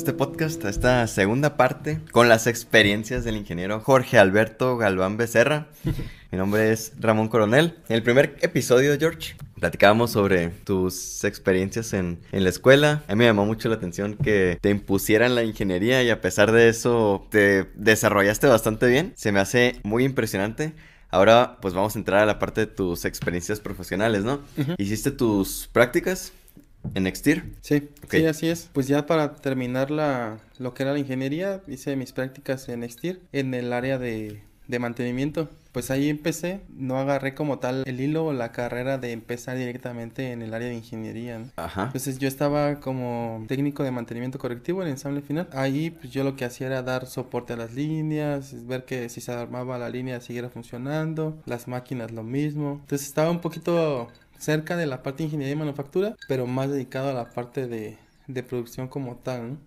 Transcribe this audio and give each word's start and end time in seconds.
este 0.00 0.14
podcast, 0.14 0.64
esta 0.64 1.06
segunda 1.08 1.58
parte, 1.58 2.00
con 2.10 2.30
las 2.30 2.46
experiencias 2.46 3.22
del 3.22 3.36
ingeniero 3.36 3.80
Jorge 3.80 4.16
Alberto 4.16 4.78
Galván 4.78 5.18
Becerra. 5.18 5.66
Mi 6.32 6.38
nombre 6.38 6.72
es 6.72 6.94
Ramón 6.98 7.28
Coronel. 7.28 7.76
En 7.90 7.96
el 7.96 8.02
primer 8.02 8.38
episodio, 8.40 8.98
George, 8.98 9.36
platicábamos 9.58 10.12
sobre 10.12 10.48
tus 10.48 11.22
experiencias 11.24 11.92
en, 11.92 12.18
en, 12.32 12.44
la 12.44 12.48
escuela. 12.48 13.02
A 13.08 13.12
mí 13.12 13.18
me 13.18 13.26
llamó 13.26 13.44
mucho 13.44 13.68
la 13.68 13.74
atención 13.74 14.16
que 14.16 14.56
te 14.62 14.70
impusieran 14.70 15.34
la 15.34 15.44
ingeniería 15.44 16.02
y 16.02 16.08
a 16.08 16.22
pesar 16.22 16.50
de 16.50 16.70
eso 16.70 17.26
te 17.30 17.66
desarrollaste 17.74 18.46
bastante 18.46 18.86
bien. 18.86 19.12
Se 19.16 19.32
me 19.32 19.40
hace 19.40 19.80
muy 19.82 20.04
impresionante. 20.04 20.72
Ahora 21.10 21.58
pues 21.60 21.74
vamos 21.74 21.94
a 21.94 21.98
entrar 21.98 22.22
a 22.22 22.26
la 22.26 22.38
parte 22.38 22.62
de 22.62 22.68
tus 22.68 23.04
experiencias 23.04 23.60
profesionales, 23.60 24.24
¿no? 24.24 24.40
Hiciste 24.78 25.10
tus 25.10 25.68
prácticas 25.70 26.32
en 26.94 27.04
Nextir. 27.04 27.54
Sí, 27.60 27.88
sí, 28.08 28.26
así 28.26 28.48
es. 28.48 28.68
Pues 28.72 28.88
ya 28.88 29.06
para 29.06 29.36
terminar 29.36 29.90
la, 29.90 30.38
lo 30.58 30.74
que 30.74 30.82
era 30.82 30.92
la 30.92 30.98
ingeniería, 30.98 31.62
hice 31.66 31.96
mis 31.96 32.12
prácticas 32.12 32.68
en 32.68 32.80
Nextir 32.80 33.20
en 33.32 33.54
el 33.54 33.72
área 33.72 33.98
de, 33.98 34.42
de 34.70 34.78
mantenimiento. 34.78 35.48
Pues 35.72 35.92
ahí 35.92 36.08
empecé, 36.08 36.62
no 36.68 36.98
agarré 36.98 37.34
como 37.34 37.60
tal 37.60 37.84
el 37.86 38.00
hilo 38.00 38.26
o 38.26 38.32
la 38.32 38.50
carrera 38.50 38.98
de 38.98 39.12
empezar 39.12 39.56
directamente 39.56 40.32
en 40.32 40.42
el 40.42 40.52
área 40.52 40.68
de 40.68 40.74
ingeniería. 40.74 41.38
¿no? 41.38 41.50
Ajá. 41.56 41.84
Entonces 41.84 42.18
yo 42.18 42.26
estaba 42.26 42.80
como 42.80 43.44
técnico 43.46 43.84
de 43.84 43.92
mantenimiento 43.92 44.40
correctivo 44.40 44.82
en 44.82 44.88
el 44.88 44.94
ensamble 44.94 45.22
final. 45.22 45.48
Ahí 45.52 45.90
pues 45.90 46.12
yo 46.12 46.24
lo 46.24 46.34
que 46.34 46.44
hacía 46.44 46.66
era 46.66 46.82
dar 46.82 47.06
soporte 47.06 47.52
a 47.52 47.56
las 47.56 47.72
líneas, 47.72 48.66
ver 48.66 48.84
que 48.84 49.08
si 49.08 49.20
se 49.20 49.30
armaba 49.30 49.78
la 49.78 49.90
línea 49.90 50.20
siguiera 50.20 50.50
funcionando, 50.50 51.40
las 51.46 51.68
máquinas 51.68 52.10
lo 52.10 52.24
mismo. 52.24 52.78
Entonces 52.80 53.06
estaba 53.06 53.30
un 53.30 53.40
poquito 53.40 54.08
cerca 54.40 54.76
de 54.76 54.86
la 54.86 55.02
parte 55.04 55.18
de 55.18 55.24
ingeniería 55.26 55.54
y 55.54 55.58
manufactura, 55.58 56.16
pero 56.26 56.46
más 56.46 56.70
dedicado 56.70 57.10
a 57.10 57.14
la 57.14 57.30
parte 57.30 57.68
de, 57.68 57.96
de 58.26 58.42
producción 58.42 58.88
como 58.88 59.16
tal. 59.16 59.58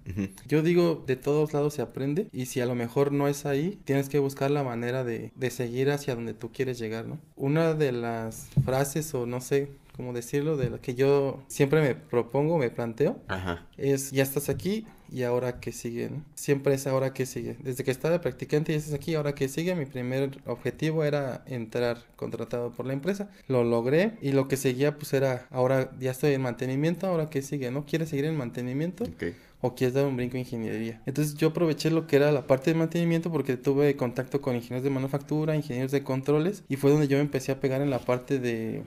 Yo 0.48 0.62
digo, 0.62 1.04
de 1.08 1.16
todos 1.16 1.54
lados 1.54 1.76
se 1.76 1.82
aprende 1.82 2.28
y 2.32 2.48
si 2.48 2.60
a 2.60 2.66
lo 2.66 2.76
mejor 2.76 3.12
no 3.12 3.28
es 3.28 3.46
ahí, 3.46 3.80
tienes 3.86 4.10
que 4.10 4.20
buscar 4.20 4.52
la 4.52 4.64
manera 4.64 5.04
de, 5.04 5.32
de 5.36 5.50
seguir 5.52 5.92
hacia 5.92 6.16
donde 6.16 6.34
tú 6.34 6.52
quieres 6.52 6.80
llegar, 6.80 7.06
¿no? 7.06 7.20
Una 7.36 7.74
de 7.74 7.92
las 7.92 8.48
frases 8.66 9.14
o 9.14 9.26
no 9.26 9.40
sé 9.42 9.70
cómo 9.96 10.12
decirlo, 10.12 10.58
de 10.58 10.72
la 10.72 10.80
que 10.80 10.96
yo 10.96 11.44
siempre 11.48 11.82
me 11.82 11.94
propongo, 11.94 12.58
me 12.58 12.72
planteo, 12.72 13.20
Ajá. 13.28 13.68
es 13.78 14.12
ya 14.12 14.24
estás 14.24 14.50
aquí 14.50 14.88
y 15.14 15.24
ahora 15.24 15.60
que 15.60 15.72
sigue, 15.72 16.10
¿no? 16.10 16.24
Siempre 16.34 16.74
es 16.74 16.88
ahora 16.88 17.14
que 17.14 17.28
sigue. 17.28 17.56
Desde 17.62 17.84
que 17.84 17.92
estaba 17.92 18.14
de 18.14 18.20
practicante 18.20 18.74
y 18.74 18.76
estás 18.76 18.94
aquí, 18.94 19.14
ahora 19.14 19.36
que 19.36 19.48
sigue, 19.48 19.76
mi 19.76 19.86
primer 19.86 20.40
objetivo 20.46 21.04
era 21.04 21.44
entrar 21.46 22.00
contratado 22.16 22.72
por 22.72 22.88
la 22.88 22.94
empresa. 22.94 23.30
Lo 23.48 23.64
logré 23.64 24.14
y 24.22 24.32
lo 24.32 24.48
que 24.48 24.58
seguía 24.58 24.98
pues 24.98 25.14
era, 25.14 25.46
ahora 25.52 25.92
ya 26.00 26.12
estoy 26.12 26.34
en 26.34 26.42
mantenimiento, 26.42 27.06
ahora 27.06 27.30
que 27.30 27.44
sigue, 27.44 27.70
¿no? 27.70 27.86
¿Quieres 27.86 28.10
seguir 28.10 28.26
en 28.26 28.36
mantenimiento? 28.36 29.04
Ok. 29.04 29.24
o 29.62 29.76
quieres 29.76 29.94
dar 29.94 30.06
un 30.06 30.18
brinco 30.18 30.36
en 30.36 30.42
ingeniería. 30.42 31.02
Entonces 31.06 31.36
yo 31.36 31.50
aproveché 31.50 31.90
lo 31.90 32.06
que 32.06 32.18
era 32.18 32.32
la 32.34 32.48
parte 32.48 32.74
de 32.74 32.78
mantenimiento 32.78 33.32
porque 33.32 33.56
tuve 33.56 33.96
contacto 33.96 34.42
con 34.42 34.56
ingenieros 34.56 34.84
de 34.84 34.90
manufactura, 34.90 35.56
ingenieros 35.56 35.92
de 35.92 36.04
controles 36.04 36.64
y 36.68 36.76
fue 36.76 36.92
donde 36.92 37.08
yo 37.08 37.18
me 37.18 37.24
empecé 37.24 37.54
a 37.54 37.60
pegar 37.62 37.82
en 37.82 37.90
la 37.90 38.00
parte 38.00 38.40
de 38.40 38.84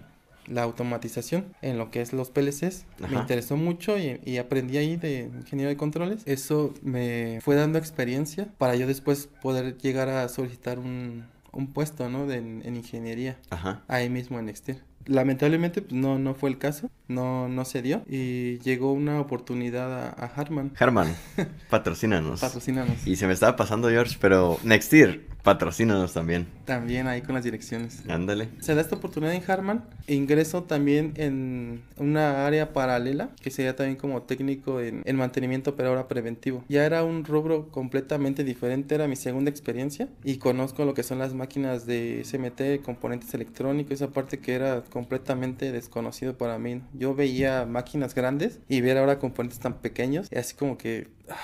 la 0.47 0.63
automatización 0.63 1.47
en 1.63 1.79
lo 1.79 1.91
que 1.91 2.01
es 2.01 2.13
los 2.13 2.31
PLCs. 2.31 2.87
Me 3.09 3.17
interesó 3.17 3.57
mucho 3.57 3.99
y, 3.99 4.21
y 4.25 4.39
aprendí 4.39 4.77
ahí 4.77 4.97
de 4.97 5.31
ingeniero 5.39 5.69
de 5.69 5.77
controles. 5.77 6.23
Eso 6.27 6.73
me 6.83 7.41
fue 7.43 7.55
dando 7.57 7.79
experiencia 7.79 8.49
para 8.59 8.77
yo 8.77 8.87
después 8.87 9.29
poder 9.43 9.77
llegar 9.79 10.09
a 10.09 10.29
solicitar 10.29 10.79
un, 10.79 11.25
un 11.53 11.73
puesto, 11.73 12.09
¿no? 12.09 12.27
De, 12.27 12.37
en 12.37 12.77
ingeniería 12.77 13.39
Ajá. 13.51 13.83
ahí 13.89 14.09
mismo 14.09 14.39
en 14.39 14.47
Nextir. 14.47 14.83
Lamentablemente 15.07 15.83
pues 15.83 15.93
no, 15.93 16.19
no 16.19 16.35
fue 16.35 16.51
el 16.51 16.59
caso, 16.59 16.91
no, 17.07 17.49
no 17.49 17.65
se 17.65 17.81
dio 17.81 18.03
y 18.09 18.59
llegó 18.59 18.93
una 18.93 19.21
oportunidad 19.21 19.93
a, 19.93 20.09
a 20.09 20.27
Harman. 20.27 20.73
Harman, 20.79 21.15
patrocínanos. 21.71 22.41
Patrocínanos. 22.41 23.07
Y 23.07 23.15
se 23.15 23.29
me 23.29 23.33
estaba 23.33 23.55
pasando, 23.55 23.89
George, 23.89 24.17
pero 24.21 24.59
Nextir, 24.65 25.29
patrocínanos 25.47 26.13
también. 26.13 26.49
También 26.65 27.07
ahí 27.07 27.23
con 27.23 27.37
las 27.37 27.45
direcciones. 27.45 28.03
Ándale. 28.09 28.49
Se 28.59 28.75
da 28.75 28.81
esta 28.81 28.97
oportunidad 28.97 29.33
en 29.33 29.49
Harman. 29.49 29.85
Ingreso 30.09 30.65
también 30.65 31.13
en 31.15 31.85
una 31.99 32.49
área 32.49 32.73
paralela, 32.73 33.31
que 33.41 33.53
sería 33.53 33.77
también 33.77 33.95
como 33.97 34.23
técnico 34.23 34.81
en, 34.81 35.03
en 35.05 35.17
mantenimiento, 35.17 35.77
pero 35.77 35.91
ahora 35.91 36.09
preventivo. 36.09 36.65
Ya 36.69 36.85
era 36.85 37.05
un 37.05 37.25
rubro 37.25 37.69
completamente 37.69 38.43
diferente, 38.43 38.97
era 38.97 39.07
mi 39.07 39.15
segunda 39.15 39.49
experiencia. 39.49 40.09
Y 40.25 40.39
conozco 40.39 40.85
lo 40.85 40.95
que 40.95 41.05
son 41.05 41.21
las 41.21 41.33
máquinas 41.33 41.87
de 41.87 42.23
SMT, 42.25 42.85
componentes 42.85 43.33
electrónicos, 43.33 43.93
esa 43.93 44.09
parte 44.09 44.41
que 44.41 44.53
era 44.53 44.83
completamente 44.91 45.71
desconocido 45.71 46.37
para 46.37 46.59
mí. 46.59 46.83
Yo 46.93 47.15
veía 47.15 47.67
máquinas 47.67 48.17
grandes 48.17 48.59
y 48.69 48.81
ver 48.81 48.99
ahora 48.99 49.21
componentes 49.21 49.61
tan 49.61 49.75
pequeños, 49.75 50.27
y 50.33 50.39
así 50.39 50.57
como 50.57 50.77
que... 50.77 51.07
ah, 51.31 51.37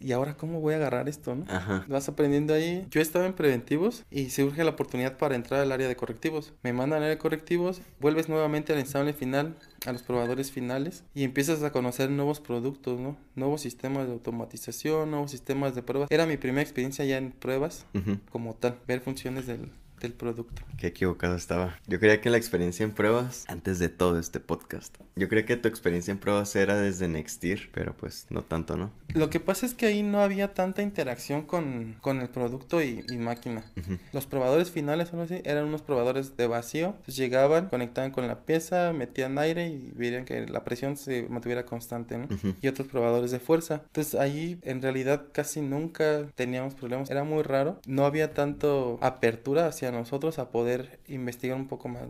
¿Y 0.00 0.12
ahora 0.12 0.36
cómo 0.36 0.60
voy 0.60 0.74
a 0.74 0.76
agarrar 0.76 1.08
esto, 1.08 1.34
no? 1.34 1.44
Ajá. 1.48 1.84
Vas 1.88 2.08
aprendiendo 2.08 2.54
ahí. 2.54 2.86
Yo 2.90 3.00
estaba 3.00 3.26
en 3.26 3.32
preventivos 3.32 4.04
y 4.10 4.30
surge 4.30 4.64
la 4.64 4.70
oportunidad 4.70 5.18
para 5.18 5.34
entrar 5.34 5.60
al 5.60 5.72
área 5.72 5.88
de 5.88 5.96
correctivos. 5.96 6.52
Me 6.62 6.72
mandan 6.72 6.98
al 6.98 7.04
área 7.04 7.16
de 7.16 7.18
correctivos, 7.18 7.80
vuelves 8.00 8.28
nuevamente 8.28 8.72
al 8.72 8.78
ensamble 8.78 9.12
final, 9.12 9.56
a 9.86 9.92
los 9.92 10.02
probadores 10.02 10.50
finales 10.50 11.04
y 11.14 11.24
empiezas 11.24 11.62
a 11.62 11.72
conocer 11.72 12.10
nuevos 12.10 12.40
productos, 12.40 12.98
¿no? 12.98 13.16
Nuevos 13.34 13.60
sistemas 13.60 14.06
de 14.06 14.12
automatización, 14.12 15.10
nuevos 15.10 15.30
sistemas 15.30 15.74
de 15.74 15.82
pruebas. 15.82 16.10
Era 16.10 16.26
mi 16.26 16.36
primera 16.36 16.62
experiencia 16.62 17.04
ya 17.04 17.18
en 17.18 17.32
pruebas 17.32 17.86
como 18.30 18.54
tal, 18.54 18.78
ver 18.86 19.00
funciones 19.00 19.46
del, 19.46 19.70
del 20.00 20.12
producto. 20.12 20.62
Qué 20.78 20.88
equivocado 20.88 21.34
estaba. 21.36 21.78
Yo 21.86 21.98
creía 21.98 22.20
que 22.20 22.30
la 22.30 22.36
experiencia 22.36 22.84
en 22.84 22.92
pruebas, 22.92 23.44
antes 23.48 23.78
de 23.78 23.88
todo 23.88 24.18
este 24.18 24.40
podcast, 24.40 24.96
yo 25.16 25.28
creía 25.28 25.46
que 25.46 25.56
tu 25.56 25.68
experiencia 25.68 26.12
en 26.12 26.18
pruebas 26.18 26.54
era 26.56 26.76
desde 26.76 27.08
Nextir, 27.08 27.70
pero 27.72 27.94
pues 27.94 28.26
no 28.30 28.42
tanto, 28.42 28.76
¿no? 28.76 28.90
Lo 29.14 29.30
que 29.30 29.40
pasa 29.40 29.66
es 29.66 29.74
que 29.74 29.86
ahí 29.86 30.02
no 30.02 30.20
había 30.20 30.54
tanta 30.54 30.82
interacción 30.82 31.42
con, 31.42 31.96
con 32.00 32.20
el 32.20 32.28
producto 32.28 32.82
y, 32.82 33.04
y 33.08 33.16
máquina. 33.16 33.64
Los 34.12 34.26
probadores 34.26 34.70
finales, 34.70 35.10
algo 35.10 35.22
así, 35.22 35.40
eran 35.44 35.64
unos 35.64 35.82
probadores 35.82 36.36
de 36.36 36.46
vacío. 36.46 36.88
Entonces 36.88 37.16
llegaban, 37.16 37.68
conectaban 37.68 38.10
con 38.10 38.26
la 38.28 38.44
pieza, 38.44 38.92
metían 38.92 39.38
aire 39.38 39.68
y 39.68 39.92
veían 39.94 40.24
que 40.24 40.46
la 40.46 40.64
presión 40.64 40.96
se 40.96 41.26
mantuviera 41.28 41.64
constante, 41.64 42.18
¿no? 42.18 42.28
Y 42.60 42.68
otros 42.68 42.88
probadores 42.88 43.30
de 43.30 43.40
fuerza. 43.40 43.82
Entonces 43.86 44.14
ahí 44.14 44.58
en 44.62 44.82
realidad 44.82 45.24
casi 45.32 45.60
nunca 45.60 46.26
teníamos 46.34 46.74
problemas. 46.74 47.10
Era 47.10 47.24
muy 47.24 47.42
raro. 47.42 47.80
No 47.86 48.04
había 48.04 48.34
tanto 48.34 48.98
apertura 49.00 49.66
hacia 49.66 49.87
nosotros 49.92 50.38
a 50.38 50.50
poder 50.50 50.98
investigar 51.08 51.56
un 51.56 51.68
poco 51.68 51.88
más. 51.88 52.04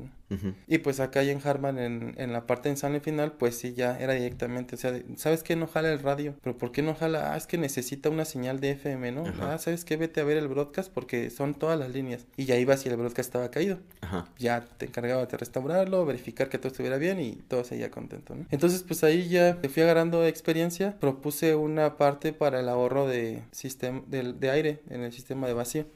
Y 0.67 0.79
pues 0.79 1.01
acá 1.01 1.23
ya 1.23 1.33
en 1.33 1.41
Harman, 1.43 1.79
en, 1.79 2.15
en 2.19 2.33
la 2.33 2.47
parte 2.47 2.69
de 2.69 2.75
ensamble 2.75 3.01
final, 3.01 3.33
pues 3.33 3.57
sí, 3.57 3.73
ya 3.73 3.99
era 3.99 4.13
directamente, 4.13 4.75
o 4.75 4.79
sea, 4.79 4.99
¿sabes 5.17 5.43
qué? 5.43 5.57
No 5.57 5.67
jala 5.67 5.91
el 5.91 6.01
radio, 6.01 6.35
pero 6.43 6.57
¿por 6.57 6.71
qué 6.71 6.83
no 6.83 6.95
jala? 6.95 7.33
Ah, 7.33 7.37
es 7.37 7.47
que 7.47 7.57
necesita 7.57 8.11
una 8.11 8.25
señal 8.25 8.61
de 8.61 8.73
FM, 8.73 9.13
¿no? 9.13 9.27
Ajá. 9.27 9.55
Ah, 9.55 9.59
¿sabes 9.59 9.85
qué? 9.85 9.97
Vete 9.97 10.21
a 10.21 10.25
ver 10.25 10.37
el 10.37 10.49
broadcast 10.49 10.93
porque 10.93 11.31
son 11.31 11.55
todas 11.55 11.79
las 11.79 11.91
líneas. 11.91 12.27
Y 12.37 12.45
ya 12.45 12.57
ibas 12.57 12.81
si 12.81 12.89
el 12.89 12.97
broadcast 12.97 13.29
estaba 13.29 13.51
caído. 13.51 13.79
Ajá. 14.01 14.27
Ya 14.39 14.61
te 14.61 14.87
encargaba 14.87 15.25
de 15.25 15.37
restaurarlo, 15.37 16.05
verificar 16.05 16.49
que 16.49 16.59
todo 16.59 16.69
estuviera 16.69 16.99
bien 16.99 17.21
y 17.21 17.33
todo 17.33 17.65
seguía 17.65 17.91
contento, 17.91 18.35
¿no? 18.35 18.47
Entonces, 18.51 18.83
pues 18.83 19.03
ahí 19.05 19.29
ya 19.29 19.59
me 19.63 19.69
fui 19.69 19.83
agarrando 19.83 20.25
experiencia, 20.27 20.99
propuse 21.01 21.55
una 21.55 21.97
parte 21.97 22.33
para 22.33 22.61
el 22.61 22.69
ahorro 22.69 23.07
de, 23.07 23.43
sistema, 23.51 24.03
de, 24.07 24.35
de 24.35 24.51
aire 24.51 24.81
en 24.91 25.03
el 25.03 25.13
sistema 25.13 25.47
de 25.47 25.55
vacío. 25.55 25.87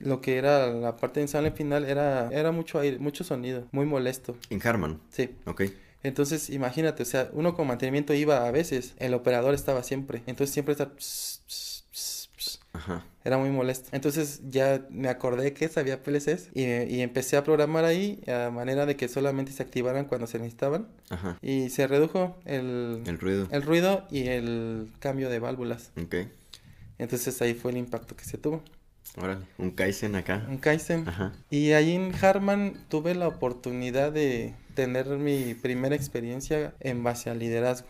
Lo 0.00 0.20
que 0.20 0.36
era 0.38 0.66
la 0.72 0.96
parte 0.96 1.20
de 1.20 1.24
ensamble 1.24 1.50
final 1.52 1.84
era, 1.84 2.28
era 2.32 2.50
mucho 2.52 2.78
aire, 2.80 2.98
mucho 2.98 3.22
sonido, 3.24 3.66
muy 3.72 3.86
molesto. 3.86 4.36
En 4.50 4.66
Harman. 4.66 5.00
Sí. 5.10 5.30
Ok. 5.46 5.62
Entonces, 6.02 6.48
imagínate, 6.50 7.02
o 7.02 7.06
sea, 7.06 7.28
uno 7.34 7.54
con 7.54 7.66
mantenimiento 7.66 8.14
iba 8.14 8.46
a 8.46 8.50
veces, 8.50 8.94
el 8.98 9.12
operador 9.12 9.52
estaba 9.54 9.82
siempre. 9.82 10.22
Entonces 10.26 10.52
siempre 10.54 10.72
está 10.72 10.88
ps, 10.94 11.42
ps, 11.46 11.84
ps, 11.92 12.28
ps. 12.34 12.60
Ajá. 12.72 13.04
era 13.24 13.36
muy 13.36 13.50
molesto. 13.50 13.90
Entonces 13.92 14.40
ya 14.48 14.86
me 14.88 15.08
acordé 15.10 15.52
que 15.52 15.68
sabía 15.68 16.02
PLCs 16.02 16.48
y, 16.54 16.62
y 16.64 17.02
empecé 17.02 17.36
a 17.36 17.44
programar 17.44 17.84
ahí 17.84 18.22
a 18.26 18.48
manera 18.50 18.86
de 18.86 18.96
que 18.96 19.08
solamente 19.08 19.52
se 19.52 19.62
activaran 19.62 20.06
cuando 20.06 20.26
se 20.26 20.38
necesitaban 20.38 20.88
Ajá. 21.10 21.36
y 21.42 21.68
se 21.68 21.86
redujo 21.86 22.38
el, 22.46 23.02
El 23.06 23.18
ruido. 23.18 23.48
el 23.50 23.60
ruido 23.62 24.06
y 24.10 24.28
el 24.28 24.90
cambio 25.00 25.28
de 25.28 25.38
válvulas. 25.40 25.90
Ok. 26.02 26.14
Entonces 26.98 27.42
ahí 27.42 27.52
fue 27.54 27.72
el 27.72 27.76
impacto 27.76 28.16
que 28.16 28.24
se 28.24 28.38
tuvo. 28.38 28.62
Órale. 29.16 29.46
Un 29.58 29.72
Kaizen 29.72 30.14
acá. 30.14 30.46
Un 30.48 30.58
Kaizen. 30.58 31.08
Ajá. 31.08 31.32
Y 31.50 31.72
ahí 31.72 31.94
en 31.94 32.12
Harman 32.14 32.86
tuve 32.88 33.14
la 33.14 33.28
oportunidad 33.28 34.12
de 34.12 34.54
tener 34.74 35.06
mi 35.08 35.54
primera 35.54 35.96
experiencia 35.96 36.74
en 36.80 37.02
base 37.02 37.30
al 37.30 37.38
liderazgo. 37.38 37.88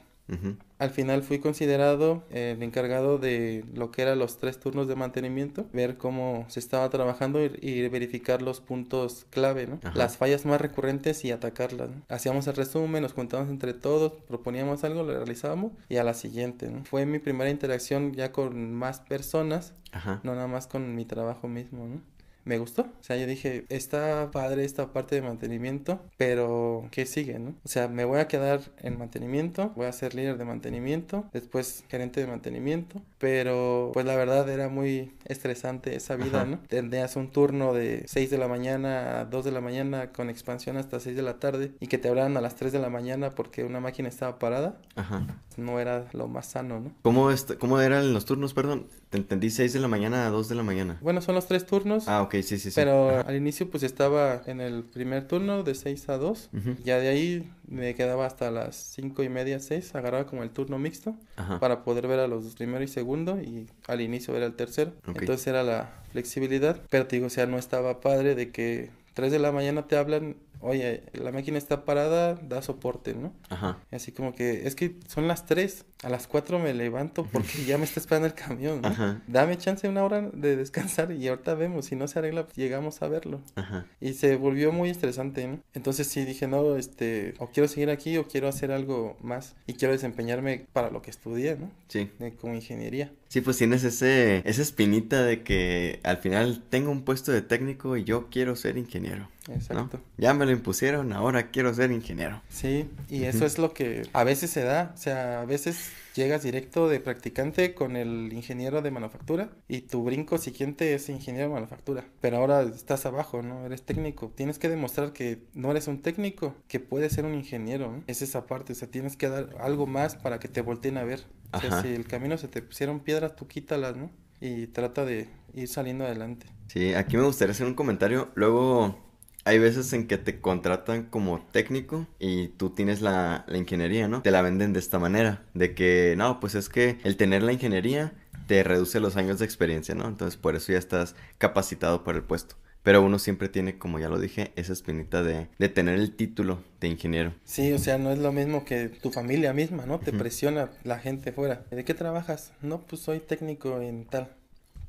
Al 0.78 0.90
final 0.90 1.22
fui 1.22 1.40
considerado 1.40 2.24
eh, 2.30 2.54
el 2.56 2.62
encargado 2.62 3.18
de 3.18 3.64
lo 3.74 3.90
que 3.90 4.02
eran 4.02 4.18
los 4.18 4.38
tres 4.38 4.58
turnos 4.58 4.88
de 4.88 4.96
mantenimiento, 4.96 5.66
ver 5.72 5.96
cómo 5.96 6.46
se 6.48 6.60
estaba 6.60 6.88
trabajando 6.88 7.44
y, 7.44 7.52
y 7.60 7.88
verificar 7.88 8.40
los 8.40 8.60
puntos 8.60 9.26
clave, 9.30 9.66
¿no? 9.66 9.78
Las 9.94 10.16
fallas 10.16 10.46
más 10.46 10.60
recurrentes 10.60 11.24
y 11.24 11.32
atacarlas. 11.32 11.90
¿no? 11.90 12.02
Hacíamos 12.08 12.46
el 12.46 12.54
resumen, 12.54 13.02
nos 13.02 13.12
juntábamos 13.12 13.50
entre 13.50 13.74
todos, 13.74 14.12
proponíamos 14.28 14.84
algo, 14.84 15.02
lo 15.02 15.12
realizábamos 15.16 15.72
y 15.88 15.96
a 15.96 16.04
la 16.04 16.14
siguiente, 16.14 16.70
¿no? 16.70 16.84
Fue 16.84 17.04
mi 17.06 17.18
primera 17.18 17.50
interacción 17.50 18.12
ya 18.14 18.32
con 18.32 18.72
más 18.72 19.00
personas, 19.00 19.74
Ajá. 19.92 20.20
no 20.22 20.34
nada 20.34 20.46
más 20.46 20.66
con 20.66 20.94
mi 20.94 21.04
trabajo 21.04 21.48
mismo, 21.48 21.86
¿no? 21.86 22.00
Me 22.44 22.58
gustó. 22.58 22.82
O 22.82 23.02
sea, 23.02 23.16
yo 23.16 23.26
dije, 23.26 23.64
está 23.68 24.30
padre 24.32 24.64
esta 24.64 24.92
parte 24.92 25.14
de 25.14 25.22
mantenimiento, 25.22 26.00
pero 26.16 26.88
¿qué 26.90 27.06
sigue, 27.06 27.38
no? 27.38 27.54
O 27.64 27.68
sea, 27.68 27.88
me 27.88 28.04
voy 28.04 28.20
a 28.20 28.28
quedar 28.28 28.60
en 28.78 28.98
mantenimiento, 28.98 29.72
voy 29.76 29.86
a 29.86 29.92
ser 29.92 30.14
líder 30.14 30.38
de 30.38 30.44
mantenimiento, 30.44 31.24
después 31.32 31.84
gerente 31.88 32.20
de 32.20 32.26
mantenimiento, 32.26 33.02
pero 33.18 33.90
pues 33.92 34.06
la 34.06 34.16
verdad 34.16 34.48
era 34.48 34.68
muy 34.68 35.12
estresante 35.24 35.94
esa 35.94 36.16
vida, 36.16 36.44
¿no? 36.44 36.58
Tenías 36.68 37.16
un 37.16 37.30
turno 37.30 37.72
de 37.72 38.04
6 38.06 38.30
de 38.30 38.38
la 38.38 38.48
mañana 38.48 39.20
a 39.20 39.24
2 39.24 39.44
de 39.44 39.52
la 39.52 39.60
mañana 39.60 40.12
con 40.12 40.30
expansión 40.30 40.76
hasta 40.76 41.00
6 41.00 41.16
de 41.16 41.22
la 41.22 41.38
tarde 41.38 41.72
y 41.80 41.86
que 41.86 41.98
te 41.98 42.08
hablaran 42.08 42.36
a 42.36 42.40
las 42.40 42.56
3 42.56 42.72
de 42.72 42.78
la 42.78 42.90
mañana 42.90 43.30
porque 43.30 43.64
una 43.64 43.80
máquina 43.80 44.08
estaba 44.08 44.38
parada. 44.38 44.80
Ajá. 44.96 45.26
No 45.56 45.78
era 45.78 46.06
lo 46.12 46.28
más 46.28 46.46
sano, 46.46 46.80
¿no? 46.80 46.92
¿Cómo, 47.02 47.30
¿Cómo 47.58 47.80
eran 47.80 48.12
los 48.12 48.24
turnos, 48.24 48.54
perdón? 48.54 48.86
Te 49.10 49.18
entendí 49.18 49.50
6 49.50 49.72
de 49.72 49.80
la 49.80 49.88
mañana 49.88 50.26
a 50.26 50.30
2 50.30 50.48
de 50.48 50.54
la 50.54 50.62
mañana. 50.62 50.96
Bueno, 51.00 51.20
son 51.20 51.34
los 51.34 51.46
tres 51.46 51.66
turnos. 51.66 52.06
Ah, 52.06 52.22
ok, 52.22 52.34
sí, 52.34 52.42
sí, 52.42 52.58
sí. 52.58 52.72
Pero 52.76 53.26
al 53.26 53.34
inicio 53.34 53.68
pues 53.68 53.82
estaba 53.82 54.40
en 54.46 54.60
el 54.60 54.84
primer 54.84 55.26
turno 55.26 55.64
de 55.64 55.74
6 55.74 56.08
a 56.10 56.16
2. 56.16 56.50
Ya 56.84 57.00
de 57.00 57.08
ahí 57.08 57.50
me 57.66 57.96
quedaba 57.96 58.24
hasta 58.24 58.52
las 58.52 58.76
5 58.76 59.24
y 59.24 59.28
media, 59.28 59.58
6. 59.58 59.96
Agarraba 59.96 60.26
como 60.26 60.44
el 60.44 60.50
turno 60.50 60.78
mixto 60.78 61.16
para 61.58 61.82
poder 61.82 62.06
ver 62.06 62.20
a 62.20 62.28
los 62.28 62.54
primero 62.54 62.84
y 62.84 62.88
segundo 62.88 63.40
y 63.40 63.66
al 63.88 64.00
inicio 64.00 64.36
era 64.36 64.46
el 64.46 64.54
tercero. 64.54 64.92
Entonces 65.08 65.44
era 65.48 65.64
la 65.64 65.90
flexibilidad. 66.12 66.80
Pero 66.88 67.08
te 67.08 67.16
digo, 67.16 67.26
o 67.26 67.30
sea, 67.30 67.46
no 67.46 67.58
estaba 67.58 68.00
padre 68.00 68.36
de 68.36 68.52
que 68.52 68.90
3 69.14 69.32
de 69.32 69.40
la 69.40 69.50
mañana 69.50 69.88
te 69.88 69.96
hablan 69.96 70.36
oye, 70.60 71.02
la 71.12 71.32
máquina 71.32 71.58
está 71.58 71.84
parada, 71.84 72.34
da 72.34 72.62
soporte, 72.62 73.14
¿no? 73.14 73.32
Ajá. 73.48 73.78
Así 73.90 74.12
como 74.12 74.34
que, 74.34 74.66
es 74.66 74.74
que 74.74 74.96
son 75.06 75.28
las 75.28 75.46
3, 75.46 75.84
a 76.02 76.08
las 76.08 76.26
4 76.26 76.58
me 76.58 76.74
levanto 76.74 77.26
porque 77.32 77.64
ya 77.66 77.78
me 77.78 77.84
está 77.84 78.00
esperando 78.00 78.26
el 78.26 78.34
camión, 78.34 78.82
¿no? 78.82 78.88
Ajá. 78.88 79.22
Dame 79.26 79.56
chance 79.58 79.88
una 79.88 80.04
hora 80.04 80.30
de 80.32 80.56
descansar 80.56 81.12
y 81.12 81.28
ahorita 81.28 81.54
vemos, 81.54 81.86
si 81.86 81.96
no 81.96 82.08
se 82.08 82.18
arregla, 82.18 82.44
pues 82.44 82.56
llegamos 82.56 83.02
a 83.02 83.08
verlo. 83.08 83.40
Ajá. 83.56 83.86
Y 84.00 84.14
se 84.14 84.36
volvió 84.36 84.72
muy 84.72 84.90
estresante, 84.90 85.46
¿no? 85.46 85.60
Entonces 85.74 86.06
sí 86.06 86.24
dije, 86.24 86.46
no, 86.46 86.76
este, 86.76 87.34
o 87.38 87.48
quiero 87.48 87.68
seguir 87.68 87.90
aquí 87.90 88.16
o 88.16 88.26
quiero 88.26 88.48
hacer 88.48 88.72
algo 88.72 89.16
más 89.22 89.54
y 89.66 89.74
quiero 89.74 89.92
desempeñarme 89.92 90.66
para 90.72 90.90
lo 90.90 91.02
que 91.02 91.10
estudié, 91.10 91.56
¿no? 91.56 91.70
Sí. 91.88 92.10
como 92.40 92.54
ingeniería. 92.54 93.12
Sí, 93.28 93.40
pues 93.40 93.58
tienes 93.58 93.84
ese, 93.84 94.42
esa 94.44 94.62
espinita 94.62 95.22
de 95.22 95.42
que 95.42 96.00
al 96.02 96.18
final 96.18 96.62
tengo 96.68 96.90
un 96.90 97.02
puesto 97.04 97.32
de 97.32 97.42
técnico 97.42 97.96
y 97.96 98.04
yo 98.04 98.28
quiero 98.28 98.56
ser 98.56 98.76
ingeniero. 98.76 99.28
Exacto. 99.50 100.00
Ya 100.16 100.34
me 100.34 100.46
lo 100.46 100.52
impusieron, 100.52 101.12
ahora 101.12 101.50
quiero 101.50 101.72
ser 101.74 101.90
ingeniero. 101.90 102.42
Sí, 102.48 102.88
y 103.08 103.24
eso 103.24 103.46
es 103.46 103.58
lo 103.58 103.72
que 103.72 104.02
a 104.12 104.24
veces 104.24 104.50
se 104.50 104.62
da, 104.62 104.92
o 104.94 104.96
sea, 104.96 105.42
a 105.42 105.44
veces 105.44 105.90
llegas 106.14 106.42
directo 106.42 106.88
de 106.88 107.00
practicante 107.00 107.74
con 107.74 107.96
el 107.96 108.32
ingeniero 108.32 108.82
de 108.82 108.90
manufactura 108.90 109.50
y 109.68 109.82
tu 109.82 110.02
brinco 110.02 110.38
siguiente 110.38 110.94
es 110.94 111.08
ingeniero 111.08 111.48
de 111.48 111.54
manufactura, 111.54 112.04
pero 112.20 112.38
ahora 112.38 112.62
estás 112.62 113.06
abajo, 113.06 113.42
¿no? 113.42 113.64
Eres 113.64 113.82
técnico. 113.82 114.32
Tienes 114.34 114.58
que 114.58 114.68
demostrar 114.68 115.12
que 115.12 115.42
no 115.54 115.70
eres 115.70 115.88
un 115.88 116.02
técnico, 116.02 116.54
que 116.68 116.80
puedes 116.80 117.12
ser 117.12 117.24
un 117.24 117.34
ingeniero, 117.34 117.92
¿no? 117.92 118.04
Es 118.06 118.22
esa 118.22 118.46
parte, 118.46 118.72
o 118.72 118.76
sea, 118.76 118.88
tienes 118.88 119.16
que 119.16 119.28
dar 119.28 119.56
algo 119.60 119.86
más 119.86 120.16
para 120.16 120.38
que 120.38 120.48
te 120.48 120.60
volteen 120.60 120.98
a 120.98 121.04
ver. 121.04 121.24
O 121.52 121.60
sea, 121.60 121.82
si 121.82 121.88
el 121.88 122.06
camino 122.06 122.38
se 122.38 122.46
te 122.46 122.62
pusieron 122.62 123.00
piedras, 123.00 123.34
tú 123.34 123.48
quítalas, 123.48 123.96
¿no? 123.96 124.10
Y 124.40 124.68
trata 124.68 125.04
de 125.04 125.28
ir 125.52 125.68
saliendo 125.68 126.04
adelante. 126.04 126.46
Sí, 126.68 126.94
aquí 126.94 127.16
me 127.16 127.24
gustaría 127.24 127.52
hacer 127.52 127.66
un 127.66 127.74
comentario. 127.74 128.30
Luego 128.34 129.09
hay 129.44 129.58
veces 129.58 129.92
en 129.92 130.06
que 130.06 130.18
te 130.18 130.40
contratan 130.40 131.04
como 131.04 131.44
técnico 131.50 132.06
y 132.18 132.48
tú 132.48 132.70
tienes 132.70 133.00
la, 133.00 133.44
ingeniería, 133.52 134.08
¿no? 134.08 134.22
Te 134.22 134.30
la 134.30 134.42
venden 134.42 134.72
de 134.72 134.80
esta 134.80 134.98
manera, 134.98 135.44
de 135.54 135.74
que, 135.74 136.14
no, 136.16 136.40
pues 136.40 136.54
es 136.54 136.68
que 136.68 136.98
el 137.04 137.16
tener 137.16 137.42
la 137.42 137.52
ingeniería 137.52 138.12
te 138.46 138.62
reduce 138.62 139.00
los 139.00 139.16
años 139.16 139.38
de 139.38 139.44
experiencia, 139.44 139.94
¿no? 139.94 140.06
Entonces 140.06 140.36
por 140.36 140.56
eso 140.56 140.72
ya 140.72 140.78
estás 140.78 141.14
capacitado 141.38 142.04
para 142.04 142.18
el 142.18 142.24
puesto. 142.24 142.56
Pero 142.82 143.02
uno 143.02 143.18
siempre 143.18 143.50
tiene, 143.50 143.76
como 143.76 143.98
ya 143.98 144.08
lo 144.08 144.18
dije, 144.18 144.52
esa 144.56 144.72
espinita 144.72 145.22
de, 145.22 145.48
de, 145.58 145.68
tener 145.68 145.98
el 145.98 146.16
título 146.16 146.62
de 146.80 146.88
ingeniero. 146.88 147.34
Sí, 147.44 147.72
o 147.74 147.78
sea, 147.78 147.98
no 147.98 148.10
es 148.10 148.18
lo 148.18 148.32
mismo 148.32 148.64
que 148.64 148.88
tu 148.88 149.10
familia 149.10 149.52
misma, 149.52 149.84
¿no? 149.84 150.00
Te 150.00 150.12
presiona 150.12 150.70
la 150.82 150.98
gente 150.98 151.30
fuera. 151.30 151.62
¿De 151.70 151.84
qué 151.84 151.92
trabajas? 151.92 152.52
No, 152.62 152.80
pues 152.80 153.02
soy 153.02 153.20
técnico 153.20 153.82
en 153.82 154.06
tal. 154.06 154.30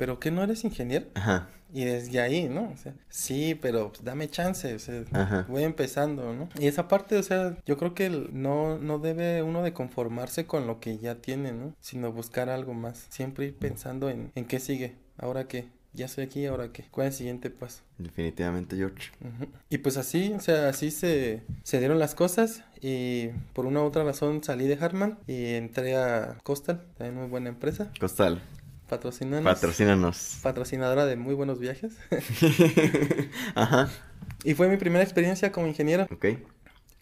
¿Pero 0.02 0.20
qué 0.20 0.32
no 0.32 0.42
eres 0.42 0.64
ingeniero? 0.64 1.06
Ajá. 1.14 1.48
Y 1.72 1.86
desde 1.86 2.20
ahí, 2.22 2.50
¿no? 2.50 2.72
O 2.72 2.76
sea, 2.76 2.96
sí, 3.08 3.54
pero 3.54 3.90
pues, 3.90 4.04
dame 4.04 4.28
chance, 4.28 4.74
o 4.74 4.80
sea, 4.80 5.46
voy 5.48 5.62
empezando, 5.62 6.34
¿no? 6.34 6.50
Y 6.60 6.66
esa 6.66 6.88
parte, 6.88 7.18
o 7.18 7.22
sea, 7.22 7.56
yo 7.68 7.78
creo 7.78 7.94
que 7.94 8.10
no, 8.10 8.80
no 8.80 8.98
debe 8.98 9.44
uno 9.44 9.62
de 9.62 9.74
conformarse 9.74 10.48
con 10.48 10.66
lo 10.66 10.80
que 10.80 10.98
ya 10.98 11.22
tiene, 11.22 11.52
¿no? 11.52 11.76
Sino 11.82 12.12
buscar 12.12 12.50
algo 12.50 12.74
más. 12.74 13.06
Siempre 13.10 13.46
ir 13.46 13.56
pensando 13.56 14.10
en, 14.10 14.32
en 14.34 14.46
qué 14.46 14.60
sigue, 14.60 14.96
ahora 15.20 15.48
qué, 15.48 15.68
ya 15.94 16.08
estoy 16.08 16.24
aquí, 16.24 16.48
ahora 16.48 16.72
qué, 16.72 16.86
cuál 16.90 17.06
es 17.06 17.14
el 17.14 17.18
siguiente 17.20 17.52
paso. 17.52 17.84
Definitivamente, 18.00 18.76
George. 18.78 19.12
Y 19.70 19.78
pues 19.78 19.98
así, 19.98 20.34
o 20.34 20.40
sea, 20.40 20.70
así 20.70 20.90
se, 20.90 21.44
se 21.62 21.78
dieron 21.78 22.00
las 22.00 22.16
cosas 22.16 22.64
y 22.82 23.28
por 23.54 23.68
una 23.68 23.82
u 23.82 23.86
otra 23.86 24.04
razón 24.04 24.44
salí 24.44 24.68
de 24.68 24.84
Harman 24.84 25.20
y 25.28 25.54
entré 25.54 25.96
a 25.96 26.40
Costal, 26.42 26.82
también 26.98 27.20
muy 27.20 27.30
buena 27.30 27.50
empresa. 27.50 27.92
Costal. 28.00 28.42
Patrocínanos. 28.92 29.54
Patrocínanos. 29.54 30.38
Patrocinadora 30.44 31.06
de 31.06 31.16
muy 31.16 31.34
buenos 31.34 31.60
viajes. 31.60 31.94
Ajá. 33.56 33.90
Y 34.44 34.54
fue 34.54 34.68
mi 34.68 34.76
primera 34.76 35.02
experiencia 35.02 35.54
como 35.54 35.68
ingeniero. 35.68 36.10
Ok. 36.12 36.26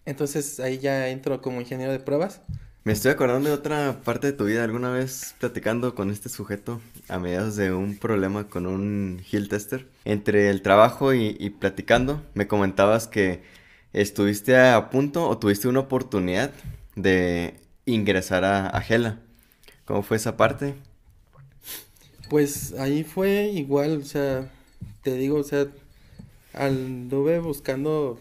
Entonces 0.04 0.60
ahí 0.60 0.78
ya 0.78 1.08
entro 1.08 1.42
como 1.42 1.60
ingeniero 1.60 1.90
de 1.90 1.98
pruebas. 1.98 2.42
Me 2.84 2.92
estoy 2.92 3.10
acordando 3.10 3.48
de 3.48 3.56
otra 3.56 4.02
parte 4.04 4.28
de 4.28 4.32
tu 4.34 4.44
vida. 4.44 4.62
Alguna 4.62 4.90
vez 4.92 5.34
platicando 5.40 5.96
con 5.96 6.12
este 6.12 6.28
sujeto 6.28 6.80
a 7.08 7.18
mediados 7.18 7.56
de 7.56 7.72
un 7.72 7.98
problema 7.98 8.46
con 8.46 8.68
un 8.68 9.20
Hill 9.28 9.48
Tester. 9.48 9.88
Entre 10.04 10.48
el 10.48 10.62
trabajo 10.62 11.12
y, 11.12 11.50
platicando, 11.58 12.22
me 12.34 12.46
comentabas 12.46 13.08
que 13.08 13.42
estuviste 13.92 14.56
a 14.56 14.90
punto 14.90 15.28
o 15.28 15.38
tuviste 15.38 15.66
una 15.66 15.80
oportunidad 15.80 16.52
de 16.94 17.54
ingresar 17.84 18.44
a, 18.44 18.68
a 18.68 18.80
Gela. 18.80 19.18
¿Cómo 19.86 20.04
fue 20.04 20.18
esa 20.18 20.36
parte? 20.36 20.76
Pues 22.30 22.74
ahí 22.78 23.02
fue 23.02 23.50
igual, 23.52 23.98
o 23.98 24.04
sea, 24.04 24.48
te 25.02 25.14
digo, 25.14 25.38
o 25.38 25.42
sea, 25.42 25.66
anduve 26.54 27.40
buscando 27.40 28.20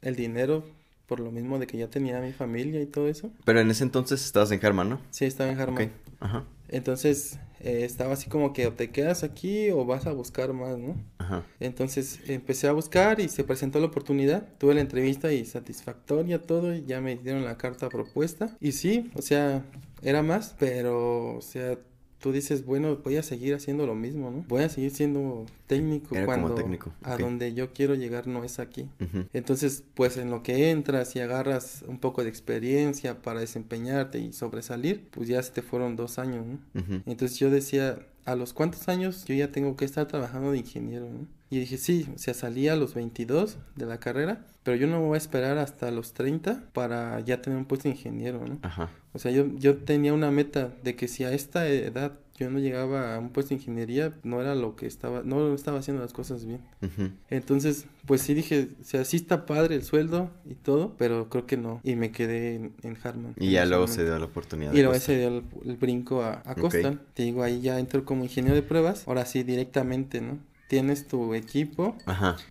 el 0.00 0.16
dinero 0.16 0.64
por 1.06 1.20
lo 1.20 1.30
mismo 1.30 1.58
de 1.58 1.66
que 1.66 1.76
ya 1.76 1.88
tenía 1.88 2.20
mi 2.20 2.32
familia 2.32 2.80
y 2.80 2.86
todo 2.86 3.06
eso. 3.06 3.30
Pero 3.44 3.60
en 3.60 3.70
ese 3.70 3.84
entonces 3.84 4.24
estabas 4.24 4.50
en 4.52 4.60
Germán, 4.60 4.88
¿no? 4.88 5.00
Sí, 5.10 5.26
estaba 5.26 5.50
en 5.50 5.58
Germán. 5.58 5.92
Ajá. 6.20 6.44
Entonces, 6.68 7.38
eh, 7.60 7.82
estaba 7.84 8.14
así 8.14 8.30
como 8.30 8.54
que 8.54 8.66
o 8.66 8.72
te 8.72 8.90
quedas 8.90 9.24
aquí 9.24 9.70
o 9.70 9.84
vas 9.84 10.06
a 10.06 10.12
buscar 10.12 10.54
más, 10.54 10.78
¿no? 10.78 10.96
Ajá. 11.18 11.44
Entonces, 11.58 12.20
empecé 12.28 12.66
a 12.66 12.72
buscar 12.72 13.20
y 13.20 13.28
se 13.28 13.44
presentó 13.44 13.78
la 13.78 13.86
oportunidad. 13.86 14.48
Tuve 14.56 14.74
la 14.74 14.80
entrevista 14.80 15.32
y 15.32 15.44
satisfactoria 15.44 16.40
todo 16.40 16.74
y 16.74 16.84
ya 16.86 17.02
me 17.02 17.16
dieron 17.16 17.44
la 17.44 17.58
carta 17.58 17.90
propuesta. 17.90 18.56
Y 18.58 18.72
sí, 18.72 19.10
o 19.16 19.20
sea, 19.20 19.64
era 20.00 20.22
más, 20.22 20.54
pero, 20.58 21.36
o 21.36 21.42
sea, 21.42 21.76
tú 22.20 22.32
dices, 22.32 22.64
bueno, 22.66 22.98
voy 23.02 23.16
a 23.16 23.22
seguir 23.22 23.54
haciendo 23.54 23.86
lo 23.86 23.94
mismo, 23.94 24.30
¿no? 24.30 24.44
Voy 24.46 24.62
a 24.62 24.68
seguir 24.68 24.90
siendo 24.90 25.46
técnico 25.66 26.14
cuando 26.24 26.54
técnico. 26.54 26.92
a 27.02 27.16
donde 27.16 27.54
yo 27.54 27.72
quiero 27.72 27.94
llegar 27.94 28.26
no 28.26 28.44
es 28.44 28.58
aquí. 28.58 28.88
Entonces, 29.32 29.82
pues 29.94 30.16
en 30.18 30.30
lo 30.30 30.42
que 30.42 30.70
entras 30.70 31.16
y 31.16 31.20
agarras 31.20 31.82
un 31.88 31.98
poco 31.98 32.22
de 32.22 32.28
experiencia 32.28 33.22
para 33.22 33.40
desempeñarte 33.40 34.18
y 34.18 34.32
sobresalir, 34.32 35.08
pues 35.10 35.28
ya 35.28 35.42
se 35.42 35.52
te 35.52 35.62
fueron 35.62 35.96
dos 35.96 36.18
años, 36.18 36.44
¿no? 36.46 36.58
Entonces 37.06 37.38
yo 37.38 37.50
decía, 37.50 37.98
¿a 38.30 38.36
los 38.36 38.52
cuántos 38.52 38.88
años 38.88 39.24
yo 39.24 39.34
ya 39.34 39.50
tengo 39.50 39.76
que 39.76 39.84
estar 39.84 40.06
trabajando 40.06 40.52
de 40.52 40.58
ingeniero, 40.58 41.10
¿no? 41.10 41.26
Y 41.50 41.58
dije, 41.58 41.78
sí, 41.78 42.06
o 42.14 42.18
sea, 42.18 42.32
salí 42.32 42.68
a 42.68 42.76
los 42.76 42.94
22 42.94 43.58
de 43.74 43.86
la 43.86 43.98
carrera, 43.98 44.46
pero 44.62 44.76
yo 44.76 44.86
no 44.86 45.00
voy 45.00 45.16
a 45.16 45.18
esperar 45.18 45.58
hasta 45.58 45.90
los 45.90 46.12
30 46.12 46.70
para 46.72 47.18
ya 47.20 47.42
tener 47.42 47.58
un 47.58 47.64
puesto 47.64 47.88
de 47.88 47.96
ingeniero, 47.96 48.46
¿no? 48.46 48.60
Ajá. 48.62 48.90
O 49.12 49.18
sea, 49.18 49.32
yo, 49.32 49.46
yo 49.56 49.78
tenía 49.78 50.14
una 50.14 50.30
meta 50.30 50.72
de 50.84 50.94
que 50.94 51.08
si 51.08 51.24
a 51.24 51.32
esta 51.32 51.66
edad 51.66 52.12
yo 52.40 52.50
no 52.50 52.58
llegaba 52.58 53.14
a 53.14 53.18
un 53.18 53.30
puesto 53.30 53.50
de 53.50 53.56
ingeniería, 53.56 54.14
no 54.22 54.40
era 54.40 54.54
lo 54.54 54.74
que 54.74 54.86
estaba, 54.86 55.22
no 55.22 55.54
estaba 55.54 55.78
haciendo 55.78 56.02
las 56.02 56.12
cosas 56.12 56.46
bien. 56.46 56.60
Entonces, 57.28 57.86
pues 58.06 58.22
sí 58.22 58.34
dije, 58.34 58.68
o 58.80 58.84
sea, 58.84 59.04
sí 59.04 59.18
está 59.18 59.44
padre 59.44 59.74
el 59.74 59.82
sueldo 59.82 60.30
y 60.48 60.54
todo, 60.54 60.94
pero 60.96 61.28
creo 61.28 61.46
que 61.46 61.56
no. 61.56 61.80
Y 61.84 61.96
me 61.96 62.10
quedé 62.12 62.56
en, 62.56 62.98
Harman. 63.02 63.34
Y 63.36 63.50
ya 63.52 63.66
luego 63.66 63.86
se 63.86 64.04
dio 64.04 64.18
la 64.18 64.24
oportunidad. 64.24 64.72
Y 64.72 64.82
luego 64.82 64.98
se 64.98 65.18
dio 65.18 65.28
el, 65.28 65.76
brinco 65.76 66.22
a, 66.22 66.42
a 66.44 66.54
Costa. 66.54 66.98
Te 67.14 67.24
digo, 67.24 67.42
ahí 67.42 67.60
ya 67.60 67.78
entro 67.78 68.04
como 68.04 68.24
ingeniero 68.24 68.56
de 68.56 68.62
pruebas, 68.62 69.06
ahora 69.06 69.26
sí 69.26 69.42
directamente, 69.42 70.20
¿no? 70.20 70.38
tienes 70.70 71.08
tu 71.08 71.34
equipo, 71.34 71.96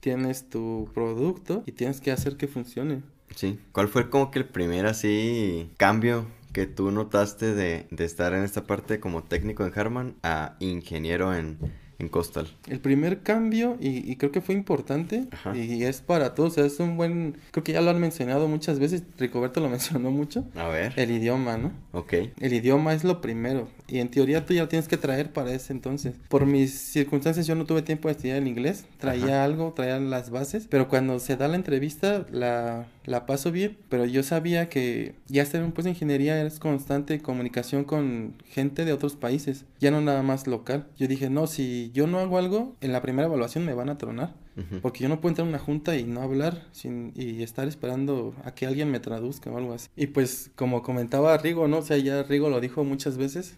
tienes 0.01 0.49
tu 0.49 0.89
producto 0.93 1.63
y 1.65 1.71
tienes 1.71 2.01
que 2.01 2.11
hacer 2.11 2.35
que 2.35 2.49
funcione. 2.49 3.01
Sí. 3.33 3.57
¿Cuál 3.71 3.87
fue 3.87 4.09
como 4.09 4.29
que 4.29 4.39
el 4.39 4.45
primer 4.45 4.85
así 4.85 5.71
cambio 5.77 6.27
que 6.59 6.65
tú 6.65 6.91
notaste 6.91 7.55
de, 7.55 7.87
estar 7.99 8.33
en 8.33 8.43
esta 8.43 8.65
parte 8.65 8.99
como 8.99 9.23
técnico 9.23 9.65
en 9.65 9.71
Harman 9.79 10.15
a 10.23 10.57
ingeniero 10.59 11.33
en, 11.33 11.57
en 11.99 12.07
Coastal. 12.09 12.47
El 12.67 12.79
primer 12.79 13.19
cambio, 13.21 13.77
y, 13.79 14.09
y 14.09 14.15
creo 14.15 14.31
que 14.31 14.41
fue 14.41 14.55
importante, 14.55 15.25
Ajá. 15.31 15.55
y 15.55 15.83
es 15.83 16.01
para 16.01 16.33
todos, 16.33 16.53
o 16.53 16.55
sea, 16.55 16.65
es 16.65 16.79
un 16.79 16.97
buen, 16.97 17.37
creo 17.51 17.63
que 17.63 17.73
ya 17.73 17.81
lo 17.81 17.89
han 17.91 17.99
mencionado 17.99 18.47
muchas 18.47 18.79
veces, 18.79 19.03
Ricoberto 19.17 19.59
lo 19.59 19.69
mencionó 19.69 20.09
mucho, 20.11 20.45
A 20.55 20.67
ver. 20.69 20.93
el 20.95 21.11
idioma, 21.11 21.57
¿no? 21.57 21.71
Ok. 21.91 22.13
El 22.39 22.53
idioma 22.53 22.93
es 22.93 23.03
lo 23.03 23.21
primero, 23.21 23.67
y 23.87 23.99
en 23.99 24.09
teoría 24.09 24.45
tú 24.45 24.53
ya 24.53 24.61
lo 24.63 24.69
tienes 24.69 24.87
que 24.87 24.97
traer 24.97 25.33
para 25.33 25.53
ese 25.53 25.73
entonces. 25.73 26.15
Por 26.29 26.45
mis 26.45 26.71
circunstancias 26.73 27.45
yo 27.47 27.55
no 27.55 27.65
tuve 27.65 27.81
tiempo 27.81 28.07
de 28.07 28.13
estudiar 28.13 28.37
el 28.37 28.47
inglés, 28.47 28.85
traía 28.97 29.25
Ajá. 29.25 29.43
algo, 29.43 29.73
traía 29.75 29.99
las 29.99 30.29
bases, 30.29 30.67
pero 30.69 30.87
cuando 30.87 31.19
se 31.19 31.35
da 31.35 31.47
la 31.47 31.55
entrevista 31.55 32.25
la, 32.31 32.87
la 33.05 33.25
paso 33.25 33.51
bien, 33.51 33.77
pero 33.89 34.05
yo 34.05 34.23
sabía 34.23 34.69
que 34.69 35.15
ya 35.27 35.43
estar 35.43 35.59
en 35.59 35.65
un 35.65 35.71
puesto 35.73 35.87
de 35.87 35.95
ingeniería 35.95 36.41
es 36.45 36.59
constante 36.59 37.19
comunicación 37.19 37.83
con 37.83 38.35
gente 38.47 38.85
de 38.85 38.93
otros 38.93 39.15
países, 39.15 39.65
ya 39.79 39.91
no 39.91 39.99
nada 40.01 40.23
más 40.23 40.47
local. 40.47 40.87
Yo 40.97 41.07
dije, 41.07 41.29
no, 41.29 41.47
si 41.47 41.88
yo 41.91 42.07
no 42.07 42.19
hago 42.19 42.37
algo, 42.37 42.75
en 42.81 42.91
la 42.91 43.01
primera 43.01 43.27
evaluación 43.27 43.65
me 43.65 43.73
van 43.73 43.89
a 43.89 43.97
tronar. 43.97 44.35
Porque 44.81 45.03
yo 45.03 45.07
no 45.07 45.21
puedo 45.21 45.31
entrar 45.31 45.47
a 45.47 45.49
una 45.49 45.57
junta 45.57 45.95
y 45.95 46.03
no 46.03 46.21
hablar 46.21 46.65
sin, 46.73 47.13
y 47.15 47.43
estar 47.43 47.69
esperando 47.69 48.35
a 48.43 48.53
que 48.53 48.65
alguien 48.65 48.91
me 48.91 48.99
traduzca 48.99 49.49
o 49.49 49.57
algo 49.57 49.73
así. 49.73 49.87
Y 49.95 50.07
pues 50.07 50.51
como 50.55 50.83
comentaba 50.83 51.37
Rigo, 51.37 51.69
¿no? 51.69 51.77
O 51.77 51.81
sea, 51.81 51.97
ya 51.97 52.23
Rigo 52.23 52.49
lo 52.49 52.59
dijo 52.59 52.83
muchas 52.83 53.17
veces. 53.17 53.55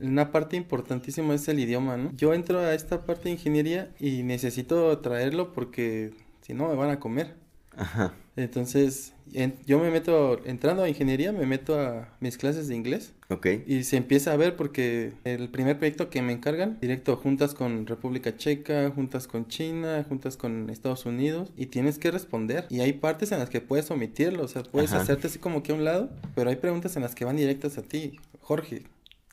Una 0.00 0.30
parte 0.30 0.56
importantísima 0.56 1.34
es 1.34 1.48
el 1.48 1.58
idioma, 1.58 1.96
¿no? 1.96 2.12
Yo 2.14 2.32
entro 2.32 2.60
a 2.60 2.74
esta 2.74 3.04
parte 3.04 3.24
de 3.24 3.30
ingeniería 3.32 3.90
y 3.98 4.22
necesito 4.22 4.96
traerlo 4.98 5.52
porque 5.52 6.14
si 6.42 6.54
no 6.54 6.68
me 6.68 6.76
van 6.76 6.90
a 6.90 7.00
comer. 7.00 7.34
Ajá. 7.76 8.14
Entonces, 8.36 9.14
en- 9.32 9.54
yo 9.66 9.78
me 9.78 9.90
meto, 9.90 10.40
entrando 10.44 10.82
a 10.82 10.88
ingeniería, 10.88 11.32
me 11.32 11.46
meto 11.46 11.80
a 11.80 12.14
mis 12.20 12.36
clases 12.36 12.68
de 12.68 12.76
inglés 12.76 13.12
Ok. 13.30 13.46
y 13.66 13.82
se 13.84 13.96
empieza 13.96 14.32
a 14.32 14.36
ver 14.36 14.56
porque 14.56 15.12
el 15.24 15.48
primer 15.48 15.78
proyecto 15.78 16.10
que 16.10 16.20
me 16.22 16.32
encargan, 16.32 16.78
directo 16.80 17.16
juntas 17.16 17.54
con 17.54 17.86
República 17.86 18.36
Checa, 18.36 18.90
juntas 18.94 19.26
con 19.26 19.48
China, 19.48 20.04
juntas 20.08 20.36
con 20.36 20.68
Estados 20.70 21.06
Unidos 21.06 21.50
y 21.56 21.66
tienes 21.66 21.98
que 21.98 22.10
responder. 22.10 22.66
Y 22.70 22.80
hay 22.80 22.92
partes 22.92 23.32
en 23.32 23.38
las 23.38 23.48
que 23.50 23.60
puedes 23.60 23.90
omitirlo, 23.90 24.44
o 24.44 24.48
sea, 24.48 24.62
puedes 24.62 24.92
Ajá. 24.92 25.02
hacerte 25.02 25.26
así 25.28 25.38
como 25.38 25.62
que 25.62 25.72
a 25.72 25.74
un 25.74 25.84
lado, 25.84 26.10
pero 26.34 26.50
hay 26.50 26.56
preguntas 26.56 26.94
en 26.96 27.02
las 27.02 27.14
que 27.14 27.24
van 27.24 27.36
directas 27.36 27.78
a 27.78 27.82
ti. 27.82 28.16
Jorge, 28.40 28.82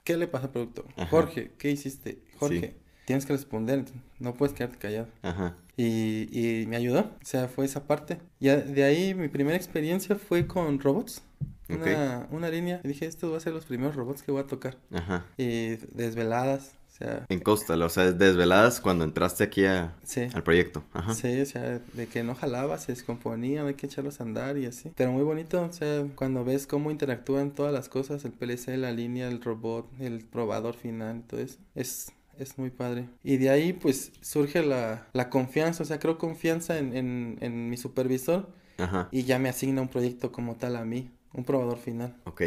¿qué 0.03 0.17
le 0.17 0.27
pasa 0.27 0.45
al 0.45 0.51
producto? 0.53 0.85
Ajá. 0.95 1.07
Jorge, 1.07 1.51
¿qué 1.57 1.69
hiciste? 1.71 2.19
Jorge, 2.37 2.59
Sí. 2.59 2.82
Tienes 3.05 3.25
que 3.25 3.33
responder, 3.33 3.85
no 4.19 4.33
puedes 4.33 4.53
quedarte 4.55 4.77
callado. 4.77 5.07
Ajá. 5.21 5.55
Y, 5.75 6.27
y 6.31 6.67
me 6.67 6.75
ayudó, 6.77 6.99
o 7.01 7.25
sea, 7.25 7.47
fue 7.47 7.65
esa 7.65 7.83
parte. 7.87 8.19
Ya 8.39 8.57
de 8.57 8.83
ahí 8.83 9.13
mi 9.15 9.27
primera 9.27 9.57
experiencia 9.57 10.15
fue 10.15 10.45
con 10.47 10.79
robots. 10.79 11.21
Una, 11.69 12.27
una 12.29 12.49
línea. 12.49 12.81
Y 12.83 12.89
dije, 12.89 13.05
estos 13.05 13.29
van 13.31 13.37
a 13.37 13.39
ser 13.41 13.53
los 13.53 13.65
primeros 13.65 13.95
robots 13.95 14.21
que 14.21 14.31
voy 14.31 14.41
a 14.41 14.47
tocar. 14.47 14.77
Ajá. 14.91 15.25
Y 15.37 15.77
desveladas, 15.93 16.73
o 16.91 16.95
sea, 16.95 17.25
En 17.29 17.39
Coastal, 17.39 17.81
o 17.81 17.89
sea, 17.89 18.11
desveladas 18.11 18.79
cuando 18.79 19.03
entraste 19.05 19.43
aquí 19.45 19.65
a- 19.65 19.95
sí. 20.03 20.27
al 20.33 20.43
proyecto. 20.43 20.83
Ajá. 20.93 21.15
Sí, 21.15 21.41
o 21.41 21.45
sea, 21.47 21.79
de 21.93 22.07
que 22.07 22.21
no 22.23 22.35
jalaba, 22.35 22.77
se 22.77 22.91
descomponían, 22.91 23.65
hay 23.65 23.73
que 23.73 23.87
echarlos 23.87 24.19
a 24.19 24.23
andar 24.23 24.57
y 24.57 24.67
así. 24.67 24.91
Pero 24.95 25.11
muy 25.13 25.23
bonito, 25.23 25.63
o 25.63 25.73
sea, 25.73 26.05
cuando 26.15 26.43
ves 26.45 26.67
cómo 26.67 26.91
interactúan 26.91 27.49
todas 27.51 27.73
las 27.73 27.89
cosas, 27.89 28.23
el 28.25 28.33
PLC, 28.33 28.77
la 28.77 28.91
línea, 28.91 29.27
el 29.27 29.41
robot, 29.41 29.89
el 29.99 30.19
probador 30.25 30.75
final, 30.75 31.23
todo 31.25 31.39
eso, 31.39 31.57
es, 31.73 32.11
es 32.37 32.57
muy 32.57 32.69
padre. 32.69 33.07
Y 33.23 33.37
de 33.37 33.49
ahí, 33.49 33.73
pues, 33.73 34.11
surge 34.21 34.63
la, 34.63 35.07
la 35.13 35.29
confianza, 35.29 35.83
o 35.83 35.85
sea, 35.85 35.99
creo 35.99 36.17
confianza 36.17 36.77
en, 36.77 36.95
en, 36.95 37.37
en 37.41 37.69
mi 37.69 37.77
supervisor 37.77 38.49
Ajá. 38.77 39.09
y 39.11 39.23
ya 39.23 39.39
me 39.39 39.49
asigna 39.49 39.81
un 39.81 39.89
proyecto 39.89 40.31
como 40.31 40.55
tal 40.55 40.75
a 40.75 40.85
mí, 40.85 41.11
un 41.33 41.43
probador 41.43 41.77
final. 41.77 42.15
Ok. 42.25 42.43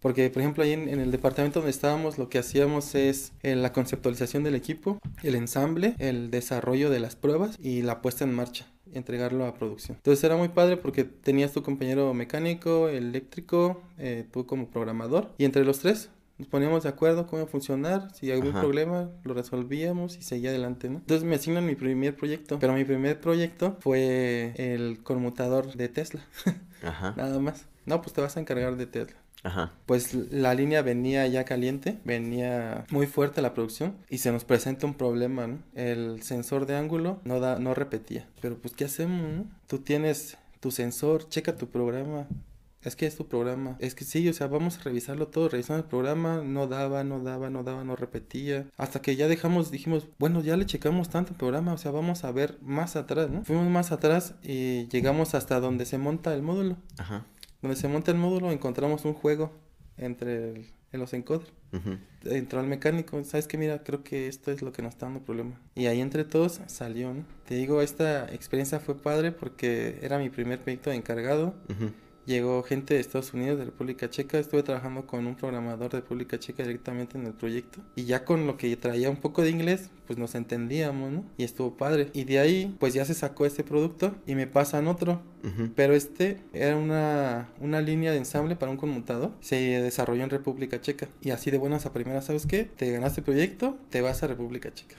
Porque, 0.00 0.30
por 0.30 0.40
ejemplo, 0.40 0.64
ahí 0.64 0.72
en, 0.72 0.88
en 0.88 0.98
el 0.98 1.10
departamento 1.10 1.60
donde 1.60 1.72
estábamos, 1.72 2.16
lo 2.16 2.30
que 2.30 2.38
hacíamos 2.38 2.94
es 2.94 3.32
eh, 3.42 3.54
la 3.54 3.72
conceptualización 3.74 4.42
del 4.44 4.54
equipo, 4.54 4.98
el 5.22 5.34
ensamble, 5.34 5.94
el 5.98 6.30
desarrollo 6.30 6.88
de 6.88 7.00
las 7.00 7.16
pruebas 7.16 7.56
y 7.60 7.82
la 7.82 8.00
puesta 8.00 8.24
en 8.24 8.32
marcha, 8.32 8.66
entregarlo 8.94 9.44
a 9.44 9.52
producción. 9.52 9.98
Entonces 9.98 10.24
era 10.24 10.36
muy 10.36 10.48
padre 10.48 10.78
porque 10.78 11.04
tenías 11.04 11.52
tu 11.52 11.62
compañero 11.62 12.14
mecánico, 12.14 12.88
eléctrico, 12.88 13.82
eh, 13.98 14.24
tú 14.32 14.46
como 14.46 14.70
programador, 14.70 15.34
y 15.36 15.44
entre 15.44 15.66
los 15.66 15.80
tres 15.80 16.08
nos 16.40 16.48
poníamos 16.48 16.82
de 16.84 16.88
acuerdo 16.88 17.26
cómo 17.26 17.42
iba 17.42 17.48
a 17.48 17.50
funcionar, 17.50 18.08
si 18.14 18.26
había 18.26 18.34
algún 18.36 18.50
Ajá. 18.50 18.60
problema 18.60 19.10
lo 19.24 19.34
resolvíamos 19.34 20.16
y 20.16 20.22
seguía 20.22 20.50
adelante, 20.50 20.88
¿no? 20.88 20.96
Entonces 20.98 21.28
me 21.28 21.36
asignan 21.36 21.66
mi 21.66 21.74
primer 21.74 22.16
proyecto, 22.16 22.58
pero 22.58 22.72
mi 22.72 22.84
primer 22.84 23.20
proyecto 23.20 23.76
fue 23.80 24.54
el 24.56 25.02
conmutador 25.02 25.74
de 25.74 25.88
Tesla, 25.88 26.24
Ajá. 26.82 27.14
nada 27.16 27.38
más. 27.38 27.66
No, 27.86 28.00
pues 28.02 28.14
te 28.14 28.20
vas 28.22 28.36
a 28.36 28.40
encargar 28.40 28.76
de 28.76 28.86
Tesla. 28.86 29.16
Ajá. 29.42 29.72
Pues 29.86 30.14
la 30.14 30.54
línea 30.54 30.82
venía 30.82 31.26
ya 31.26 31.44
caliente, 31.44 31.98
venía 32.04 32.84
muy 32.90 33.06
fuerte 33.06 33.40
la 33.42 33.54
producción 33.54 33.96
y 34.10 34.18
se 34.18 34.32
nos 34.32 34.44
presenta 34.44 34.86
un 34.86 34.94
problema, 34.94 35.46
¿no? 35.46 35.58
El 35.74 36.22
sensor 36.22 36.66
de 36.66 36.76
ángulo 36.76 37.20
no 37.24 37.40
da, 37.40 37.58
no 37.58 37.74
repetía. 37.74 38.26
Pero 38.42 38.56
pues 38.56 38.74
¿qué 38.74 38.84
hacemos, 38.84 39.30
no? 39.32 39.44
Tú 39.66 39.78
tienes 39.78 40.36
tu 40.60 40.70
sensor, 40.70 41.28
checa 41.28 41.56
tu 41.56 41.68
programa. 41.68 42.26
Es 42.82 42.96
que 42.96 43.06
es 43.06 43.14
tu 43.16 43.26
programa. 43.28 43.76
Es 43.78 43.94
que 43.94 44.04
sí, 44.04 44.26
o 44.28 44.32
sea, 44.32 44.46
vamos 44.46 44.78
a 44.78 44.82
revisarlo 44.82 45.28
todo. 45.28 45.48
Revisando 45.50 45.82
el 45.84 45.88
programa, 45.88 46.42
no 46.42 46.66
daba, 46.66 47.04
no 47.04 47.20
daba, 47.22 47.50
no 47.50 47.62
daba, 47.62 47.84
no 47.84 47.94
repetía. 47.94 48.66
Hasta 48.78 49.02
que 49.02 49.16
ya 49.16 49.28
dejamos, 49.28 49.70
dijimos, 49.70 50.08
bueno, 50.18 50.40
ya 50.42 50.56
le 50.56 50.64
checamos 50.64 51.10
tanto 51.10 51.32
el 51.32 51.36
programa, 51.36 51.72
o 51.74 51.78
sea, 51.78 51.90
vamos 51.90 52.24
a 52.24 52.32
ver 52.32 52.56
más 52.62 52.96
atrás, 52.96 53.28
¿no? 53.30 53.44
Fuimos 53.44 53.68
más 53.68 53.92
atrás 53.92 54.34
y 54.42 54.86
llegamos 54.88 55.34
hasta 55.34 55.60
donde 55.60 55.84
se 55.84 55.98
monta 55.98 56.32
el 56.34 56.42
módulo. 56.42 56.76
Ajá. 56.98 57.26
Donde 57.60 57.76
se 57.76 57.88
monta 57.88 58.10
el 58.12 58.16
módulo 58.16 58.50
encontramos 58.50 59.04
un 59.04 59.12
juego 59.12 59.52
entre 59.98 60.52
el- 60.52 60.66
en 60.92 61.00
los 61.00 61.12
encoders. 61.12 61.52
Ujú. 61.72 61.98
Entró 62.24 62.58
al 62.60 62.66
mecánico, 62.66 63.22
¿sabes 63.24 63.46
qué? 63.46 63.56
Mira, 63.58 63.82
creo 63.84 64.02
que 64.02 64.26
esto 64.26 64.50
es 64.50 64.60
lo 64.62 64.72
que 64.72 64.82
nos 64.82 64.94
está 64.94 65.06
dando 65.06 65.20
problema. 65.20 65.60
Y 65.76 65.86
ahí 65.86 66.00
entre 66.00 66.24
todos 66.24 66.60
salió, 66.66 67.12
¿no? 67.14 67.24
Te 67.46 67.54
digo, 67.56 67.80
esta 67.82 68.24
experiencia 68.32 68.80
fue 68.80 68.96
padre 68.96 69.30
porque 69.32 69.98
era 70.02 70.18
mi 70.18 70.30
primer 70.30 70.60
proyecto 70.60 70.90
de 70.90 70.96
encargado. 70.96 71.54
Ujú. 71.68 71.92
Llegó 72.26 72.62
gente 72.62 72.94
de 72.94 73.00
Estados 73.00 73.32
Unidos, 73.34 73.58
de 73.58 73.64
República 73.64 74.10
Checa. 74.10 74.38
Estuve 74.38 74.62
trabajando 74.62 75.06
con 75.06 75.26
un 75.26 75.34
programador 75.34 75.90
de 75.90 76.00
República 76.00 76.38
Checa 76.38 76.62
directamente 76.62 77.18
en 77.18 77.26
el 77.26 77.32
proyecto. 77.32 77.80
Y 77.96 78.04
ya 78.04 78.24
con 78.24 78.46
lo 78.46 78.56
que 78.56 78.76
traía 78.76 79.10
un 79.10 79.16
poco 79.16 79.42
de 79.42 79.50
inglés, 79.50 79.90
pues 80.06 80.18
nos 80.18 80.34
entendíamos, 80.34 81.10
¿no? 81.10 81.24
Y 81.38 81.44
estuvo 81.44 81.76
padre. 81.76 82.10
Y 82.12 82.24
de 82.24 82.38
ahí, 82.38 82.76
pues 82.78 82.94
ya 82.94 83.04
se 83.04 83.14
sacó 83.14 83.46
este 83.46 83.64
producto 83.64 84.14
y 84.26 84.34
me 84.34 84.46
pasan 84.46 84.86
otro. 84.86 85.22
Ujú. 85.42 85.70
Pero 85.74 85.94
este 85.94 86.38
era 86.52 86.76
una, 86.76 87.48
una 87.60 87.80
línea 87.80 88.12
de 88.12 88.18
ensamble 88.18 88.56
para 88.56 88.70
un 88.70 88.76
conmutador. 88.76 89.32
Se 89.40 89.56
desarrolló 89.56 90.22
en 90.22 90.30
República 90.30 90.80
Checa. 90.80 91.08
Y 91.22 91.30
así 91.30 91.50
de 91.50 91.58
buenas 91.58 91.86
a 91.86 91.92
primeras, 91.92 92.26
¿sabes 92.26 92.46
qué? 92.46 92.64
Te 92.64 92.90
ganaste 92.92 93.20
el 93.20 93.24
proyecto, 93.24 93.78
te 93.88 94.02
vas 94.02 94.22
a 94.22 94.26
República 94.26 94.72
Checa. 94.72 94.96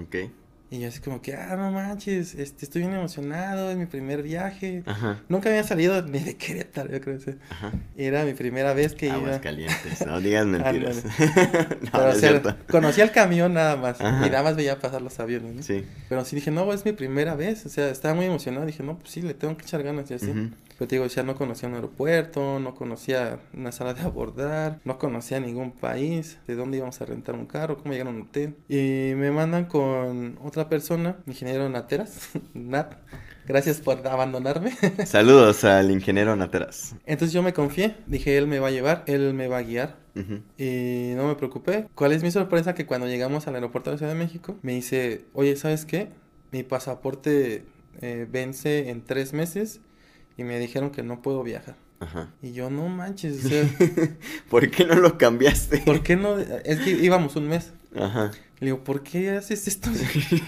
Ok. 0.00 0.30
Y 0.70 0.80
yo 0.80 0.88
así 0.88 1.00
como 1.00 1.22
que, 1.22 1.34
ah, 1.34 1.56
no 1.56 1.70
manches, 1.70 2.34
este, 2.34 2.66
estoy 2.66 2.82
bien 2.82 2.92
emocionado, 2.92 3.70
es 3.70 3.76
mi 3.78 3.86
primer 3.86 4.22
viaje. 4.22 4.82
Ajá. 4.84 5.22
Nunca 5.28 5.48
había 5.48 5.64
salido 5.64 6.02
ni 6.02 6.18
de 6.18 6.36
Querétaro, 6.36 6.90
yo 6.90 7.00
creo 7.00 7.18
que. 7.18 7.36
Ajá. 7.48 7.72
Era 7.96 8.24
mi 8.24 8.34
primera 8.34 8.74
vez 8.74 8.94
que 8.94 9.06
iba. 9.06 9.16
Aguas 9.16 9.38
calientes. 9.40 10.06
No 10.06 10.20
digas 10.20 10.46
mentiras. 10.46 11.04
no, 11.06 11.90
Pero, 11.92 12.04
no 12.04 12.10
o 12.10 12.14
sea, 12.14 12.56
conocía 12.70 13.04
el 13.04 13.12
camión 13.12 13.54
nada 13.54 13.76
más. 13.76 14.00
Ajá. 14.00 14.26
Y 14.26 14.30
nada 14.30 14.42
más 14.42 14.56
veía 14.56 14.78
pasar 14.78 15.00
los 15.00 15.18
aviones, 15.20 15.54
¿no? 15.54 15.62
Sí. 15.62 15.86
Pero 16.08 16.24
sí 16.26 16.36
dije, 16.36 16.50
no, 16.50 16.70
es 16.72 16.84
mi 16.84 16.92
primera 16.92 17.34
vez. 17.34 17.64
O 17.64 17.70
sea, 17.70 17.88
estaba 17.88 18.14
muy 18.14 18.26
emocionado. 18.26 18.66
Dije, 18.66 18.82
no, 18.82 18.98
pues 18.98 19.10
sí, 19.10 19.22
le 19.22 19.32
tengo 19.32 19.56
que 19.56 19.64
echar 19.64 19.82
ganas 19.82 20.10
y 20.10 20.14
así. 20.14 20.52
Pero 20.78 20.88
te 20.88 20.94
digo, 20.94 21.06
ya 21.06 21.24
no 21.24 21.34
conocía 21.34 21.68
un 21.68 21.74
aeropuerto, 21.74 22.60
no 22.60 22.76
conocía 22.76 23.40
una 23.52 23.72
sala 23.72 23.94
de 23.94 24.02
abordar, 24.02 24.78
no 24.84 24.96
conocía 24.96 25.40
ningún 25.40 25.72
país, 25.72 26.38
de 26.46 26.54
dónde 26.54 26.76
íbamos 26.76 27.00
a 27.00 27.04
rentar 27.04 27.34
un 27.34 27.46
carro, 27.46 27.78
cómo 27.78 27.92
llegar 27.92 28.06
a 28.06 28.10
un 28.10 28.22
hotel. 28.22 28.54
Y 28.68 29.12
me 29.16 29.32
mandan 29.32 29.64
con 29.64 30.38
otra 30.40 30.57
persona, 30.66 31.16
ingeniero 31.26 31.68
Nateras, 31.68 32.30
Nat. 32.54 32.94
Gracias 33.46 33.80
por 33.80 34.06
abandonarme. 34.06 34.72
Saludos 35.06 35.64
al 35.64 35.90
ingeniero 35.90 36.36
Nateras. 36.36 36.94
Entonces 37.06 37.32
yo 37.32 37.42
me 37.42 37.54
confié, 37.54 37.96
dije, 38.06 38.36
él 38.36 38.46
me 38.46 38.58
va 38.58 38.68
a 38.68 38.70
llevar, 38.70 39.04
él 39.06 39.32
me 39.34 39.48
va 39.48 39.58
a 39.58 39.62
guiar. 39.62 39.96
Y 40.58 41.12
no 41.14 41.28
me 41.28 41.36
preocupé. 41.36 41.86
¿Cuál 41.94 42.10
es 42.10 42.24
mi 42.24 42.32
sorpresa? 42.32 42.74
Que 42.74 42.86
cuando 42.86 43.06
llegamos 43.06 43.46
al 43.46 43.54
aeropuerto 43.54 43.90
de 43.90 43.94
la 43.94 43.98
Ciudad 43.98 44.12
de 44.12 44.18
México, 44.18 44.56
me 44.62 44.72
dice, 44.72 45.26
oye, 45.32 45.54
¿sabes 45.54 45.84
qué? 45.84 46.08
Mi 46.50 46.64
pasaporte 46.64 47.64
eh, 48.00 48.26
vence 48.28 48.90
en 48.90 49.04
tres 49.04 49.32
meses 49.32 49.80
y 50.36 50.42
me 50.42 50.58
dijeron 50.58 50.90
que 50.90 51.02
no 51.04 51.22
puedo 51.22 51.42
viajar. 51.44 51.76
Ajá. 52.00 52.32
Y 52.42 52.52
yo, 52.52 52.70
no 52.70 52.88
manches, 52.88 53.44
o 53.44 53.48
sea, 53.48 53.68
¿Por 54.50 54.70
qué 54.70 54.84
no 54.84 54.94
lo 54.94 55.18
cambiaste? 55.18 55.78
¿por 55.78 56.02
qué 56.02 56.16
no? 56.16 56.38
Es 56.38 56.80
que 56.80 56.90
íbamos 56.90 57.36
un 57.36 57.48
mes. 57.48 57.72
Ajá. 57.96 58.30
Le 58.60 58.66
digo, 58.66 58.82
¿por 58.82 59.02
qué 59.02 59.30
haces 59.30 59.68
esto? 59.68 59.88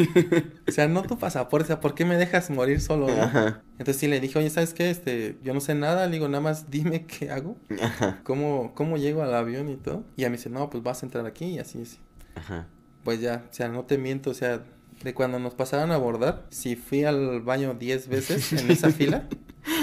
o 0.68 0.72
sea, 0.72 0.88
no 0.88 1.02
tu 1.02 1.18
pasaporte, 1.18 1.64
o 1.64 1.66
sea, 1.68 1.80
¿por 1.80 1.94
qué 1.94 2.04
me 2.04 2.16
dejas 2.16 2.50
morir 2.50 2.80
solo? 2.80 3.06
no? 3.06 3.22
Ajá. 3.22 3.62
Entonces 3.72 3.96
sí 3.98 4.08
le 4.08 4.20
dije, 4.20 4.38
oye, 4.38 4.50
¿sabes 4.50 4.74
qué? 4.74 4.90
Este, 4.90 5.38
yo 5.42 5.54
no 5.54 5.60
sé 5.60 5.74
nada, 5.74 6.06
le 6.06 6.12
digo, 6.12 6.28
nada 6.28 6.42
más 6.42 6.70
dime 6.70 7.06
qué 7.06 7.30
hago, 7.30 7.56
Ajá. 7.80 8.20
cómo, 8.24 8.72
cómo 8.74 8.96
llego 8.96 9.22
al 9.22 9.34
avión 9.34 9.68
y 9.68 9.76
todo. 9.76 10.04
Y 10.16 10.22
ya 10.22 10.30
me 10.30 10.36
dice, 10.36 10.50
no, 10.50 10.68
pues 10.70 10.82
vas 10.82 11.02
a 11.02 11.06
entrar 11.06 11.24
aquí 11.26 11.46
y 11.46 11.58
así, 11.58 11.82
así. 11.82 11.98
Ajá. 12.34 12.66
Pues 13.04 13.20
ya, 13.20 13.44
o 13.48 13.52
sea, 13.54 13.68
no 13.68 13.84
te 13.84 13.96
miento, 13.96 14.30
o 14.30 14.34
sea, 14.34 14.62
de 15.02 15.14
cuando 15.14 15.38
nos 15.38 15.54
pasaron 15.54 15.92
a 15.92 15.94
abordar, 15.94 16.46
si 16.50 16.76
fui 16.76 17.04
al 17.04 17.40
baño 17.40 17.74
10 17.74 18.08
veces 18.08 18.52
en 18.52 18.70
esa 18.70 18.90
fila, 18.90 19.28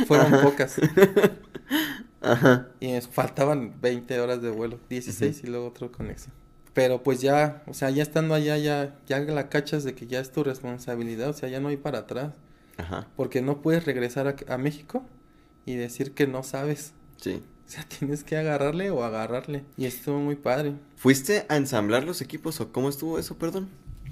fueron 0.05 0.41
pocas. 0.43 0.75
Ajá. 2.21 2.67
Y 2.79 2.91
nos 2.91 3.07
faltaban 3.07 3.79
20 3.81 4.19
horas 4.19 4.41
de 4.41 4.51
vuelo, 4.51 4.79
16 4.89 5.43
y 5.43 5.47
luego 5.47 5.67
otro 5.67 5.91
conexión. 5.91 6.33
Pero 6.77 7.01
pues 7.01 7.21
ya, 7.21 7.63
o 7.65 7.73
sea, 7.73 7.89
ya 7.89 8.03
estando 8.03 8.35
allá, 8.35 8.55
ya, 8.55 8.95
ya 9.07 9.17
la 9.17 9.49
cachas 9.49 9.83
de 9.83 9.95
que 9.95 10.05
ya 10.05 10.19
es 10.19 10.31
tu 10.31 10.43
responsabilidad, 10.43 11.29
o 11.29 11.33
sea, 11.33 11.49
ya 11.49 11.59
no 11.59 11.69
hay 11.69 11.77
para 11.77 11.97
atrás. 11.97 12.35
Ajá. 12.77 13.07
Porque 13.15 13.41
no 13.41 13.63
puedes 13.63 13.83
regresar 13.83 14.27
a, 14.27 14.53
a 14.53 14.59
México 14.59 15.03
y 15.65 15.73
decir 15.73 16.11
que 16.13 16.27
no 16.27 16.43
sabes. 16.43 16.93
Sí. 17.19 17.41
O 17.65 17.71
sea, 17.71 17.83
tienes 17.97 18.23
que 18.23 18.37
agarrarle 18.37 18.91
o 18.91 19.03
agarrarle. 19.03 19.63
Y 19.75 19.87
estuvo 19.87 20.19
muy 20.19 20.35
padre. 20.35 20.75
¿Fuiste 20.97 21.47
a 21.49 21.57
ensamblar 21.57 22.03
los 22.03 22.21
equipos 22.21 22.61
o 22.61 22.71
cómo 22.71 22.89
estuvo 22.89 23.17
eso, 23.17 23.39
perdón? 23.39 23.69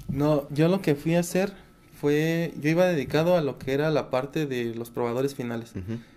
No, 0.08 0.48
yo 0.50 0.66
lo 0.66 0.82
que 0.82 0.96
fui 0.96 1.14
a 1.14 1.20
hacer 1.20 1.52
fue, 2.00 2.52
yo 2.60 2.70
iba 2.70 2.86
dedicado 2.86 3.36
a 3.36 3.40
lo 3.40 3.58
que 3.58 3.72
era 3.72 3.90
la 3.90 4.10
parte 4.10 4.46
de 4.46 4.74
los 4.74 4.90
probadores 4.90 5.34
finales. 5.34 5.72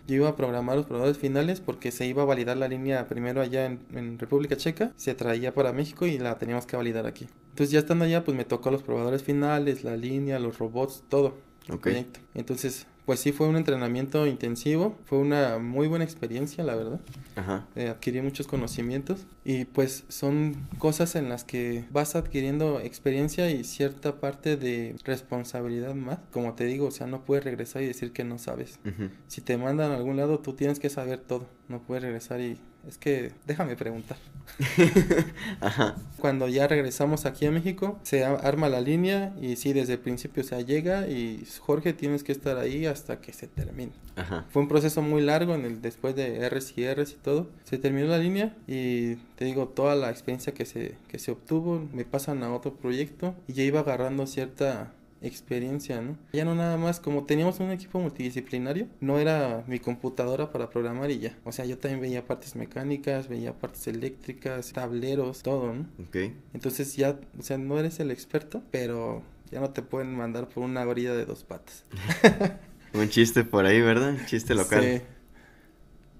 Yo 0.07 0.15
iba 0.15 0.29
a 0.29 0.35
programar 0.35 0.75
los 0.77 0.85
probadores 0.85 1.17
finales 1.17 1.59
porque 1.61 1.91
se 1.91 2.05
iba 2.05 2.21
a 2.23 2.25
validar 2.25 2.57
la 2.57 2.67
línea 2.67 3.07
primero 3.07 3.41
allá 3.41 3.65
en, 3.65 3.79
en 3.93 4.19
República 4.19 4.57
Checa, 4.57 4.91
se 4.95 5.15
traía 5.15 5.53
para 5.53 5.71
México 5.73 6.05
y 6.05 6.17
la 6.17 6.37
teníamos 6.37 6.65
que 6.65 6.75
validar 6.77 7.05
aquí. 7.05 7.27
Entonces 7.51 7.71
ya 7.71 7.79
estando 7.79 8.05
allá, 8.05 8.23
pues 8.23 8.35
me 8.37 8.45
tocó 8.45 8.71
los 8.71 8.83
probadores 8.83 9.23
finales, 9.23 9.83
la 9.83 9.95
línea, 9.97 10.39
los 10.39 10.57
robots, 10.59 11.03
todo. 11.09 11.35
el 11.67 11.75
Ok. 11.75 11.81
proyecto. 11.81 12.19
Entonces, 12.35 12.87
pues 13.09 13.21
sí 13.21 13.31
fue 13.31 13.47
un 13.47 13.55
entrenamiento 13.55 14.27
intensivo, 14.27 14.95
fue 15.05 15.17
una 15.17 15.57
muy 15.57 15.87
buena 15.87 16.05
experiencia, 16.05 16.63
la 16.63 16.75
verdad. 16.75 16.99
Ajá. 17.35 17.65
Eh, 17.75 17.89
adquirí 17.89 18.21
muchos 18.21 18.45
conocimientos 18.45 19.25
y 19.43 19.65
pues 19.65 20.03
son 20.09 20.67
cosas 20.77 21.15
en 21.15 21.27
las 21.27 21.43
que 21.43 21.85
vas 21.89 22.15
adquiriendo 22.15 22.79
experiencia 22.79 23.49
y 23.49 23.63
cierta 23.63 24.19
parte 24.19 24.57
de 24.57 24.95
responsabilidad 25.05 25.95
más. 25.95 26.19
Como 26.29 26.53
te 26.53 26.65
digo, 26.65 26.85
o 26.85 26.91
sea, 26.91 27.07
no 27.07 27.25
puedes 27.25 27.43
regresar 27.43 27.81
y 27.81 27.87
decir 27.87 28.13
que 28.13 28.23
no 28.23 28.37
sabes. 28.37 28.77
Si 29.25 29.41
te 29.41 29.57
mandan 29.57 29.89
a 29.89 29.95
algún 29.95 30.15
lado, 30.15 30.37
tú 30.37 30.53
tienes 30.53 30.79
que 30.79 30.91
saber 30.91 31.19
todo. 31.19 31.47
No 31.67 31.81
puedes 31.81 32.03
regresar 32.03 32.41
y 32.41 32.59
es 32.87 32.97
que 32.97 33.31
déjame 33.45 33.75
preguntar. 33.75 34.17
Ajá. 35.61 35.95
Cuando 36.19 36.47
ya 36.47 36.67
regresamos 36.67 37.25
aquí 37.25 37.45
a 37.45 37.51
México, 37.51 37.99
se 38.03 38.25
arma 38.25 38.67
la 38.67 38.81
línea 38.81 39.33
y 39.41 39.55
sí, 39.55 39.73
desde 39.73 39.93
el 39.93 39.99
principio 39.99 40.43
se 40.43 40.63
llega 40.65 41.07
y 41.07 41.45
Jorge 41.59 41.93
tienes 41.93 42.23
que 42.23 42.31
estar 42.31 42.57
ahí 42.57 42.85
hasta 42.85 43.21
que 43.21 43.31
se 43.31 43.47
termine. 43.47 43.91
Ajá. 44.15 44.45
Fue 44.49 44.61
un 44.61 44.67
proceso 44.67 45.01
muy 45.01 45.21
largo 45.21 45.55
en 45.55 45.65
el 45.65 45.81
después 45.81 46.15
de 46.15 46.49
Rs 46.49 46.77
y 46.77 46.87
Rs 46.93 47.11
y 47.11 47.15
todo. 47.15 47.49
Se 47.63 47.77
terminó 47.77 48.07
la 48.07 48.17
línea 48.17 48.55
y 48.67 49.15
te 49.35 49.45
digo 49.45 49.67
toda 49.67 49.95
la 49.95 50.09
experiencia 50.09 50.53
que 50.53 50.65
se 50.65 50.95
que 51.07 51.19
se 51.19 51.31
obtuvo, 51.31 51.87
me 51.93 52.05
pasan 52.05 52.43
a 52.43 52.53
otro 52.53 52.73
proyecto 52.75 53.35
y 53.47 53.53
ya 53.53 53.63
iba 53.63 53.79
agarrando 53.81 54.27
cierta 54.27 54.93
experiencia, 55.21 56.01
¿no? 56.01 56.17
Ya 56.33 56.45
no 56.45 56.55
nada 56.55 56.77
más, 56.77 56.99
como 56.99 57.25
teníamos 57.25 57.59
un 57.59 57.71
equipo 57.71 57.99
multidisciplinario, 57.99 58.87
no 58.99 59.19
era 59.19 59.63
mi 59.67 59.79
computadora 59.79 60.51
para 60.51 60.69
programar 60.69 61.11
y 61.11 61.19
ya. 61.19 61.37
O 61.43 61.51
sea, 61.51 61.65
yo 61.65 61.77
también 61.77 62.01
veía 62.01 62.25
partes 62.25 62.55
mecánicas, 62.55 63.27
veía 63.27 63.53
partes 63.53 63.87
eléctricas, 63.87 64.71
tableros, 64.73 65.43
todo, 65.43 65.73
¿no? 65.73 65.85
Ok. 66.07 66.31
Entonces 66.53 66.95
ya, 66.95 67.19
o 67.37 67.41
sea, 67.43 67.57
no 67.57 67.79
eres 67.79 67.99
el 67.99 68.11
experto, 68.11 68.61
pero 68.71 69.23
ya 69.51 69.59
no 69.59 69.71
te 69.71 69.81
pueden 69.81 70.15
mandar 70.15 70.47
por 70.47 70.63
una 70.63 70.85
orilla 70.85 71.13
de 71.13 71.25
dos 71.25 71.43
patas. 71.43 71.85
Un 72.93 73.09
chiste 73.09 73.43
por 73.43 73.65
ahí, 73.65 73.81
¿verdad? 73.81 74.09
Un 74.09 74.25
chiste 74.25 74.55
local. 74.55 74.83
Sí. 74.83 75.01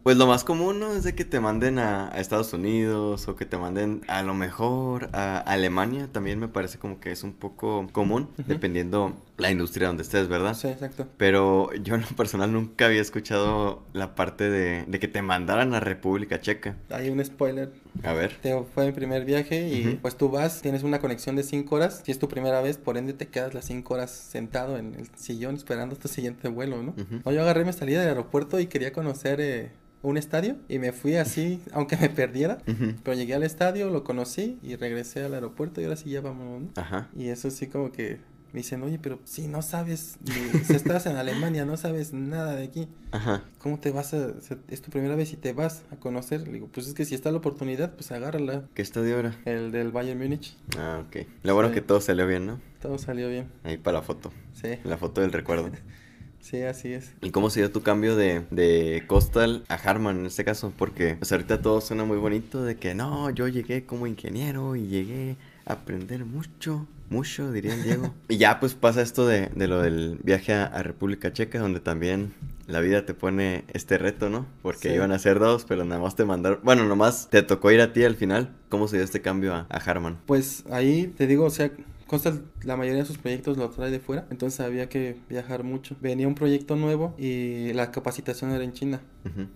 Pues 0.09 0.17
lo 0.17 0.25
más 0.25 0.43
común, 0.43 0.79
¿no? 0.79 0.93
Es 0.93 1.03
de 1.03 1.13
que 1.13 1.23
te 1.23 1.39
manden 1.39 1.77
a, 1.77 2.09
a 2.11 2.19
Estados 2.19 2.51
Unidos 2.53 3.27
o 3.27 3.35
que 3.35 3.45
te 3.45 3.59
manden 3.59 4.01
a 4.07 4.23
lo 4.23 4.33
mejor 4.33 5.11
a 5.13 5.37
Alemania. 5.37 6.09
También 6.11 6.39
me 6.39 6.47
parece 6.47 6.79
como 6.79 6.99
que 6.99 7.11
es 7.11 7.21
un 7.21 7.33
poco 7.33 7.85
común, 7.91 8.27
dependiendo 8.47 9.15
la 9.37 9.51
industria 9.51 9.85
donde 9.85 10.01
estés, 10.01 10.27
¿verdad? 10.27 10.55
Sí, 10.55 10.67
exacto. 10.67 11.07
Pero 11.17 11.71
yo 11.75 11.93
en 11.93 12.01
lo 12.01 12.07
personal 12.07 12.51
nunca 12.51 12.87
había 12.87 13.01
escuchado 13.01 13.83
la 13.93 14.15
parte 14.15 14.49
de, 14.49 14.83
de 14.87 14.99
que 14.99 15.07
te 15.07 15.21
mandaran 15.21 15.75
a 15.75 15.79
República 15.79 16.41
Checa. 16.41 16.75
Hay 16.89 17.11
un 17.11 17.23
spoiler. 17.23 17.71
A 18.03 18.13
ver. 18.13 18.37
Te 18.41 18.57
fue 18.73 18.85
mi 18.85 18.91
primer 18.91 19.25
viaje 19.25 19.67
y 19.67 19.99
pues 20.01 20.15
tú 20.15 20.29
vas, 20.29 20.61
tienes 20.61 20.83
una 20.83 20.99
conexión 20.99 21.35
de 21.35 21.43
5 21.43 21.75
horas. 21.75 22.01
Si 22.05 22.11
es 22.11 22.19
tu 22.19 22.27
primera 22.27 22.61
vez, 22.61 22.77
por 22.77 22.97
ende 22.97 23.13
te 23.13 23.27
quedas 23.27 23.53
las 23.53 23.65
5 23.65 23.93
horas 23.93 24.11
sentado 24.11 24.77
en 24.77 24.95
el 24.95 25.09
sillón 25.15 25.55
esperando 25.55 25.95
tu 25.95 26.07
siguiente 26.07 26.47
vuelo, 26.47 26.81
¿no? 26.83 26.95
No, 27.25 27.31
yo 27.31 27.41
agarré 27.41 27.65
mi 27.65 27.73
salida 27.73 27.99
del 27.99 28.09
aeropuerto 28.09 28.59
y 28.59 28.67
quería 28.67 28.93
conocer 28.93 29.41
eh, 29.41 29.71
un 30.01 30.17
estadio 30.17 30.55
y 30.67 30.79
me 30.79 30.91
fui 30.91 31.15
así, 31.15 31.61
aunque 31.73 31.97
me 31.97 32.09
perdiera. 32.09 32.59
Pero 33.03 33.17
llegué 33.17 33.35
al 33.35 33.43
estadio, 33.43 33.89
lo 33.89 34.03
conocí 34.03 34.59
y 34.61 34.75
regresé 34.75 35.23
al 35.23 35.33
aeropuerto 35.33 35.81
y 35.81 35.85
ahora 35.85 35.97
sí 35.97 36.09
ya 36.09 36.21
vamos, 36.21 36.61
¿no? 36.61 36.69
Ajá. 36.75 37.09
Y 37.15 37.29
eso 37.29 37.49
sí 37.51 37.67
como 37.67 37.91
que 37.91 38.19
me 38.53 38.59
dicen, 38.59 38.81
oye, 38.83 38.97
pero 39.01 39.19
si 39.25 39.47
no 39.47 39.61
sabes, 39.61 40.17
ni- 40.25 40.59
si 40.63 40.73
estás 40.73 41.05
en 41.05 41.15
Alemania, 41.17 41.65
no 41.65 41.77
sabes 41.77 42.13
nada 42.13 42.55
de 42.55 42.63
aquí. 42.63 42.87
Ajá. 43.11 43.43
¿Cómo 43.59 43.79
te 43.79 43.91
vas 43.91 44.13
a, 44.13 44.31
es 44.69 44.81
tu 44.81 44.89
primera 44.91 45.15
vez 45.15 45.33
y 45.33 45.37
te 45.37 45.53
vas 45.53 45.83
a 45.91 45.95
conocer? 45.97 46.41
Le 46.47 46.53
digo, 46.53 46.67
pues 46.71 46.87
es 46.87 46.93
que 46.93 47.05
si 47.05 47.15
está 47.15 47.31
la 47.31 47.37
oportunidad, 47.37 47.93
pues 47.95 48.11
agárrala. 48.11 48.63
¿Qué 48.73 48.81
estadio 48.81 49.19
era? 49.19 49.35
El 49.45 49.71
del 49.71 49.91
Bayern 49.91 50.19
Múnich, 50.19 50.55
Ah, 50.77 51.03
ok. 51.07 51.25
Lo 51.43 51.53
bueno 51.53 51.69
Sí. 51.69 51.75
que 51.75 51.81
todo 51.81 52.01
salió 52.01 52.25
bien, 52.27 52.45
¿no? 52.47 52.59
todo 52.81 52.97
salió 52.97 53.27
bien. 53.29 53.47
Ahí 53.63 53.77
para 53.77 53.97
la 53.99 54.01
foto. 54.03 54.31
Sí, 54.53 54.69
La 54.85 54.97
foto 54.97 55.19
del 55.21 55.31
recuerdo. 55.33 55.69
sí, 56.39 56.61
así 56.61 56.93
es. 56.93 57.11
¿Y 57.21 57.31
cómo 57.31 57.49
se 57.49 57.59
dio 57.59 57.71
tu 57.71 57.81
cambio 57.81 58.15
de, 58.15 58.45
de 58.51 59.03
Coastal 59.07 59.63
a 59.67 59.75
Harman 59.75 60.19
en 60.19 60.25
este 60.27 60.45
caso? 60.45 60.71
Porque 60.77 61.15
pues 61.15 61.31
ahorita 61.31 61.61
todo 61.61 61.81
suena 61.81 62.05
muy 62.05 62.17
bonito 62.17 62.63
de 62.63 62.77
que 62.77 62.95
no, 62.95 63.29
yo 63.31 63.47
llegué 63.49 63.85
como 63.85 64.07
ingeniero 64.07 64.75
y 64.77 64.87
llegué 64.87 65.35
a 65.65 65.73
aprender 65.73 66.23
mucho, 66.25 66.87
mucho, 67.09 67.51
diría 67.51 67.73
el 67.73 67.83
Diego. 67.83 68.13
y 68.29 68.37
ya 68.37 68.59
pues 68.59 68.73
pasa 68.75 69.01
esto 69.01 69.25
de, 69.27 69.47
de 69.55 69.67
lo 69.67 69.81
del 69.81 70.19
viaje 70.23 70.53
a, 70.53 70.65
a 70.65 70.83
República 70.83 71.31
Checa, 71.33 71.59
donde 71.59 71.79
también 71.79 72.33
la 72.67 72.79
vida 72.81 73.05
te 73.05 73.13
pone 73.13 73.63
este 73.73 73.97
reto, 73.97 74.29
¿no? 74.29 74.45
Porque 74.61 74.89
Sí. 74.89 74.95
iban 74.95 75.11
a 75.11 75.19
ser 75.19 75.39
dos, 75.39 75.65
pero 75.67 75.85
nada 75.85 76.01
más 76.01 76.15
te 76.15 76.23
mandaron, 76.25 76.59
bueno, 76.63 76.85
nomás 76.85 77.27
te 77.29 77.41
tocó 77.41 77.71
ir 77.71 77.81
a 77.81 77.93
ti 77.93 78.03
al 78.03 78.15
final. 78.15 78.55
¿Cómo 78.69 78.87
se 78.87 78.97
dio 78.97 79.03
este 79.05 79.21
cambio 79.21 79.53
a, 79.55 79.65
a 79.69 79.77
Harman? 79.77 80.19
Pues 80.27 80.63
ahí 80.71 81.07
te 81.17 81.25
digo, 81.25 81.45
o 81.45 81.49
sea, 81.49 81.71
Costa 82.09 82.33
la 82.63 82.75
mayoría 82.75 83.01
de 83.01 83.05
sus 83.05 83.19
proyectos 83.19 83.55
lo 83.57 83.69
trae 83.69 83.91
de 83.91 83.99
fuera, 83.99 84.25
entonces 84.31 84.59
había 84.61 84.89
que 84.89 85.15
viajar 85.29 85.63
mucho. 85.63 85.95
Venía 86.01 86.27
un 86.27 86.33
proyecto 86.33 86.75
nuevo 86.75 87.13
y 87.19 87.71
la 87.73 87.91
capacitación 87.91 88.49
era 88.51 88.63
en 88.63 88.73
China. 88.73 88.99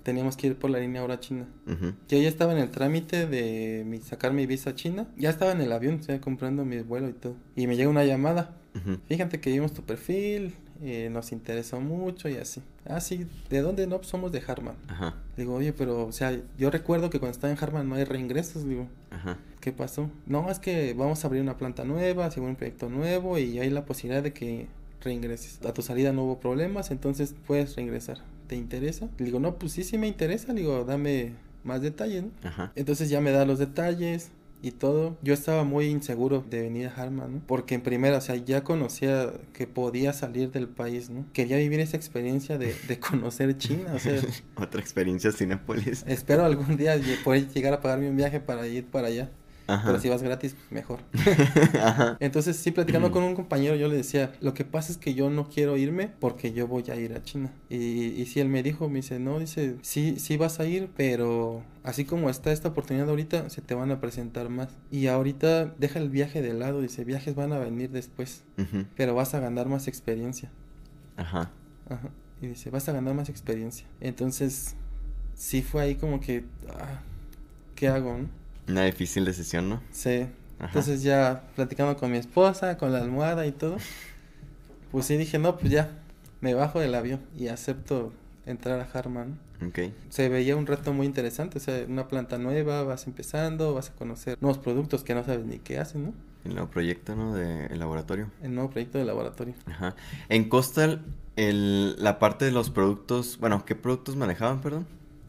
Teníamos 0.03 0.37
que 0.37 0.47
ir 0.47 0.55
por 0.57 0.69
la 0.69 0.77
línea 0.79 1.01
ahora 1.01 1.19
china. 1.19 1.47
ujú, 1.65 1.93
Yo 2.07 2.17
ya 2.19 2.29
estaba 2.29 2.51
en 2.53 2.59
el 2.59 2.69
trámite 2.69 3.25
de 3.25 3.83
mi- 3.87 3.99
sacar 4.01 4.33
mi 4.33 4.45
visa 4.45 4.69
a 4.69 4.75
china. 4.75 5.07
Ya 5.17 5.31
estaba 5.31 5.51
en 5.51 5.61
el 5.61 5.71
avión, 5.71 5.95
o 5.99 6.03
sea, 6.03 6.21
comprando 6.21 6.63
mi 6.63 6.77
vuelo 6.81 7.09
y 7.09 7.13
todo. 7.13 7.35
Y 7.55 7.65
me 7.65 7.75
llega 7.75 7.89
una 7.89 8.05
llamada. 8.05 8.55
Fíjate 9.07 9.39
que 9.39 9.51
vimos 9.51 9.73
tu 9.73 9.81
perfil, 9.83 10.53
eh, 10.81 11.09
nos 11.11 11.31
interesó 11.31 11.79
mucho 11.79 12.29
y 12.29 12.35
así. 12.37 12.61
Ah, 12.85 12.99
sí, 13.01 13.25
¿de 13.49 13.61
dónde 13.61 13.87
no? 13.87 13.97
Pues 13.97 14.07
somos 14.09 14.31
de 14.31 14.43
Harman. 14.45 14.75
Ajá, 14.87 15.15
Digo, 15.37 15.55
oye, 15.55 15.73
pero, 15.73 16.05
o 16.05 16.11
sea, 16.11 16.39
yo 16.57 16.69
recuerdo 16.69 17.09
que 17.09 17.19
cuando 17.19 17.33
estaba 17.33 17.51
en 17.51 17.59
Harman 17.59 17.89
no 17.89 17.95
hay 17.95 18.03
reingresos. 18.03 18.67
Digo, 18.67 18.87
ajá, 19.09 19.37
¿qué 19.61 19.71
pasó? 19.71 20.09
No, 20.27 20.49
es 20.51 20.59
que 20.59 20.93
vamos 20.93 21.23
a 21.23 21.27
abrir 21.27 21.41
una 21.41 21.57
planta 21.57 21.83
nueva, 21.83 22.29
según 22.31 22.49
un 22.49 22.55
proyecto 22.55 22.89
nuevo 22.89 23.37
y 23.37 23.59
hay 23.59 23.69
la 23.69 23.85
posibilidad 23.85 24.21
de 24.21 24.33
que 24.33 24.67
reingreses. 25.01 25.65
A 25.65 25.73
tu 25.73 25.81
salida 25.81 26.13
no 26.13 26.23
hubo 26.23 26.39
problemas, 26.39 26.91
entonces 26.91 27.35
puedes 27.47 27.75
reingresar. 27.75 28.19
¿Te 28.47 28.55
interesa? 28.55 29.07
Le 29.17 29.25
digo, 29.25 29.39
no, 29.39 29.55
pues 29.55 29.71
sí, 29.71 29.83
sí 29.83 29.97
me 29.97 30.07
interesa. 30.07 30.53
Le 30.53 30.61
digo, 30.61 30.83
dame 30.85 31.33
más 31.63 31.81
detalles, 31.81 32.23
¿no? 32.23 32.29
ajá. 32.43 32.71
Entonces 32.75 33.09
ya 33.09 33.21
me 33.21 33.31
da 33.31 33.45
los 33.45 33.57
detalles 33.59 34.31
y 34.63 34.71
todo. 34.71 35.17
Yo 35.21 35.33
estaba 35.33 35.63
muy 35.65 35.85
inseguro 35.85 36.43
de 36.49 36.61
venir 36.61 36.87
a 36.87 36.93
Harman, 36.95 37.33
¿no? 37.33 37.41
Porque 37.45 37.75
en 37.75 37.81
primera, 37.81 38.17
o 38.17 38.21
sea, 38.21 38.35
ya 38.37 38.63
conocía 38.63 39.31
que 39.53 39.67
podía 39.67 40.13
salir 40.13 40.51
del 40.51 40.67
país, 40.69 41.09
¿no? 41.09 41.25
Quería 41.33 41.57
vivir 41.57 41.81
esa 41.81 41.97
experiencia 41.97 42.57
de, 42.57 42.73
de 42.87 42.99
conocer 42.99 43.55
China, 43.57 43.93
o 43.93 43.99
sea, 43.99 44.19
Otra 44.55 44.79
experiencia 44.79 45.31
Cinépolis. 45.31 46.03
espero 46.07 46.45
algún 46.45 46.77
día 46.77 46.99
poder 47.23 47.49
llegar 47.49 47.73
a 47.73 47.81
pagarme 47.81 48.09
un 48.09 48.15
viaje 48.15 48.39
para 48.39 48.65
ir 48.65 48.85
para 48.85 49.07
allá. 49.07 49.29
Ajá. 49.67 49.87
Pero 49.87 49.99
si 49.99 50.09
vas 50.09 50.21
gratis, 50.21 50.55
mejor. 50.69 50.99
Ajá. 51.81 52.17
Entonces, 52.19 52.57
sí, 52.57 52.71
platicando 52.71 53.11
con 53.11 53.23
un 53.23 53.35
compañero, 53.35 53.75
yo 53.75 53.87
le 53.87 53.95
decía, 53.95 54.33
lo 54.41 54.53
que 54.53 54.65
pasa 54.65 54.91
es 54.91 54.97
que 54.97 55.13
yo 55.13 55.29
no 55.29 55.49
quiero 55.49 55.77
irme 55.77 56.11
porque 56.19 56.51
yo 56.51 56.67
voy 56.67 56.83
a 56.89 56.95
ir 56.95 57.13
a 57.13 57.23
China. 57.23 57.51
Y, 57.69 58.07
y 58.07 58.25
sí, 58.25 58.39
él 58.39 58.49
me 58.49 58.61
dijo, 58.63 58.89
me 58.89 58.95
dice, 58.95 59.19
no, 59.19 59.39
dice, 59.39 59.77
sí, 59.81 60.19
sí 60.19 60.37
vas 60.37 60.59
a 60.59 60.65
ir, 60.65 60.89
pero 60.95 61.63
así 61.83 62.05
como 62.05 62.29
está 62.29 62.51
esta 62.51 62.69
oportunidad 62.69 63.09
ahorita, 63.09 63.49
se 63.49 63.61
te 63.61 63.73
van 63.73 63.91
a 63.91 64.01
presentar 64.01 64.49
más. 64.49 64.69
Y 64.91 65.07
ahorita 65.07 65.65
deja 65.77 65.99
el 65.99 66.09
viaje 66.09 66.41
de 66.41 66.53
lado, 66.53 66.81
dice, 66.81 67.05
viajes 67.05 67.35
van 67.35 67.53
a 67.53 67.59
venir 67.59 67.89
después, 67.91 68.43
pero 68.95 69.15
vas 69.15 69.33
a 69.33 69.39
ganar 69.39 69.67
más 69.67 69.87
experiencia. 69.87 70.51
Ajá. 71.15 71.51
Ajá. 71.89 72.09
Y 72.41 72.47
dice, 72.47 72.69
vas 72.69 72.89
a 72.89 72.91
ganar 72.91 73.13
más 73.13 73.29
experiencia. 73.29 73.87
Entonces, 74.01 74.75
sí 75.35 75.61
fue 75.61 75.83
ahí 75.83 75.95
como 75.95 76.19
que, 76.19 76.43
ah, 76.69 76.99
¿qué 77.75 77.87
hago? 77.87 78.17
no? 78.17 78.42
Una 78.67 78.83
difícil 78.83 79.25
decisión, 79.25 79.69
¿no? 79.69 79.81
Sí. 79.91 80.27
Ajá. 80.59 80.67
Entonces 80.67 81.03
ya 81.03 81.43
platicando 81.55 81.97
con 81.97 82.11
mi 82.11 82.17
esposa, 82.17 82.77
con 82.77 82.91
la 82.93 82.99
almohada 82.99 83.45
y 83.45 83.51
todo, 83.51 83.77
pues 84.91 85.05
sí 85.05 85.17
dije, 85.17 85.39
no, 85.39 85.57
pues 85.57 85.71
ya, 85.71 85.89
me 86.41 86.53
bajo 86.53 86.79
del 86.79 86.95
avión 86.95 87.21
y 87.37 87.47
acepto 87.47 88.13
entrar 88.45 88.79
a 88.79 88.97
Harman. 88.97 89.39
Ok. 89.65 89.79
Se 90.09 90.29
veía 90.29 90.55
un 90.55 90.65
reto 90.67 90.93
muy 90.93 91.05
interesante, 91.05 91.57
o 91.57 91.61
sea, 91.61 91.85
una 91.87 92.07
planta 92.07 92.37
nueva, 92.37 92.83
vas 92.83 93.07
empezando, 93.07 93.73
vas 93.73 93.89
a 93.89 93.93
conocer 93.93 94.37
nuevos 94.41 94.57
productos 94.57 95.03
que 95.03 95.15
no 95.15 95.23
sabes 95.23 95.45
ni 95.45 95.59
qué 95.59 95.79
hacen, 95.79 96.05
¿no? 96.05 96.13
El 96.45 96.55
nuevo 96.55 96.69
proyecto, 96.69 97.15
¿no? 97.15 97.33
De 97.33 97.67
el 97.67 97.79
laboratorio. 97.79 98.29
El 98.41 98.53
nuevo 98.53 98.69
proyecto 98.69 98.97
de 98.97 99.05
laboratorio. 99.05 99.53
Ajá. 99.65 99.95
En 100.27 100.49
Coastal, 100.49 101.01
el, 101.37 101.95
la 102.03 102.19
parte 102.19 102.43
de 102.45 102.51
los 102.51 102.69
productos, 102.69 103.37
bueno, 103.39 103.63
¿qué 103.65 103.75
productos 103.75 104.15
manejaban, 104.17 104.61
perdón? 104.61 104.85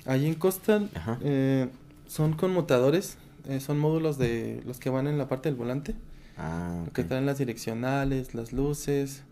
Allí 0.07 0.27
en 0.27 0.35
Coastal 0.35 0.91
Ajá. 0.95 1.19
eh, 1.23 1.69
son 2.07 2.35
conmutadores 2.35 3.17
eh, 3.49 3.61
son 3.61 3.79
módulos 3.79 4.19
de 4.19 4.63
los 4.67 4.79
que 4.79 4.91
van 4.91 5.07
en 5.07 5.19
la 5.19 5.29
parte 5.29 5.49
del 5.49 5.57
volante, 5.57 5.95
Ah, 6.37 6.85
que 6.93 7.05
traen 7.05 7.27
las 7.27 7.39
direccionales, 7.39 8.35
las 8.35 8.53
luces. 8.53 9.23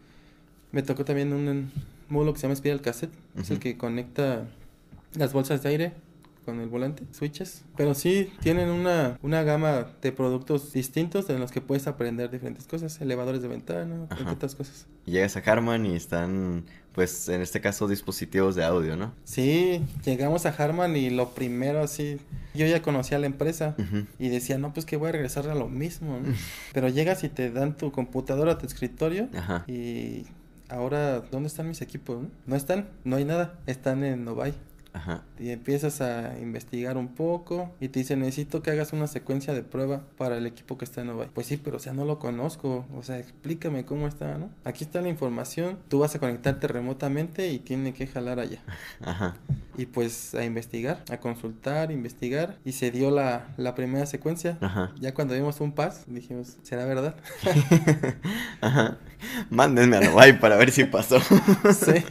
Me 0.70 0.82
tocó 0.82 1.04
también 1.04 1.32
un 1.32 1.70
módulo 2.08 2.32
que 2.32 2.38
se 2.38 2.42
llama 2.44 2.56
Spiral 2.56 2.80
Cassette, 2.80 3.12
es 3.36 3.50
el 3.50 3.58
que 3.58 3.76
conecta 3.76 4.46
las 5.16 5.32
bolsas 5.32 5.62
de 5.62 5.68
aire 5.68 5.92
con 6.44 6.60
el 6.60 6.68
volante, 6.68 7.04
switches. 7.12 7.64
Pero 7.76 7.94
sí, 7.94 8.32
tienen 8.40 8.68
una, 8.68 9.18
una 9.22 9.42
gama 9.42 9.86
de 10.00 10.12
productos 10.12 10.72
distintos 10.72 11.28
en 11.30 11.40
los 11.40 11.52
que 11.52 11.60
puedes 11.60 11.86
aprender 11.86 12.30
diferentes 12.30 12.66
cosas, 12.66 13.00
elevadores 13.00 13.42
de 13.42 13.48
ventana, 13.48 14.06
entre 14.10 14.30
otras 14.30 14.54
cosas. 14.54 14.86
Llegas 15.04 15.36
a 15.36 15.40
Harman 15.40 15.86
y 15.86 15.94
están, 15.94 16.64
pues, 16.94 17.28
en 17.28 17.40
este 17.40 17.60
caso, 17.60 17.88
dispositivos 17.88 18.54
de 18.54 18.64
audio, 18.64 18.96
¿no? 18.96 19.12
Sí, 19.24 19.82
llegamos 20.04 20.46
a 20.46 20.50
Harman 20.50 20.96
y 20.96 21.10
lo 21.10 21.30
primero 21.30 21.82
así, 21.82 22.18
yo 22.54 22.66
ya 22.66 22.82
conocía 22.82 23.18
la 23.18 23.26
empresa 23.26 23.74
y 24.18 24.28
decía, 24.28 24.58
no, 24.58 24.72
pues 24.72 24.86
que 24.86 24.96
voy 24.96 25.08
a 25.08 25.12
regresar 25.12 25.48
a 25.48 25.54
lo 25.54 25.68
mismo, 25.68 26.20
¿no? 26.20 26.34
Pero 26.72 26.88
llegas 26.88 27.24
y 27.24 27.28
te 27.28 27.50
dan 27.50 27.76
tu 27.76 27.92
computadora, 27.92 28.58
tu 28.58 28.66
escritorio 28.66 29.28
Ajá. 29.36 29.64
y 29.66 30.26
ahora, 30.68 31.20
¿dónde 31.20 31.48
están 31.48 31.68
mis 31.68 31.80
equipos? 31.82 32.22
No, 32.22 32.30
No 32.46 32.56
están, 32.56 32.88
no 33.04 33.16
hay 33.16 33.24
nada, 33.24 33.58
están 33.66 34.04
en 34.04 34.24
Novaj. 34.24 34.52
Ajá. 34.92 35.22
Y 35.38 35.50
empiezas 35.50 36.00
a 36.00 36.38
investigar 36.38 36.96
un 36.96 37.08
poco 37.08 37.74
y 37.80 37.88
te 37.88 38.00
dicen, 38.00 38.20
necesito 38.20 38.62
que 38.62 38.70
hagas 38.70 38.92
una 38.92 39.06
secuencia 39.06 39.54
de 39.54 39.62
prueba 39.62 40.02
para 40.18 40.36
el 40.36 40.46
equipo 40.46 40.78
que 40.78 40.84
está 40.84 41.00
en 41.00 41.08
Novaj. 41.08 41.28
Pues 41.30 41.46
sí, 41.46 41.56
pero 41.56 41.78
o 41.78 41.80
sea, 41.80 41.92
no 41.92 42.04
lo 42.04 42.18
conozco, 42.18 42.86
o 42.94 43.02
sea, 43.02 43.18
explícame 43.18 43.84
cómo 43.84 44.06
está, 44.06 44.38
¿no? 44.38 44.50
Aquí 44.64 44.84
está 44.84 45.00
la 45.00 45.08
información, 45.08 45.78
tú 45.88 46.00
vas 46.00 46.14
a 46.14 46.18
conectarte 46.18 46.68
remotamente 46.68 47.48
y 47.48 47.58
tiene 47.58 47.94
que 47.94 48.06
jalar 48.06 48.38
allá. 48.38 48.60
Ajá. 49.00 49.34
Y 49.76 49.86
pues 49.86 50.34
a 50.34 50.44
investigar, 50.44 51.02
a 51.10 51.18
consultar, 51.18 51.90
investigar. 51.90 52.58
Y 52.64 52.72
se 52.72 52.90
dio 52.90 53.10
la, 53.10 53.48
la 53.56 53.74
primera 53.74 54.04
secuencia. 54.06 54.58
Ajá. 54.60 54.92
Ya 55.00 55.14
cuando 55.14 55.34
vimos 55.34 55.60
un 55.60 55.72
pass, 55.72 56.04
dijimos, 56.06 56.58
¿será 56.62 56.84
verdad? 56.84 57.16
Ajá. 58.60 58.98
Mándenme 59.50 59.96
a 59.96 60.00
Novaj 60.00 60.38
para 60.40 60.56
ver 60.56 60.70
si 60.70 60.84
pasó. 60.84 61.20
sí. 61.72 62.04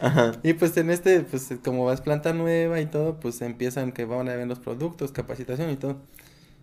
Ajá. 0.00 0.32
Y 0.42 0.54
pues 0.54 0.76
en 0.76 0.90
este, 0.90 1.20
pues 1.20 1.48
como 1.64 1.84
vas 1.84 2.00
planta 2.00 2.32
nueva 2.32 2.80
y 2.80 2.86
todo, 2.86 3.20
pues 3.20 3.40
empiezan 3.42 3.92
que 3.92 4.04
van 4.04 4.28
a 4.28 4.34
ver 4.36 4.46
los 4.46 4.58
productos, 4.58 5.12
capacitación 5.12 5.70
y 5.70 5.76
todo. 5.76 5.96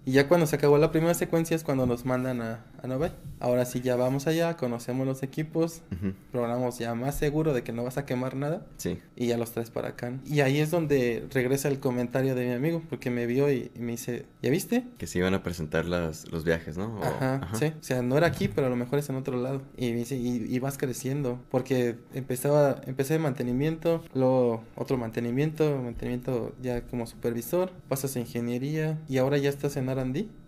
Y 0.08 0.14
ya 0.14 0.30
cuando 0.30 0.48
se 0.48 0.56
acabó 0.56 0.78
la 0.78 0.90
primera 0.92 1.14
secuencia 1.14 1.54
es 1.54 1.66
cuando 1.66 1.86
nos 1.86 2.06
mandan 2.06 2.42
a, 2.42 2.64
a 2.82 2.88
Novaj. 2.88 3.12
Ahora 3.42 3.66
sí 3.66 3.82
ya 3.82 3.98
vamos 3.98 4.26
allá, 4.26 4.56
conocemos 4.56 5.06
los 5.06 5.22
equipos, 5.22 5.82
Ujú. 5.92 6.14
programamos 6.32 6.80
ya 6.80 6.96
más 6.96 7.16
seguro 7.16 7.54
de 7.54 7.62
que 7.64 7.74
no 7.74 7.84
vas 7.84 7.98
a 7.98 8.06
quemar 8.06 8.36
nada. 8.38 8.66
Sí. 8.78 9.00
Y 9.18 9.28
ya 9.28 9.38
los 9.38 9.52
traes 9.52 9.70
para 9.70 9.90
acá. 9.90 10.12
¿no? 10.12 10.20
Y 10.26 10.40
ahí 10.40 10.60
es 10.60 10.72
donde 10.72 11.28
regresa 11.34 11.68
el 11.68 11.80
comentario 11.82 12.36
de 12.36 12.46
mi 12.48 12.54
amigo, 12.54 12.82
porque 12.90 13.10
me 13.10 13.26
vio 13.26 13.52
y, 13.52 13.70
y 13.76 13.80
me 13.80 13.92
dice, 13.92 14.26
¿ya 14.42 14.50
viste? 14.50 14.86
Que 14.98 15.08
se 15.08 15.20
iban 15.20 15.34
a 15.34 15.44
presentar 15.44 15.84
las, 15.86 16.32
los 16.32 16.46
viajes, 16.46 16.78
¿no? 16.78 16.96
O- 17.00 17.04
Ajá, 17.04 17.42
sí. 17.60 17.66
O 17.78 17.84
sea, 17.84 18.02
no 18.02 18.18
era 18.18 18.28
aquí, 18.28 18.48
pero 18.48 18.68
a 18.68 18.70
lo 18.70 18.78
mejor 18.78 19.00
es 19.00 19.10
en 19.10 19.18
otro 19.18 19.36
lado. 19.42 19.62
Y 19.76 19.92
me 19.92 19.98
dice, 19.98 20.16
y, 20.16 20.38
y 20.50 20.60
vas 20.60 20.78
creciendo. 20.78 21.38
Porque 21.52 21.98
empezaba, 22.14 22.80
empecé 22.88 23.16
de 23.16 23.20
mantenimiento, 23.20 24.04
luego 24.14 24.64
otro 24.78 24.98
mantenimiento, 24.98 25.78
mantenimiento 25.84 26.54
ya 26.62 26.82
como 26.84 27.06
supervisor, 27.08 27.72
pasas 27.90 28.16
a 28.16 28.20
ingeniería 28.22 28.98
y 29.10 29.18
ahora 29.18 29.38
ya 29.38 29.50
estás 29.50 29.76
en 29.76 29.90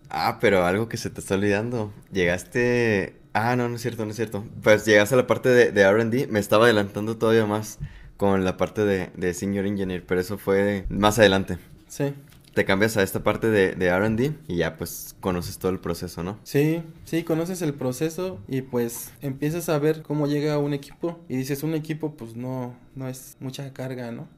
Ah, 0.08 0.38
pero 0.40 0.64
algo 0.66 0.88
que 0.88 0.96
se 0.96 1.10
te 1.10 1.20
está 1.20 1.34
olvidando. 1.34 1.92
Llegaste. 2.12 3.14
Ah, 3.32 3.54
no, 3.56 3.68
no 3.68 3.76
es 3.76 3.82
cierto, 3.82 4.04
no 4.04 4.10
es 4.10 4.16
cierto. 4.16 4.44
Pues 4.62 4.84
llegaste 4.84 5.14
a 5.14 5.18
la 5.18 5.26
parte 5.26 5.48
de, 5.48 5.70
de 5.70 5.90
RD. 5.90 6.28
Me 6.28 6.40
estaba 6.40 6.64
adelantando 6.64 7.16
todavía 7.16 7.46
más 7.46 7.78
con 8.16 8.44
la 8.44 8.56
parte 8.56 8.84
de, 8.84 9.10
de 9.16 9.32
Senior 9.32 9.66
Engineer, 9.66 10.04
pero 10.04 10.20
eso 10.20 10.36
fue 10.36 10.84
más 10.90 11.18
adelante. 11.18 11.58
Sí. 11.88 12.12
Te 12.54 12.64
cambias 12.64 12.96
a 12.96 13.02
esta 13.02 13.22
parte 13.22 13.48
de, 13.48 13.74
de 13.76 13.96
RD 13.96 14.32
y 14.48 14.56
ya 14.56 14.76
pues 14.76 15.14
conoces 15.20 15.58
todo 15.58 15.70
el 15.70 15.78
proceso, 15.78 16.24
¿no? 16.24 16.36
Sí, 16.42 16.82
sí, 17.04 17.22
conoces 17.22 17.62
el 17.62 17.72
proceso 17.74 18.40
y 18.48 18.62
pues 18.62 19.12
empiezas 19.22 19.68
a 19.68 19.78
ver 19.78 20.02
cómo 20.02 20.26
llega 20.26 20.58
un 20.58 20.74
equipo 20.74 21.20
y 21.28 21.36
dices 21.36 21.62
un 21.62 21.74
equipo 21.74 22.16
pues 22.16 22.34
no, 22.34 22.74
no 22.94 23.08
es 23.08 23.36
mucha 23.40 23.72
carga, 23.72 24.10
¿no? 24.10 24.28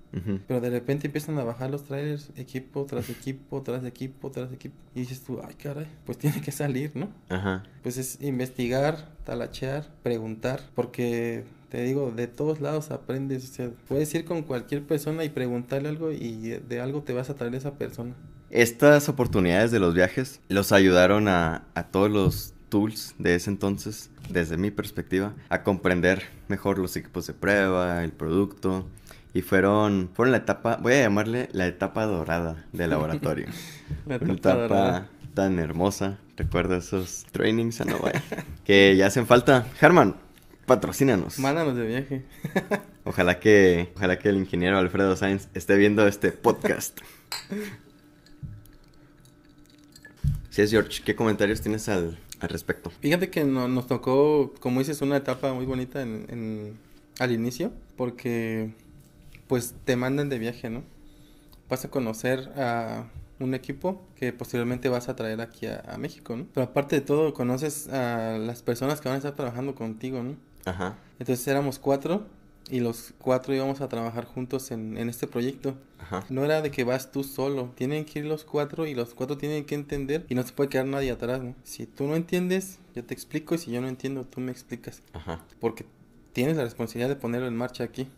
Pero 0.46 0.60
de 0.60 0.68
repente 0.68 1.06
empiezan 1.06 1.38
a 1.38 1.44
bajar 1.44 1.70
los 1.70 1.84
trailers, 1.84 2.30
equipo 2.36 2.84
tras 2.84 3.08
equipo, 3.08 3.62
tras 3.62 3.82
equipo, 3.84 4.30
tras 4.30 4.52
equipo. 4.52 4.76
Y 4.94 5.00
dices 5.00 5.22
tú, 5.22 5.40
ay 5.42 5.54
caray, 5.54 5.86
pues 6.04 6.18
tiene 6.18 6.42
que 6.42 6.52
salir, 6.52 6.92
¿no? 6.94 7.08
Ajá. 7.30 7.62
Pues 7.82 7.96
es 7.96 8.20
investigar, 8.20 9.08
talachear, 9.24 9.88
preguntar, 10.02 10.60
porque 10.74 11.44
te 11.70 11.82
digo, 11.82 12.12
de 12.14 12.26
todos 12.26 12.60
lados 12.60 12.90
aprendes, 12.90 13.50
o 13.50 13.54
sea, 13.54 13.70
puedes 13.88 14.14
ir 14.14 14.26
con 14.26 14.42
cualquier 14.42 14.82
persona 14.82 15.24
y 15.24 15.30
preguntarle 15.30 15.88
algo 15.88 16.12
y 16.12 16.58
de, 16.68 16.80
algo 16.82 17.02
te 17.02 17.14
vas 17.14 17.30
a 17.30 17.34
traer 17.34 17.54
esa 17.54 17.78
persona. 17.78 18.14
Estas 18.50 19.08
oportunidades 19.08 19.70
de 19.70 19.80
los 19.80 19.94
viajes 19.94 20.42
los 20.50 20.72
ayudaron 20.72 21.28
a, 21.28 21.64
a 21.74 21.84
todos 21.84 22.10
los 22.10 22.51
tools 22.72 23.14
de 23.18 23.34
ese 23.34 23.50
entonces, 23.50 24.08
desde 24.30 24.56
mi 24.56 24.70
perspectiva, 24.70 25.34
a 25.50 25.62
comprender 25.62 26.22
mejor 26.48 26.78
los 26.78 26.96
equipos 26.96 27.26
de 27.26 27.34
prueba, 27.34 28.02
el 28.02 28.12
producto. 28.12 28.88
Y 29.34 29.42
fueron, 29.42 30.10
fueron 30.14 30.32
la 30.32 30.38
etapa, 30.38 30.76
voy 30.76 30.94
a 30.94 31.02
llamarle 31.02 31.48
la 31.52 31.66
etapa 31.66 32.04
dorada 32.06 32.64
del 32.72 32.90
laboratorio. 32.94 33.46
La 34.06 34.16
Una 34.16 34.32
etapa 34.32 34.32
etapa 34.32 34.56
dorada. 34.62 35.08
tan 35.34 35.58
hermosa. 35.58 36.18
Recuerdo 36.36 36.76
esos 36.76 37.26
trainings 37.30 37.80
a 37.82 37.84
Novae 37.84 38.20
que 38.64 38.96
ya 38.96 39.06
hacen 39.06 39.26
falta. 39.26 39.66
Herman, 39.80 40.16
patrocínanos. 40.66 41.38
Mándanos 41.38 41.76
de 41.76 41.86
viaje. 41.86 42.24
Ojalá 43.04 43.38
que, 43.40 43.92
ojalá 43.96 44.16
que 44.18 44.28
el 44.28 44.36
ingeniero 44.36 44.78
Alfredo 44.78 45.16
Sainz 45.16 45.48
esté 45.54 45.76
viendo 45.76 46.06
este 46.06 46.32
podcast. 46.32 46.98
Sí, 50.50 50.60
es 50.60 50.70
George, 50.70 51.02
¿qué 51.02 51.16
comentarios 51.16 51.62
tienes 51.62 51.88
al, 51.88 52.18
al 52.42 52.48
respecto? 52.50 52.90
Fíjate 53.00 53.30
que 53.30 53.44
no- 53.44 53.68
nos 53.68 53.86
tocó, 53.86 54.52
como 54.60 54.80
dices, 54.80 55.00
una 55.02 55.16
etapa 55.16 55.52
muy 55.54 55.64
bonita 55.66 56.02
en, 56.02 56.26
en- 56.28 56.78
al 57.18 57.32
inicio, 57.32 57.72
porque 57.96 58.74
pues 59.46 59.74
te 59.84 59.96
mandan 59.96 60.28
de 60.28 60.38
viaje, 60.38 60.70
¿no? 60.70 60.82
Vas 61.68 61.84
a 61.84 61.90
conocer 61.90 62.50
a 62.56 63.06
un 63.38 63.54
equipo 63.54 64.00
que 64.16 64.32
posteriormente 64.32 64.88
vas 64.88 65.08
a 65.08 65.16
traer 65.16 65.40
aquí 65.40 65.66
a, 65.66 65.80
a 65.86 65.98
México, 65.98 66.36
¿no? 66.36 66.46
Pero 66.54 66.64
aparte 66.64 66.96
de 66.96 67.02
todo, 67.02 67.34
conoces 67.34 67.88
a 67.88 68.38
las 68.38 68.62
personas 68.62 69.00
que 69.00 69.08
van 69.08 69.16
a 69.16 69.18
estar 69.18 69.34
trabajando 69.34 69.74
contigo, 69.74 70.22
¿no? 70.22 70.36
Ajá, 70.64 70.96
Entonces 71.18 71.46
éramos 71.48 71.78
cuatro 71.78 72.26
y 72.72 72.80
los 72.80 73.12
cuatro 73.18 73.54
íbamos 73.54 73.80
a 73.82 73.88
trabajar 73.88 74.24
juntos 74.24 74.70
en, 74.70 74.96
en 74.96 75.08
este 75.08 75.26
proyecto. 75.26 75.76
ajá, 75.98 76.24
No 76.30 76.44
era 76.44 76.62
de 76.62 76.70
que 76.70 76.84
vas 76.84 77.12
tú 77.12 77.22
solo, 77.22 77.70
tienen 77.76 78.04
que 78.06 78.20
ir 78.20 78.24
los 78.24 78.44
cuatro 78.44 78.86
y 78.86 78.94
los 78.94 79.14
cuatro 79.14 79.36
tienen 79.36 79.64
que 79.66 79.74
entender 79.74 80.24
y 80.28 80.34
no 80.34 80.42
se 80.42 80.52
puede 80.52 80.70
quedar 80.70 80.86
nadie 80.86 81.10
atrás, 81.10 81.42
¿no? 81.42 81.54
Si 81.64 81.86
tú 81.86 82.06
no 82.06 82.16
entiendes, 82.16 82.78
yo 82.96 83.04
te 83.04 83.12
explico 83.14 83.54
y 83.54 83.58
si 83.58 83.70
yo 83.70 83.80
no 83.80 83.88
entiendo, 83.88 84.24
tú 84.24 84.40
me 84.40 84.50
explicas. 84.50 85.02
ajá. 85.12 85.44
Porque 85.60 85.84
tienes 86.32 86.56
la 86.56 86.64
responsabilidad 86.64 87.10
de 87.10 87.16
ponerlo 87.16 87.46
en 87.46 87.54
marcha 87.56 87.84
aquí. 87.84 88.08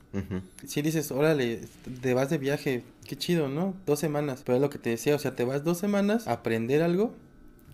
Si 0.64 0.82
dices, 0.82 1.10
órale, 1.10 1.62
te 2.00 2.14
vas 2.14 2.30
de 2.30 2.38
viaje, 2.38 2.84
qué 3.08 3.16
chido, 3.16 3.48
¿no? 3.48 3.74
Dos 3.86 3.98
semanas. 3.98 4.42
Pero 4.46 4.54
es 4.56 4.62
lo 4.62 4.70
que 4.70 4.78
te 4.78 4.90
decía, 4.90 5.16
o 5.16 5.18
sea, 5.18 5.34
te 5.34 5.44
vas 5.44 5.64
dos 5.64 5.78
semanas 5.78 6.28
a 6.28 6.34
aprender 6.34 6.80
algo 6.82 7.12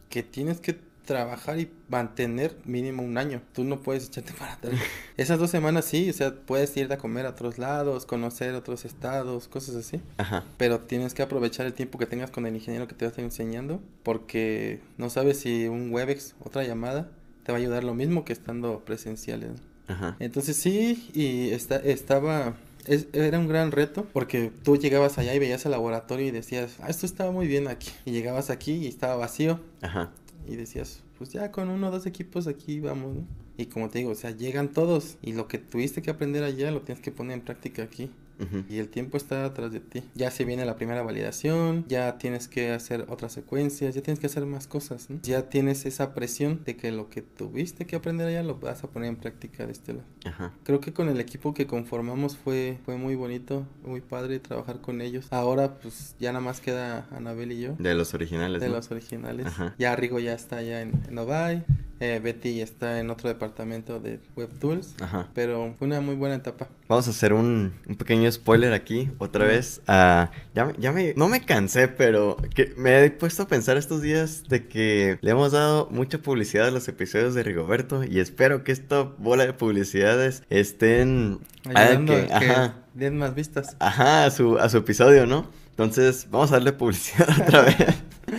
que 0.09 0.23
tienes 0.23 0.61
que 0.61 0.79
trabajar 1.05 1.59
y 1.59 1.71
mantener 1.89 2.57
mínimo 2.65 3.03
un 3.03 3.19
año. 3.19 3.43
Tú 3.53 3.65
no 3.65 3.81
puedes 3.81 4.07
echarte 4.07 4.33
para 4.33 4.53
atrás. 4.55 4.75
Esas 5.17 5.39
dos 5.39 5.51
semanas 5.51 5.85
sí, 5.85 6.09
o 6.09 6.13
sea, 6.13 6.35
puedes 6.35 6.77
irte 6.77 6.95
a 6.95 6.99
comer 6.99 7.27
a 7.27 7.31
otros 7.31 7.59
lados, 7.59 8.07
conocer 8.07 8.55
otros 8.55 8.85
estados, 8.85 9.49
cosas 9.49 9.75
así. 9.77 10.01
Ajá, 10.19 10.45
Pero 10.57 10.81
tienes 10.81 11.15
que 11.15 11.23
aprovechar 11.23 11.67
el 11.67 11.73
tiempo 11.75 11.99
que 11.99 12.07
tengas 12.07 12.31
con 12.31 12.47
el 12.47 12.55
ingeniero 12.55 12.87
que 12.89 12.95
te 12.95 13.05
va 13.05 13.09
a 13.09 13.11
estar 13.11 13.25
enseñando, 13.25 13.81
porque 14.03 14.81
no 14.99 15.11
sabes 15.11 15.39
si 15.41 15.67
un 15.69 15.93
Webex, 15.93 16.35
otra 16.45 16.65
llamada, 16.65 17.09
te 17.45 17.53
va 17.53 17.59
a 17.59 17.61
ayudar 17.61 17.85
lo 17.85 17.95
mismo 17.95 18.25
que 18.25 18.33
estando 18.33 18.81
presenciales. 18.85 19.51
ajá. 19.89 20.17
Entonces 20.21 20.57
sí, 20.57 21.11
y 21.15 21.51
esta, 21.51 21.77
estaba, 21.77 22.55
es- 22.87 23.07
era 23.13 23.39
un 23.39 23.49
gran 23.49 23.73
reto, 23.73 24.07
porque 24.13 24.53
tú 24.63 24.77
llegabas 24.77 25.19
allá 25.19 25.35
y 25.35 25.39
veías 25.39 25.65
el 25.65 25.71
laboratorio 25.73 26.27
y 26.27 26.31
decías, 26.31 26.77
ah, 26.81 26.89
esto 26.89 27.07
estaba 27.07 27.31
muy 27.33 27.47
bien 27.47 27.67
aquí. 27.69 27.91
Y 28.05 28.13
llegabas 28.13 28.51
aquí 28.51 28.73
y 28.73 28.87
estaba 28.89 29.17
vacío, 29.17 29.61
Ajá, 29.83 30.11
y 30.51 30.57
decías, 30.57 31.03
pues 31.17 31.31
ya 31.31 31.53
con 31.53 31.69
uno 31.69 31.89
o 31.89 31.91
dos 31.93 32.07
equipos 32.07 32.49
aquí 32.49 32.81
vamos. 32.81 33.19
Y 33.57 33.67
como 33.67 33.89
te 33.89 34.01
digo, 34.01 34.11
o 34.11 34.15
sea, 34.17 34.33
llegan 34.33 34.73
todos, 34.73 35.17
y 35.23 35.33
lo 35.33 35.47
que 35.47 35.59
tuviste 35.59 36.03
que 36.03 36.11
aprender 36.11 36.43
allá 36.43 36.73
lo 36.73 36.81
tienes 36.81 37.03
que 37.03 37.13
poner 37.13 37.39
en 37.39 37.45
práctica 37.45 37.85
aquí. 37.85 38.11
Y 38.69 38.79
el 38.79 38.89
tiempo 38.89 39.17
está 39.17 39.45
atrás 39.45 39.73
de 39.73 39.81
ti. 39.81 40.03
Ya 40.15 40.31
se 40.31 40.45
viene 40.45 40.65
la 40.65 40.77
primera 40.77 41.03
validación, 41.03 41.85
ya 41.89 42.19
tienes 42.19 42.49
que 42.49 42.73
hacer 42.73 43.07
otras 43.09 43.33
secuencias, 43.33 43.95
ya 43.95 44.03
tienes 44.03 44.19
que 44.21 44.27
hacer 44.27 44.47
más 44.47 44.67
cosas, 44.67 45.11
¿no? 45.11 45.19
Ya 45.23 45.49
tienes 45.49 45.87
esa 45.87 46.15
presión 46.15 46.63
de 46.65 46.77
que 46.77 46.91
lo 46.93 47.11
que 47.11 47.23
tuviste 47.23 47.87
que 47.87 47.97
aprender 47.97 48.29
allá 48.29 48.43
lo 48.43 48.59
vas 48.59 48.83
a 48.85 48.89
poner 48.89 49.09
en 49.09 49.17
práctica 49.17 49.67
de 49.67 49.73
este 49.73 49.93
lado. 49.95 50.07
ajá. 50.25 50.53
Creo 50.65 50.81
que 50.81 50.93
con 50.93 51.09
el 51.09 51.21
equipo 51.21 51.55
que 51.55 51.67
conformamos 51.67 52.37
fue, 52.37 52.79
fue 52.85 52.97
muy 52.97 53.15
bonito, 53.15 53.67
muy 53.85 54.01
padre 54.01 54.39
trabajar 54.41 54.81
con 54.81 55.01
ellos. 55.01 55.27
Ahora 55.31 55.79
pues 55.79 56.15
ya 56.19 56.33
nada 56.33 56.45
más 56.45 56.61
queda 56.61 57.07
Anabel 57.11 57.53
y 57.53 57.61
yo. 57.61 57.75
De 57.79 57.95
los 57.95 58.15
originales, 58.15 58.61
De 58.61 58.69
¿no? 58.69 58.77
los 58.77 58.91
originales. 58.91 59.47
Ajá. 59.47 59.75
Ya 59.79 59.95
Rigo 59.97 60.19
ya 60.19 60.33
está 60.35 60.57
allá 60.57 60.81
en, 60.83 60.93
en. 61.09 61.15
Eh, 62.03 62.19
Betty 62.23 62.63
está 62.63 62.99
en 62.99 63.11
otro 63.11 63.29
departamento 63.29 64.01
de 64.01 64.21
WebTools. 64.35 64.95
Ajá. 65.03 65.29
Pero 65.35 65.75
fue 65.79 65.87
una 65.87 66.01
muy 66.01 66.15
buena 66.15 66.37
etapa. 66.37 66.67
Vamos 66.89 67.07
a 67.07 67.11
hacer 67.11 67.35
un, 67.35 67.75
un 67.87 67.95
pequeño 67.97 68.33
spoiler 68.33 68.73
aquí, 68.73 69.11
otra 69.19 69.45
vez. 69.45 69.83
Ah, 69.87 70.31
ya, 70.55 70.73
ya 70.79 70.93
me, 70.93 71.13
no 71.15 71.29
me 71.29 71.45
cansé, 71.45 71.89
pero 71.89 72.39
que 72.55 72.73
me 72.79 73.05
he 73.05 73.11
puesto 73.11 73.43
a 73.43 73.49
pensar 73.49 73.77
estos 73.77 74.01
días 74.01 74.45
de 74.49 74.67
que 74.67 75.19
le 75.21 75.31
hemos 75.31 75.53
dado 75.53 75.89
mucha 75.91 76.19
publicidad 76.19 76.69
a 76.69 76.71
los 76.71 76.89
episodios 76.89 77.35
de 77.35 77.43
Rigoberto 77.43 78.03
y 78.03 78.19
espero 78.19 78.65
que 78.65 78.73
esta 78.73 79.03
bola 79.03 79.45
de 79.45 79.53
publicidades 79.53 80.43
estén... 80.49 81.41
Ayudando 81.67 82.15
que- 82.15 82.33
a 82.33 82.39
que 82.41 82.47
ajá, 82.51 82.75
den 82.95 83.19
más 83.19 83.35
vistas. 83.35 83.77
ajá, 83.79 84.25
a 84.25 84.31
su, 84.31 84.59
a 84.59 84.69
su 84.71 84.79
episodio, 84.79 85.27
¿no? 85.27 85.51
Entonces, 85.71 86.27
vamos 86.31 86.51
a 86.51 86.55
darle 86.55 86.73
publicidad 86.73 87.29
otra 87.43 87.61
vez. 87.63 87.77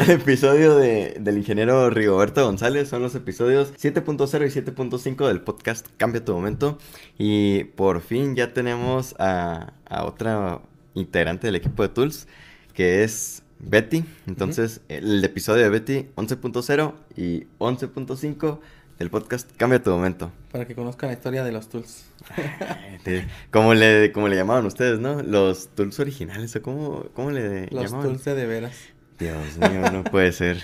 Al 0.02 0.10
episodio 0.10 0.76
de, 0.78 1.18
del 1.20 1.38
ingeniero 1.38 1.90
Rigoberto 1.92 2.44
González 2.44 2.90
son 2.90 3.04
los 3.04 3.14
episodios 3.14 3.72
7.0 3.76 4.48
y 4.48 4.60
7.5 4.72 5.28
del 5.28 5.42
podcast 5.42 5.88
Cambia 5.98 6.26
tu 6.26 6.34
momento. 6.34 6.80
Y 7.20 7.66
por 7.66 8.02
fin 8.02 8.36
ya 8.36 8.52
tenemos 8.52 9.16
a, 9.20 9.74
a 9.86 10.06
otra 10.06 10.60
integrante 10.96 11.48
del 11.48 11.56
equipo 11.56 11.84
de 11.84 11.90
Tools, 11.90 12.28
que 12.74 13.04
es 13.04 13.44
Betty. 13.60 14.04
Entonces, 14.26 14.82
el 14.90 15.24
episodio 15.24 15.64
de 15.64 15.70
Betty 15.70 16.08
11.0 16.16 16.94
y 17.16 17.46
11.5 17.60 18.60
del 18.98 19.10
podcast 19.12 19.50
Cambia 19.56 19.84
tu 19.84 19.92
momento. 19.92 20.32
Para 20.52 20.66
que 20.66 20.74
conozcan 20.74 21.10
la 21.10 21.14
historia 21.14 21.44
de 21.44 21.52
los 21.52 21.70
tools. 21.70 22.06
Como 23.52 23.76
le, 23.76 24.12
como 24.12 24.28
le 24.28 24.36
llamaban 24.36 24.66
ustedes, 24.66 25.00
¿no? 25.00 25.22
Los 25.22 25.70
Tools 25.76 26.00
originales, 26.00 26.56
¿o 26.56 26.62
cómo, 26.62 27.06
cómo 27.14 27.30
le 27.32 27.68
Los 27.68 27.84
llamaban? 27.86 28.08
tools 28.10 28.26
de, 28.26 28.36
de 28.36 28.46
veras. 28.48 28.76
Dios 29.22 29.58
mío, 29.72 29.92
no 29.92 30.04
puede 30.04 30.32
ser. 30.32 30.60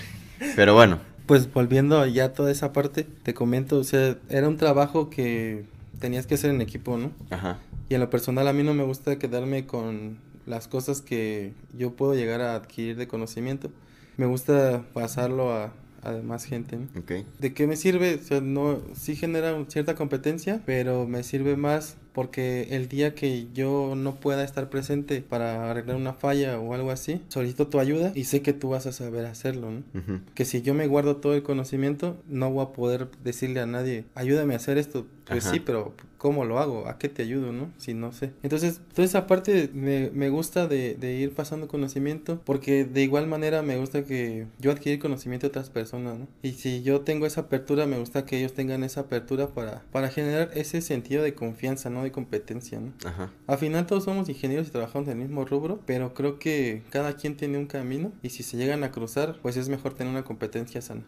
Pero 0.55 0.73
bueno, 0.73 0.99
Pues 1.25 1.51
volviendo 1.53 2.05
ya 2.05 2.25
a 2.25 2.33
toda 2.33 2.51
esa 2.51 2.73
parte, 2.73 3.03
te 3.23 3.33
comento, 3.33 3.77
o 3.79 3.83
sea, 3.83 4.17
era 4.29 4.47
un 4.47 4.57
trabajo 4.57 5.09
que 5.09 5.65
tenías 5.99 6.25
que 6.27 6.35
hacer 6.35 6.49
en 6.51 6.61
equipo, 6.61 6.97
¿no? 6.97 7.11
ajá. 7.29 7.59
Y 7.89 7.93
en 7.95 8.01
lo 8.01 8.09
personal 8.09 8.47
a 8.49 8.53
mí 8.53 8.63
no 8.63 8.73
me 8.73 8.83
gusta 8.83 9.17
quedarme 9.17 9.65
con 9.65 10.17
las 10.45 10.67
cosas 10.67 11.01
que 11.01 11.53
yo 11.77 11.91
puedo 11.95 12.15
llegar 12.15 12.41
a 12.41 12.55
adquirir 12.55 12.97
de 12.97 13.07
conocimiento. 13.07 13.69
Me 14.17 14.25
gusta 14.25 14.83
pasarlo 14.93 15.53
a, 15.53 15.71
a 16.03 16.11
demás 16.11 16.43
gente, 16.43 16.75
¿no? 16.77 16.87
Ok. 16.99 17.25
¿De 17.39 17.53
qué 17.53 17.65
me 17.67 17.75
sirve? 17.77 18.15
O 18.15 18.23
sea, 18.25 18.41
no, 18.41 18.79
sí 18.93 19.15
genera 19.15 19.55
cierta 19.69 19.95
competencia, 19.95 20.61
pero 20.65 21.07
me 21.07 21.23
sirve 21.23 21.55
más 21.55 21.95
porque 22.17 22.69
el 22.71 22.87
día 22.87 23.13
que 23.13 23.45
yo 23.53 23.93
no 23.95 24.15
pueda 24.15 24.43
estar 24.43 24.71
presente 24.71 25.21
para 25.21 25.69
arreglar 25.69 25.97
una 25.97 26.13
falla 26.13 26.59
o 26.59 26.73
algo 26.73 26.89
así, 26.89 27.21
solicito 27.27 27.67
tu 27.67 27.79
ayuda 27.79 28.11
y 28.15 28.23
sé 28.23 28.41
que 28.41 28.53
tú 28.53 28.69
vas 28.69 28.87
a 28.87 28.91
saber 28.91 29.27
hacerlo, 29.27 29.69
¿no? 29.69 29.83
Ujú. 29.93 30.21
Que 30.33 30.43
si 30.43 30.63
yo 30.63 30.73
me 30.73 30.87
guardo 30.87 31.17
todo 31.17 31.35
el 31.35 31.43
conocimiento, 31.43 32.17
no 32.27 32.49
voy 32.49 32.65
a 32.65 32.69
poder 32.69 33.07
decirle 33.23 33.59
a 33.59 33.67
nadie, 33.67 34.05
ayúdame 34.15 34.55
a 34.55 34.57
hacer 34.57 34.79
esto. 34.79 35.05
Pues 35.27 35.45
Ajá. 35.45 35.55
sí, 35.55 35.59
pero 35.59 35.93
¿cómo 36.17 36.45
lo 36.45 36.57
hago? 36.57 36.87
¿A 36.87 36.97
qué 36.97 37.09
te 37.09 37.21
ayudo, 37.21 37.51
no? 37.51 37.69
Si 37.77 37.93
no 37.93 38.13
sé. 38.13 38.31
Entonces, 38.43 38.79
toda 38.93 39.05
esa 39.05 39.27
parte 39.27 39.69
me, 39.73 40.09
me 40.11 40.29
gusta 40.29 40.67
de, 40.67 40.95
de 40.95 41.15
ir 41.15 41.33
pasando 41.33 41.67
conocimiento, 41.67 42.41
porque 42.45 42.85
de 42.85 43.03
igual 43.03 43.27
manera 43.27 43.61
me 43.61 43.77
gusta 43.77 44.05
que 44.05 44.47
yo 44.59 44.71
adquirir 44.71 44.99
conocimiento 44.99 45.45
de 45.45 45.49
otras 45.49 45.69
personas, 45.69 46.17
¿no? 46.17 46.27
Y 46.41 46.53
si 46.53 46.81
yo 46.81 47.01
tengo 47.01 47.25
esa 47.25 47.41
apertura, 47.41 47.85
me 47.87 47.99
gusta 47.99 48.25
que 48.25 48.39
ellos 48.39 48.53
tengan 48.53 48.85
esa 48.85 49.01
apertura 49.01 49.47
para, 49.47 49.83
para 49.91 50.09
generar 50.09 50.49
ese 50.53 50.81
sentido 50.81 51.23
de 51.23 51.33
confianza, 51.33 51.89
¿no? 51.89 52.06
Competencia, 52.11 52.79
¿no? 52.79 52.93
Ajá. 53.05 53.31
Al 53.47 53.57
final 53.57 53.85
todos 53.85 54.03
somos 54.03 54.29
ingenieros 54.29 54.67
y 54.67 54.71
trabajamos 54.71 55.07
en 55.07 55.13
el 55.21 55.27
mismo 55.27 55.45
rubro, 55.45 55.79
pero 55.85 56.13
creo 56.13 56.39
que 56.39 56.83
cada 56.89 57.13
quien 57.13 57.37
tiene 57.37 57.57
un 57.57 57.67
camino 57.67 58.11
y 58.21 58.29
si 58.29 58.43
se 58.43 58.57
llegan 58.57 58.83
a 58.83 58.91
cruzar, 58.91 59.39
pues 59.41 59.57
es 59.57 59.69
mejor 59.69 59.93
tener 59.93 60.11
una 60.11 60.23
competencia 60.23 60.81
sana. 60.81 61.03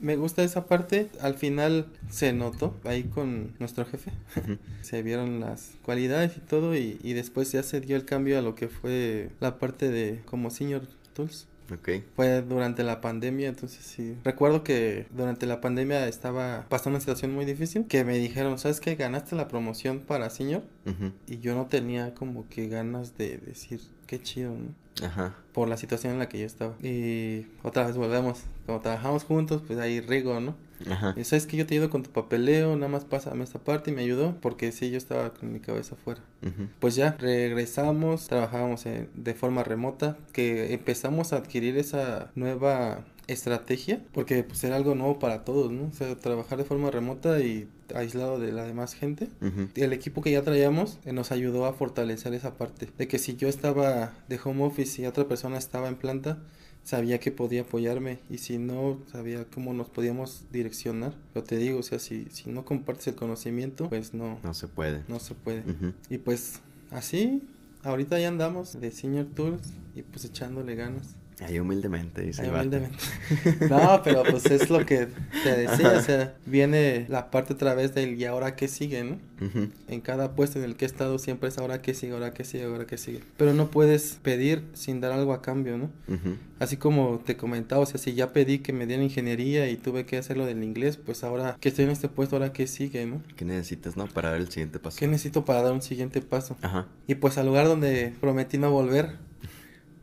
Me 0.00 0.16
gusta 0.16 0.42
esa 0.44 0.66
parte, 0.66 1.10
al 1.20 1.34
final 1.34 1.86
se 2.08 2.32
notó 2.32 2.74
ahí 2.84 3.04
con 3.04 3.54
nuestro 3.58 3.84
jefe, 3.84 4.12
se 4.82 5.02
vieron 5.02 5.40
las 5.40 5.72
cualidades 5.82 6.36
y 6.36 6.40
todo 6.40 6.76
y, 6.76 6.98
y 7.02 7.12
después 7.14 7.50
ya 7.52 7.62
se 7.62 7.80
dio 7.80 7.96
el 7.96 8.04
cambio 8.04 8.38
a 8.38 8.42
lo 8.42 8.54
que 8.54 8.68
fue 8.68 9.30
la 9.40 9.58
parte 9.58 9.90
de 9.90 10.22
como 10.24 10.50
senior 10.50 10.86
tools. 11.14 11.48
Ok. 11.72 11.88
Fue 12.14 12.42
durante 12.42 12.82
la 12.84 13.00
pandemia, 13.00 13.48
entonces 13.48 13.84
sí. 13.84 14.16
Recuerdo 14.24 14.62
que 14.62 15.06
durante 15.10 15.46
la 15.46 15.60
pandemia 15.60 16.06
estaba 16.08 16.66
pasando 16.68 16.96
una 16.96 17.00
situación 17.00 17.34
muy 17.34 17.44
difícil, 17.44 17.86
que 17.86 18.04
me 18.04 18.16
dijeron, 18.18 18.58
¿sabes 18.58 18.80
qué? 18.80 18.94
Ganaste 18.94 19.34
la 19.36 19.48
promoción 19.48 20.00
para 20.00 20.30
senior 20.30 20.62
Ujú. 20.86 21.12
y 21.26 21.38
yo 21.38 21.54
no 21.54 21.66
tenía 21.66 22.14
como 22.14 22.48
que 22.48 22.68
ganas 22.68 23.16
de 23.18 23.38
decir 23.38 23.80
qué 24.06 24.20
chido, 24.22 24.52
¿no? 24.54 25.06
Ajá. 25.06 25.34
Por 25.52 25.68
la 25.68 25.76
situación 25.76 26.14
en 26.14 26.18
la 26.18 26.28
que 26.28 26.38
yo 26.38 26.46
estaba. 26.46 26.74
Y 26.82 27.46
otra 27.62 27.86
vez 27.86 27.96
volvemos. 27.96 28.40
Como 28.64 28.80
trabajamos 28.80 29.24
juntos, 29.24 29.62
pues 29.66 29.78
ahí 29.78 30.00
rigo, 30.00 30.40
¿no? 30.40 30.54
Ajá. 30.90 31.14
Y 31.16 31.24
sabes 31.24 31.46
que 31.46 31.56
yo 31.56 31.66
te 31.66 31.74
ayudo 31.74 31.90
con 31.90 32.02
tu 32.02 32.10
papeleo, 32.10 32.74
nada 32.76 32.88
más 32.88 33.04
pásame 33.04 33.44
esta 33.44 33.58
parte 33.58 33.90
y 33.90 33.94
me 33.94 34.02
ayudó. 34.02 34.36
Porque 34.40 34.72
sí, 34.72 34.90
yo 34.90 34.98
estaba 34.98 35.32
con 35.34 35.52
mi 35.52 35.60
cabeza 35.60 35.94
afuera. 35.94 36.20
Pues 36.80 36.94
ya, 36.94 37.16
regresamos, 37.18 38.28
trabajábamos 38.28 38.86
en- 38.86 39.08
de 39.14 39.34
forma 39.34 39.64
remota, 39.64 40.16
que 40.32 40.72
empezamos 40.74 41.32
a 41.32 41.36
adquirir 41.36 41.76
esa 41.78 42.30
nueva 42.34 43.04
estrategia, 43.26 44.00
porque 44.12 44.44
pues 44.44 44.62
era 44.62 44.76
algo 44.76 44.94
nuevo 44.94 45.18
para 45.18 45.44
todos, 45.44 45.72
¿no? 45.72 45.88
O 45.88 45.92
sea, 45.92 46.14
trabajar 46.16 46.58
de 46.58 46.64
forma 46.64 46.90
remota 46.92 47.40
y 47.40 47.68
aislado 47.94 48.38
de 48.38 48.52
la 48.52 48.64
demás 48.64 48.94
gente. 48.94 49.28
El 49.74 49.92
equipo 49.92 50.22
que 50.22 50.30
ya 50.30 50.42
traíamos 50.42 50.98
eh, 51.04 51.12
nos 51.12 51.32
ayudó 51.32 51.66
a 51.66 51.72
fortalecer 51.72 52.34
esa 52.34 52.54
parte, 52.56 52.88
de 52.96 53.08
que 53.08 53.18
si 53.18 53.34
yo 53.36 53.48
estaba 53.48 54.12
de 54.28 54.38
home 54.44 54.64
office 54.64 55.02
y 55.02 55.06
otra 55.06 55.26
persona 55.26 55.58
estaba 55.58 55.88
en 55.88 55.96
planta, 55.96 56.38
sabía 56.86 57.18
que 57.18 57.32
podía 57.32 57.62
apoyarme 57.62 58.20
y 58.30 58.38
si 58.38 58.58
no, 58.58 58.98
sabía 59.10 59.44
cómo 59.52 59.74
nos 59.74 59.88
podíamos 59.88 60.44
direccionar. 60.52 61.14
Yo 61.34 61.42
te 61.42 61.56
digo, 61.56 61.80
o 61.80 61.82
sea, 61.82 61.98
si, 61.98 62.26
si 62.30 62.48
no 62.48 62.64
compartes 62.64 63.08
el 63.08 63.16
conocimiento, 63.16 63.88
pues 63.88 64.14
no, 64.14 64.38
No 64.44 64.54
se 64.54 64.68
puede. 64.68 65.02
no 65.08 65.18
se 65.18 65.34
puede. 65.34 65.64
Y 66.08 66.18
pues 66.18 66.60
así, 66.92 67.42
ahorita 67.82 68.20
ya 68.20 68.28
andamos 68.28 68.80
de 68.80 68.92
Senior 68.92 69.26
Tours 69.34 69.62
y 69.96 70.02
pues 70.02 70.24
echándole 70.24 70.76
ganas. 70.76 71.16
Ahí 71.40 71.58
humildemente, 71.58 72.22
dice 72.22 72.42
Ahí 72.42 72.48
humildemente. 72.48 72.96
No, 73.68 74.00
pero 74.02 74.22
pues 74.22 74.46
es 74.46 74.70
lo 74.70 74.86
que 74.86 75.08
te 75.42 75.56
decía, 75.56 75.92
o 75.92 76.00
sea, 76.00 76.34
viene 76.46 77.04
la 77.08 77.30
parte 77.30 77.52
otra 77.52 77.74
vez 77.74 77.94
del 77.94 78.20
y 78.20 78.24
ahora 78.24 78.56
qué 78.56 78.68
sigue, 78.68 79.04
¿no? 79.04 79.18
Ujú. 79.44 79.68
En 79.88 80.00
cada 80.00 80.34
puesto 80.34 80.58
en 80.58 80.64
el 80.64 80.76
que 80.76 80.86
he 80.86 80.88
estado 80.88 81.18
siempre 81.18 81.50
es 81.50 81.58
ahora 81.58 81.82
qué 81.82 81.92
sigue, 81.92 82.14
ahora 82.14 82.32
qué 82.32 82.44
sigue, 82.44 82.64
ahora 82.64 82.86
qué 82.86 82.96
sigue. 82.96 83.20
Pero 83.36 83.52
no 83.52 83.70
puedes 83.70 84.18
pedir 84.22 84.62
sin 84.72 85.00
dar 85.00 85.12
algo 85.12 85.34
a 85.34 85.42
cambio, 85.42 85.76
¿no? 85.76 85.90
Ujú. 86.08 86.36
Así 86.58 86.78
como 86.78 87.20
te 87.24 87.36
comentaba, 87.36 87.82
o 87.82 87.86
sea, 87.86 87.98
si 87.98 88.14
ya 88.14 88.32
pedí 88.32 88.60
que 88.60 88.72
me 88.72 88.86
dieran 88.86 89.04
ingeniería 89.04 89.68
y 89.68 89.76
tuve 89.76 90.06
que 90.06 90.16
hacerlo 90.16 90.46
del 90.46 90.64
inglés, 90.64 90.96
pues 90.96 91.22
ahora 91.22 91.58
que 91.60 91.68
estoy 91.68 91.84
en 91.84 91.90
este 91.90 92.08
puesto, 92.08 92.36
ahora 92.36 92.54
qué 92.54 92.66
sigue, 92.66 93.04
¿no? 93.04 93.22
¿Qué 93.36 93.44
necesitas, 93.44 93.96
no? 93.98 94.06
Para 94.06 94.30
dar 94.30 94.40
el 94.40 94.48
siguiente 94.48 94.78
paso. 94.78 94.96
¿Qué 94.98 95.06
necesito 95.06 95.44
para 95.44 95.60
dar 95.60 95.72
un 95.72 95.82
siguiente 95.82 96.22
paso? 96.22 96.56
Ajá. 96.62 96.86
Y 97.06 97.16
pues 97.16 97.36
al 97.36 97.46
lugar 97.46 97.66
donde 97.66 98.14
prometí 98.20 98.56
no 98.56 98.70
volver, 98.70 99.18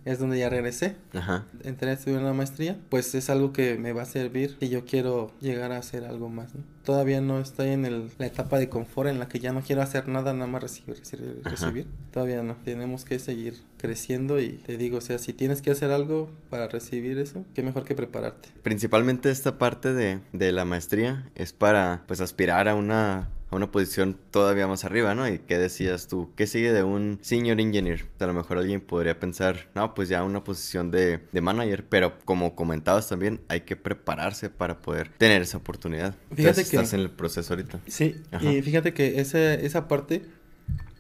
es 0.06 0.20
donde 0.20 0.38
ya 0.40 0.50
regresé. 0.50 0.96
Ajá. 1.14 1.46
Entré 1.64 1.90
a 1.90 1.94
estudiar 1.94 2.22
una 2.22 2.34
maestría, 2.34 2.78
pues 2.90 3.14
es 3.16 3.30
algo 3.30 3.54
que 3.54 3.78
me 3.78 3.94
va 3.94 4.04
a 4.04 4.06
servir 4.06 4.58
y 4.60 4.70
yo 4.70 4.86
quiero 4.86 5.32
llegar 5.42 5.72
a 5.72 5.78
hacer 5.78 6.06
algo 6.06 6.30
más. 6.30 6.54
¿no? 6.56 6.62
Todavía 6.84 7.22
no 7.22 7.40
estoy 7.40 7.70
en 7.70 7.86
el- 7.86 8.10
la 8.18 8.26
etapa 8.26 8.60
de 8.60 8.68
confort 8.70 9.10
en 9.10 9.20
la 9.20 9.28
que 9.30 9.40
ya 9.40 9.54
no 9.54 9.62
quiero 9.62 9.82
hacer 9.82 10.08
nada, 10.10 10.34
nada 10.34 10.48
más 10.48 10.62
recibir, 10.62 10.98
recibir, 11.00 11.40
recibir. 11.44 11.88
Todavía 12.12 12.44
no. 12.44 12.56
Tenemos 12.66 13.06
que 13.06 13.20
seguir 13.20 13.62
creciendo 13.78 14.40
y 14.42 14.50
te 14.66 14.78
digo, 14.78 14.98
o 14.98 15.02
sea, 15.02 15.18
si 15.20 15.34
tienes 15.34 15.62
que 15.62 15.72
hacer 15.72 15.92
algo 15.92 16.30
para 16.50 16.68
recibir 16.68 17.18
eso, 17.20 17.46
qué 17.54 17.64
mejor 17.64 17.84
que 17.86 17.96
prepararte. 17.96 18.50
Principalmente 18.64 19.30
esta 19.32 19.58
parte 19.58 19.94
de, 19.94 20.20
de 20.34 20.52
la 20.52 20.66
maestría 20.66 21.30
es 21.36 21.54
para 21.54 22.04
pues 22.08 22.20
aspirar 22.22 22.68
a 22.68 22.76
una, 22.76 23.30
a 23.54 23.56
una 23.58 23.72
posición 23.72 24.18
todavía 24.32 24.68
más 24.68 24.84
arriba, 24.84 25.16
¿no? 25.16 25.28
Y 25.28 25.40
qué 25.40 25.58
decías 25.58 26.08
tú, 26.08 26.32
¿qué 26.36 26.48
sigue 26.48 26.74
de 26.74 26.84
un 26.84 27.20
senior 27.22 27.60
engineer? 27.60 28.06
A 28.20 28.26
lo 28.26 28.34
mejor 28.34 28.58
alguien 28.58 28.82
podría 28.82 29.20
pensar, 29.20 29.68
no, 29.76 29.94
pues 29.94 30.10
ya 30.10 30.24
una 30.24 30.44
posición 30.44 30.92
de, 30.92 31.20
de 31.32 31.42
manager, 31.42 31.86
pero 31.88 32.18
como 32.26 32.56
comentabas 32.56 33.08
también, 33.08 33.42
hay 33.48 33.62
que 33.62 33.76
prepararse 33.76 34.50
para 34.50 34.80
poder 34.80 35.10
tener 35.18 35.42
esa 35.42 35.58
oportunidad. 35.58 36.16
Fíjate 36.30 36.42
Entonces, 36.42 36.70
que- 36.70 36.76
estás 36.78 36.94
en 36.94 37.00
el 37.02 37.10
proceso 37.12 37.54
ahorita. 37.54 37.80
Sí, 37.88 38.16
Ajá. 38.32 38.52
y 38.52 38.62
fíjate 38.62 38.94
que 38.94 39.20
ese, 39.22 39.66
esa 39.66 39.88
parte, 39.88 40.24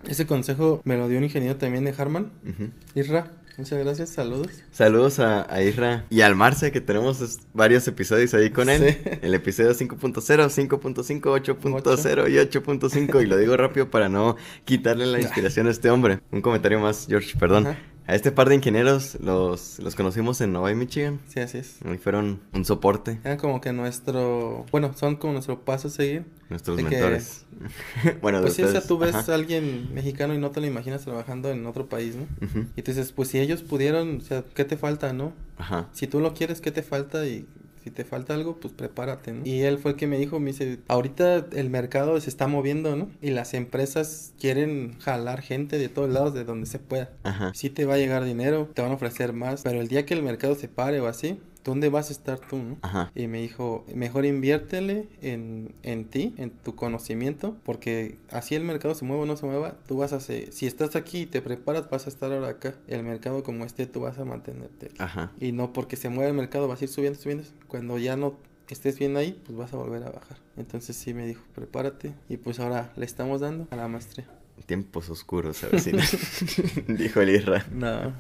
ese 0.08 0.26
consejo 0.28 0.82
me 0.84 0.98
lo 0.98 1.08
dio 1.08 1.18
un 1.18 1.24
ingeniero 1.24 1.56
también 1.58 1.84
de 1.86 1.94
Harman. 1.98 2.32
Isra. 2.96 3.32
Muchas 3.58 3.80
gracias, 3.80 4.10
saludos. 4.10 4.48
Saludos 4.72 5.20
a, 5.20 5.46
a 5.54 5.62
Isra 5.62 6.06
y 6.10 6.22
al 6.22 6.36
Marce, 6.36 6.72
que 6.72 6.82
tenemos 6.82 7.40
varios 7.54 7.88
episodios 7.88 8.34
ahí 8.34 8.50
con 8.50 8.68
él. 8.68 8.98
Sí. 9.04 9.10
El 9.22 9.34
episodio 9.36 9.72
5.0, 9.72 10.16
5.5, 10.20 11.22
8.0 11.22 12.32
y 12.32 12.36
8.5. 12.36 13.24
Y 13.24 13.28
lo 13.28 13.38
digo 13.38 13.56
rápido 13.56 13.92
para 13.92 14.10
no 14.10 14.38
quitarle 14.66 15.06
la 15.06 15.20
inspiración 15.22 15.68
a 15.68 15.72
este 15.72 15.92
hombre. 15.92 16.20
Un 16.32 16.42
comentario 16.42 16.80
más, 16.80 17.06
George, 17.08 17.38
perdón. 17.38 17.68
Ajá. 17.68 17.78
A 18.06 18.16
este 18.16 18.32
par 18.34 18.50
de 18.50 18.56
ingenieros 18.56 19.18
los, 19.22 19.80
los 19.80 19.96
conocimos 19.96 20.42
en 20.42 20.52
Novi, 20.52 20.76
Michigan. 20.76 21.20
Sí, 21.28 21.40
así 21.40 21.60
es. 21.60 21.78
Y 21.86 21.98
fueron 21.98 22.42
un 22.54 22.66
soporte, 22.66 23.20
Eran 23.24 23.38
como 23.38 23.62
que 23.62 23.72
nuestro, 23.72 24.66
bueno, 24.72 24.94
son 24.96 25.16
como 25.16 25.34
nuestro 25.34 25.62
paso 25.64 25.88
a 25.88 25.92
seguir. 25.92 26.26
nuestros 26.50 26.76
De 26.78 26.84
que- 26.84 26.90
mentores. 26.90 27.46
bueno, 28.22 28.40
de 28.40 28.44
Pues 28.44 28.56
sí, 28.56 28.64
o 28.64 28.68
sea, 28.70 28.82
tú 28.86 28.98
ves 28.98 29.16
Ajá. 29.16 29.32
a 29.32 29.36
alguien 29.36 29.94
mexicano 29.94 30.34
y 30.34 30.38
no 30.38 30.52
te 30.52 30.60
lo 30.60 30.68
imaginas 30.68 31.02
trabajando 31.04 31.50
en 31.50 31.66
otro 31.66 31.88
país, 31.88 32.16
¿no? 32.16 32.24
Ujú. 32.46 32.68
Y 32.76 32.82
tú 32.82 32.92
dices, 32.92 33.14
pues 33.14 33.30
si 33.30 33.40
ellos 33.40 33.62
pudieron, 33.62 34.18
o 34.18 34.22
sea, 34.22 34.44
¿qué 34.54 34.66
te 34.66 34.76
falta, 34.76 35.14
no? 35.14 35.32
Ajá. 35.58 35.88
Si 35.94 36.06
tú 36.08 36.20
lo 36.20 36.34
quieres, 36.34 36.60
¿qué 36.60 36.72
te 36.72 36.84
falta? 36.84 37.26
Y 37.26 37.46
si 37.84 37.92
te 37.92 38.06
falta 38.06 38.34
algo, 38.34 38.58
pues 38.60 38.74
prepárate, 38.74 39.34
¿no? 39.34 39.46
Y 39.46 39.62
él 39.62 39.78
fue 39.78 39.92
el 39.92 39.98
que 39.98 40.08
me 40.08 40.18
dijo, 40.18 40.40
me 40.40 40.52
dice, 40.52 40.80
ahorita 40.88 41.48
el 41.52 41.70
mercado 41.70 42.20
se 42.20 42.30
está 42.30 42.48
moviendo, 42.48 42.96
¿no? 42.96 43.10
Y 43.22 43.32
las 43.32 43.54
empresas 43.54 44.34
quieren 44.40 44.98
jalar 45.00 45.42
gente 45.42 45.78
de 45.78 45.90
todos 45.90 46.10
lados, 46.10 46.34
de 46.34 46.44
donde 46.46 46.66
se 46.66 46.80
pueda. 46.80 47.12
Ajá. 47.24 47.52
Sí 47.54 47.70
te 47.70 47.86
va 47.86 47.96
a 47.96 47.98
llegar 47.98 48.24
dinero, 48.24 48.70
te 48.74 48.82
van 48.82 48.92
a 48.92 48.96
ofrecer 48.96 49.34
más, 49.34 49.64
pero 49.64 49.82
el 49.82 49.88
día 49.88 50.06
que 50.06 50.14
el 50.14 50.24
mercado 50.24 50.56
se 50.56 50.68
pare 50.68 51.02
o 51.02 51.08
así, 51.08 51.40
¿dónde 51.64 51.90
vas 51.90 52.10
a 52.10 52.14
estar 52.14 52.40
tú, 52.40 52.58
no? 52.58 52.78
Ajá. 52.82 53.12
Y 53.16 53.28
me 53.28 53.42
dijo, 53.42 53.86
mejor 53.94 54.26
inviértele 54.26 55.08
en, 55.22 55.74
en 55.84 56.06
ti, 56.06 56.34
en 56.38 56.52
tu 56.52 56.76
conocimiento, 56.76 57.58
porque 57.64 58.18
así 58.30 58.56
el 58.56 58.64
mercado 58.64 58.96
se 58.96 59.06
mueva 59.06 59.24
o 59.24 59.26
no 59.26 59.38
se 59.38 59.46
mueva, 59.46 59.78
tú 59.88 59.98
vas 59.98 60.14
a 60.14 60.20
ser, 60.20 60.52
si 60.52 60.68
estás 60.68 60.96
aquí 60.96 61.22
y 61.22 61.26
te 61.26 61.42
preparas, 61.42 61.90
vas 61.90 62.06
a 62.06 62.10
estar 62.10 62.32
ahora 62.32 62.50
acá. 62.50 62.76
El 62.88 63.04
mercado 63.04 63.44
como 63.44 63.66
esté, 63.66 63.86
tú 63.86 64.02
vas 64.02 64.18
a 64.18 64.26
mantenerte. 64.26 64.92
Ajá. 64.98 65.32
Y 65.40 65.52
no 65.52 65.74
porque 65.74 65.96
se 65.96 66.10
mueva 66.10 66.30
el 66.30 66.36
mercado, 66.36 66.68
vas 66.68 66.82
a 66.82 66.86
ir 66.86 66.90
subiendo, 66.90 67.20
subiendo. 67.20 67.44
Cuando 67.68 67.98
ya 67.98 68.16
no 68.18 68.36
estés 68.70 69.00
bien 69.00 69.16
ahí, 69.18 69.40
pues 69.46 69.58
vas 69.58 69.74
a 69.74 69.78
volver 69.78 70.04
a 70.04 70.10
bajar. 70.10 70.38
Entonces 70.58 70.96
sí 70.96 71.14
me 71.14 71.26
dijo, 71.26 71.44
prepárate. 71.56 72.14
Y 72.28 72.38
pues 72.38 72.60
ahora 72.60 72.92
le 72.96 73.06
estamos 73.06 73.42
dando 73.42 73.68
a 73.72 73.76
la 73.76 73.88
maestría. 73.88 74.28
Tiempos 74.66 75.10
oscuros, 75.10 75.64
a 75.64 75.70
ver 75.70 75.80
si 75.82 75.92
dijo 76.88 77.22
el 77.22 77.30
Isra. 77.30 77.66
No. 77.72 78.14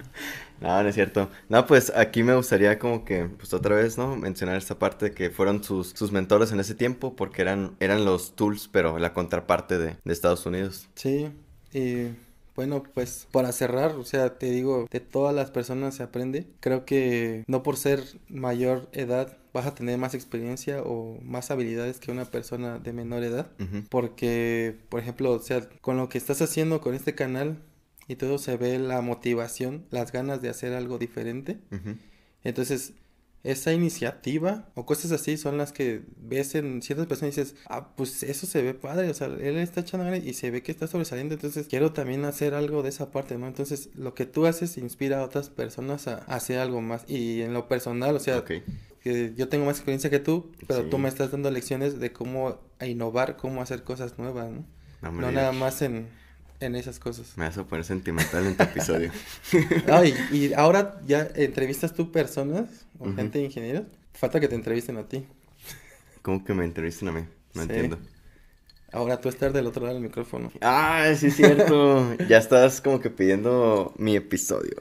No, 0.61 0.81
no 0.81 0.87
es 0.87 0.95
cierto. 0.95 1.29
No, 1.49 1.65
pues 1.65 1.91
aquí 1.95 2.23
me 2.23 2.35
gustaría 2.35 2.79
como 2.79 3.03
que, 3.03 3.25
pues 3.25 3.53
otra 3.53 3.75
vez, 3.75 3.97
¿no? 3.97 4.15
Mencionar 4.15 4.55
esta 4.55 4.79
parte 4.79 5.09
de 5.09 5.11
que 5.13 5.29
fueron 5.29 5.63
sus, 5.63 5.89
sus 5.89 6.11
mentores 6.11 6.51
en 6.51 6.59
ese 6.59 6.73
tiempo 6.73 7.15
porque 7.15 7.41
eran, 7.41 7.75
eran 7.79 8.05
los 8.05 8.35
tools, 8.35 8.69
pero 8.71 8.97
la 8.97 9.13
contraparte 9.13 9.77
de, 9.77 9.97
de 10.03 10.13
Estados 10.13 10.45
Unidos. 10.45 10.87
Sí, 10.95 11.31
y 11.73 12.11
bueno, 12.55 12.83
pues 12.83 13.27
para 13.31 13.51
cerrar, 13.51 13.95
o 13.95 14.05
sea, 14.05 14.37
te 14.37 14.51
digo, 14.51 14.87
de 14.91 14.99
todas 14.99 15.33
las 15.33 15.51
personas 15.51 15.95
se 15.95 16.03
aprende. 16.03 16.47
Creo 16.59 16.85
que 16.85 17.43
no 17.47 17.63
por 17.63 17.77
ser 17.77 18.03
mayor 18.29 18.89
edad 18.91 19.37
vas 19.53 19.65
a 19.67 19.75
tener 19.75 19.97
más 19.97 20.13
experiencia 20.13 20.81
o 20.83 21.19
más 21.21 21.51
habilidades 21.51 21.99
que 21.99 22.11
una 22.11 22.25
persona 22.25 22.79
de 22.79 22.93
menor 22.93 23.23
edad. 23.23 23.51
Porque, 23.89 24.77
por 24.89 24.99
ejemplo, 24.99 25.31
o 25.31 25.39
sea, 25.39 25.67
con 25.81 25.97
lo 25.97 26.09
que 26.09 26.17
estás 26.17 26.41
haciendo 26.41 26.81
con 26.81 26.93
este 26.95 27.15
canal 27.15 27.59
y 28.07 28.15
todo 28.15 28.37
se 28.37 28.57
ve 28.57 28.79
la 28.79 29.01
motivación, 29.01 29.85
las 29.89 30.11
ganas 30.11 30.41
de 30.41 30.49
hacer 30.49 30.73
algo 30.73 30.97
diferente. 30.97 31.59
Entonces, 32.43 32.93
esa 33.43 33.73
iniciativa 33.73 34.69
o 34.73 34.85
cosas 34.85 35.11
así 35.11 35.35
son 35.35 35.57
las 35.57 35.73
que 35.73 36.03
ves 36.17 36.55
en 36.55 36.81
ciertas 36.81 37.07
personas 37.07 37.37
y 37.37 37.41
dices, 37.41 37.55
ah, 37.67 37.93
pues 37.95 38.23
eso 38.23 38.47
se 38.47 38.61
ve 38.61 38.73
padre, 38.73 39.09
o 39.09 39.13
sea, 39.13 39.27
él 39.27 39.57
está 39.57 39.81
echando 39.81 40.05
ganas 40.05 40.23
y 40.23 40.33
se 40.33 40.49
ve 40.49 40.63
que 40.63 40.71
está 40.71 40.87
sobresaliendo, 40.87 41.35
entonces 41.35 41.67
quiero 41.67 41.91
también 41.91 42.23
hacer 42.23 42.53
algo 42.53 42.83
de 42.83 42.89
esa 42.89 43.11
parte, 43.11 43.37
¿no? 43.37 43.47
Entonces, 43.47 43.89
lo 43.95 44.13
que 44.13 44.25
tú 44.25 44.45
haces 44.45 44.77
inspira 44.77 45.19
a 45.19 45.23
otras 45.23 45.49
personas 45.49 46.07
a, 46.07 46.19
hacer 46.19 46.59
algo 46.59 46.81
más. 46.81 47.03
Y 47.09 47.41
en 47.41 47.53
lo 47.53 47.67
personal, 47.67 48.15
o 48.15 48.19
sea, 48.19 48.45
que 48.45 49.33
yo 49.35 49.49
tengo 49.49 49.65
más 49.65 49.75
experiencia 49.75 50.09
que 50.09 50.19
tú, 50.19 50.51
pero 50.65 50.83
Sí. 50.83 50.89
tú 50.89 50.97
me 50.97 51.09
estás 51.09 51.31
dando 51.31 51.51
lecciones 51.51 51.99
de 51.99 52.13
cómo 52.13 52.61
innovar, 52.79 53.35
cómo 53.35 53.61
hacer 53.61 53.83
cosas 53.83 54.17
nuevas, 54.17 54.49
¿no? 54.51 54.65
No, 55.01 55.11
No 55.11 55.31
nada 55.33 55.51
más 55.51 55.81
en, 55.81 56.07
en 56.63 56.75
esas 56.75 56.99
cosas. 56.99 57.33
Me 57.37 57.45
vas 57.45 57.57
a 57.57 57.63
poner 57.65 57.85
sentimental 57.85 58.45
en 58.47 58.55
tu 58.57 58.63
episodio. 58.63 59.11
Ay, 59.91 60.13
y 60.31 60.53
ahora 60.53 60.99
ya 61.05 61.27
entrevistas 61.35 61.93
tú 61.93 62.11
personas 62.11 62.85
o 62.99 63.13
gente 63.13 63.39
de 63.39 63.45
ingenieros. 63.45 63.83
Falta 64.13 64.39
que 64.39 64.47
te 64.47 64.55
entrevisten 64.55 64.97
a 64.97 65.07
ti. 65.07 65.25
¿Cómo 66.21 66.43
que 66.43 66.53
me 66.53 66.63
entrevistan 66.65 67.09
a 67.09 67.11
mí? 67.11 67.21
No 67.53 67.61
Sí. 67.63 67.69
entiendo. 67.69 67.99
Ahora 68.91 69.19
tú 69.19 69.27
estar 69.27 69.51
del 69.51 69.65
otro 69.65 69.83
lado 69.83 69.95
del 69.95 70.03
micrófono. 70.03 70.51
Ah, 70.61 71.11
sí 71.17 71.27
es 71.27 71.35
cierto. 71.35 72.15
ya 72.29 72.37
estás 72.37 72.79
como 72.79 72.99
que 72.99 73.09
pidiendo 73.09 73.93
mi 73.97 74.15
episodio. 74.15 74.75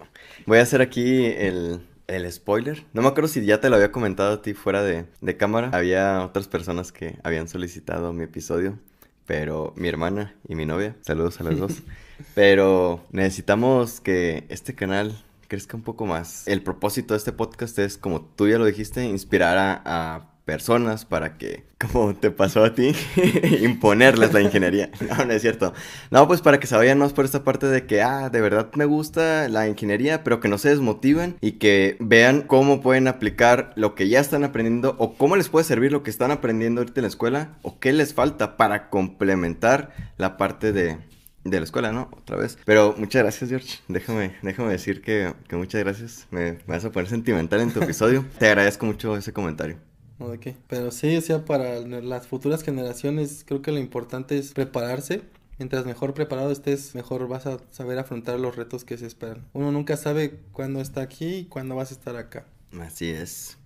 Voy 0.47 0.59
a 0.59 0.63
hacer 0.63 0.83
aquí 0.83 1.25
el, 1.25 1.81
el 2.09 2.31
spoiler. 2.31 2.85
No 2.93 3.01
me 3.01 3.09
acuerdo 3.09 3.29
si 3.29 3.45
ya 3.45 3.61
te 3.61 3.71
lo 3.71 3.77
había 3.77 3.91
comentado 3.91 4.35
a 4.35 4.43
ti 4.43 4.53
fuera 4.53 4.83
de, 4.83 5.07
de 5.23 5.37
cámara. 5.39 5.71
Había 5.73 6.23
otras 6.27 6.47
personas 6.47 6.93
que 6.93 7.19
habían 7.25 7.49
solicitado 7.49 8.13
mi 8.13 8.25
episodio. 8.25 8.79
Pero 9.27 9.73
mi 9.77 9.89
hermana 9.89 10.35
y 10.49 10.55
mi 10.55 10.67
novia, 10.67 10.97
saludos 11.01 11.41
a 11.41 11.45
las 11.45 11.59
dos. 11.59 11.83
Pero 12.35 13.05
necesitamos 13.11 14.01
que 14.01 14.45
este 14.49 14.75
canal 14.75 15.17
crezca 15.49 15.77
un 15.77 15.83
poco 15.83 16.07
más. 16.07 16.47
El 16.49 16.63
propósito 16.63 17.15
de 17.15 17.19
este 17.19 17.33
podcast 17.33 17.79
es, 17.79 17.99
como 17.99 18.23
tú 18.23 18.49
ya 18.49 18.59
lo 18.59 18.65
dijiste, 18.65 19.05
inspirar 19.05 19.59
a, 19.59 19.83
a 19.85 20.32
personas 20.45 21.05
para 21.05 21.39
que, 21.39 21.65
como 21.79 22.15
te 22.15 22.31
pasó 22.31 22.65
a 22.65 22.75
ti, 22.75 22.93
imponerles 23.63 24.33
la 24.33 24.41
ingeniería. 24.41 24.91
No, 25.13 25.25
no 25.25 25.33
es 25.33 25.43
cierto. 25.43 25.75
No, 26.11 26.27
pues 26.27 26.41
para 26.41 26.59
que 26.59 26.67
se 26.67 26.77
vayan 26.77 26.99
más 26.99 27.13
por 27.13 27.25
esta 27.25 27.45
parte 27.45 27.67
de 27.67 27.87
que, 27.87 28.03
ah, 28.03 28.31
de 28.31 28.41
verdad 28.41 28.71
me 28.75 28.85
gusta 28.85 29.49
la 29.49 29.69
ingeniería, 29.69 30.25
pero 30.25 30.41
que 30.41 30.49
no 30.49 30.59
se 30.59 30.71
desmotiven 30.71 31.37
y 31.41 31.53
que 31.53 31.97
vean 32.01 32.43
cómo 32.43 32.81
pueden 32.81 33.09
aplicar 33.09 33.73
lo 33.77 33.95
que 33.95 34.09
ya 34.09 34.21
están 34.21 34.45
aprendiendo 34.45 34.97
o 34.99 35.15
cómo 35.15 35.37
les 35.37 35.49
puede 35.49 35.65
servir 35.65 35.93
lo 35.93 36.03
que 36.03 36.11
están 36.11 36.31
aprendiendo 36.31 36.81
ahorita 36.81 37.01
en 37.01 37.03
la 37.03 37.09
escuela 37.09 37.59
o 37.63 37.79
qué 37.79 37.93
les 37.93 38.15
falta 38.15 38.57
para 38.57 38.89
complementar 38.91 39.93
la 40.17 40.37
parte 40.37 40.73
de, 40.73 40.99
de 41.45 41.59
la 41.59 41.65
escuela, 41.65 41.93
¿no? 41.93 42.09
Otra 42.13 42.37
vez. 42.37 42.59
Pero 42.65 42.95
muchas 42.97 43.23
gracias, 43.23 43.51
George. 43.51 43.79
Déjame, 43.89 44.37
déjame 44.43 44.71
decir 44.71 45.03
que, 45.03 45.35
que 45.49 45.57
muchas 45.57 45.83
gracias. 45.83 46.27
Me, 46.31 46.53
me 46.53 46.59
vas 46.67 46.85
a 46.85 46.91
poner 46.91 47.09
sentimental 47.09 47.61
en 47.61 47.73
tu 47.73 47.83
episodio. 47.83 48.25
Te 48.39 48.47
agradezco 48.47 48.87
mucho 48.87 49.17
ese 49.17 49.33
comentario. 49.33 49.92
¿O 50.23 50.31
de 50.31 50.39
qué? 50.39 50.57
Pero 50.69 50.91
sí, 50.91 51.17
o 51.17 51.21
sea, 51.21 51.45
para 51.45 51.81
las 51.81 52.27
futuras 52.27 52.63
generaciones 52.63 53.45
creo 53.47 53.61
que 53.61 53.73
lo 53.73 53.79
importante 53.79 54.39
es 54.39 54.53
prepararse. 54.53 55.23
Mientras 55.59 55.85
mejor 55.85 56.15
preparado 56.15 56.51
estés, 56.51 56.95
mejor 56.95 57.27
vas 57.29 57.47
a 57.47 57.59
saber 57.71 57.99
afrontar 57.99 58.39
los 58.39 58.57
retos 58.57 58.85
que 58.85 58.97
se 58.97 59.07
esperan. 59.07 59.45
Uno 59.53 59.73
nunca 59.73 59.97
sabe 59.97 60.39
cuándo 60.53 60.81
está 60.81 61.03
aquí 61.03 61.35
y 61.35 61.45
cuándo 61.47 61.75
vas 61.77 61.91
a 61.91 61.95
estar 61.95 62.17
acá. 62.17 62.47
Así 62.81 63.11
es. 63.11 63.59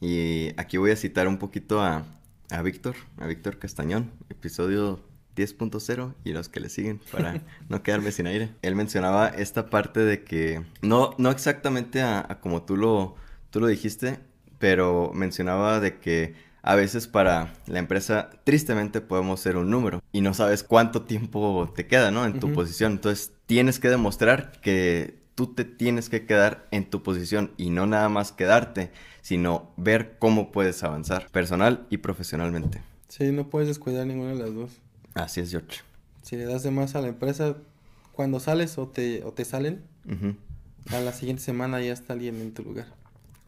Y 0.00 0.50
aquí 0.56 0.76
voy 0.76 0.90
a 0.90 0.96
citar 0.96 1.26
un 1.26 1.38
poquito 1.38 1.80
a, 1.80 2.04
a 2.50 2.62
Víctor, 2.62 2.94
a 3.18 3.26
Víctor 3.26 3.58
Castañón, 3.58 4.10
episodio 4.30 5.00
10.0 5.36 6.14
y 6.24 6.32
los 6.32 6.48
que 6.48 6.60
le 6.60 6.68
siguen 6.68 7.00
para 7.10 7.42
no 7.68 7.82
quedarme 7.82 8.12
sin 8.12 8.26
aire. 8.26 8.50
Él 8.62 8.76
mencionaba 8.76 9.28
esta 9.28 9.70
parte 9.70 10.00
de 10.00 10.22
que, 10.22 10.62
no, 10.82 11.14
no 11.18 11.30
exactamente 11.30 12.02
a, 12.02 12.20
a 12.20 12.40
como 12.40 12.62
tú 12.62 12.76
lo, 12.76 13.16
tú 13.50 13.60
lo 13.60 13.66
dijiste, 13.66 14.20
pero 14.58 15.12
mencionaba 15.14 15.80
de 15.80 15.98
que 15.98 16.34
a 16.62 16.74
veces 16.74 17.06
para 17.06 17.54
la 17.66 17.78
empresa 17.78 18.30
tristemente 18.44 19.00
podemos 19.00 19.40
ser 19.40 19.56
un 19.56 19.70
número 19.70 20.02
y 20.12 20.20
no 20.20 20.34
sabes 20.34 20.62
cuánto 20.62 21.02
tiempo 21.02 21.72
te 21.74 21.86
queda, 21.86 22.10
¿no? 22.10 22.26
En 22.26 22.40
tu 22.40 22.52
posición. 22.52 22.92
Entonces 22.92 23.32
tienes 23.46 23.78
que 23.78 23.88
demostrar 23.88 24.52
que 24.60 25.18
tú 25.34 25.54
te 25.54 25.64
tienes 25.64 26.08
que 26.08 26.26
quedar 26.26 26.66
en 26.72 26.90
tu 26.90 27.02
posición 27.02 27.52
y 27.56 27.70
no 27.70 27.86
nada 27.86 28.08
más 28.08 28.32
quedarte, 28.32 28.90
sino 29.22 29.70
ver 29.76 30.16
cómo 30.18 30.50
puedes 30.50 30.82
avanzar 30.82 31.28
personal 31.30 31.86
y 31.90 31.98
profesionalmente. 31.98 32.82
Sí, 33.08 33.30
no 33.30 33.48
puedes 33.48 33.68
descuidar 33.68 34.06
ninguna 34.06 34.30
de 34.30 34.38
las 34.40 34.54
dos. 34.54 34.70
Así 35.14 35.40
es, 35.40 35.50
George. 35.50 35.80
Si 36.22 36.36
le 36.36 36.44
das 36.44 36.64
de 36.64 36.70
más 36.70 36.94
a 36.94 37.00
la 37.00 37.08
empresa, 37.08 37.56
cuando 38.12 38.40
sales 38.40 38.78
o 38.78 38.88
te, 38.88 39.22
o 39.22 39.32
te 39.32 39.44
salen, 39.44 39.82
a 40.90 41.00
la 41.00 41.12
siguiente 41.12 41.42
semana 41.42 41.80
ya 41.80 41.92
está 41.92 42.14
alguien 42.14 42.40
en 42.40 42.52
tu 42.52 42.64
lugar. 42.64 42.97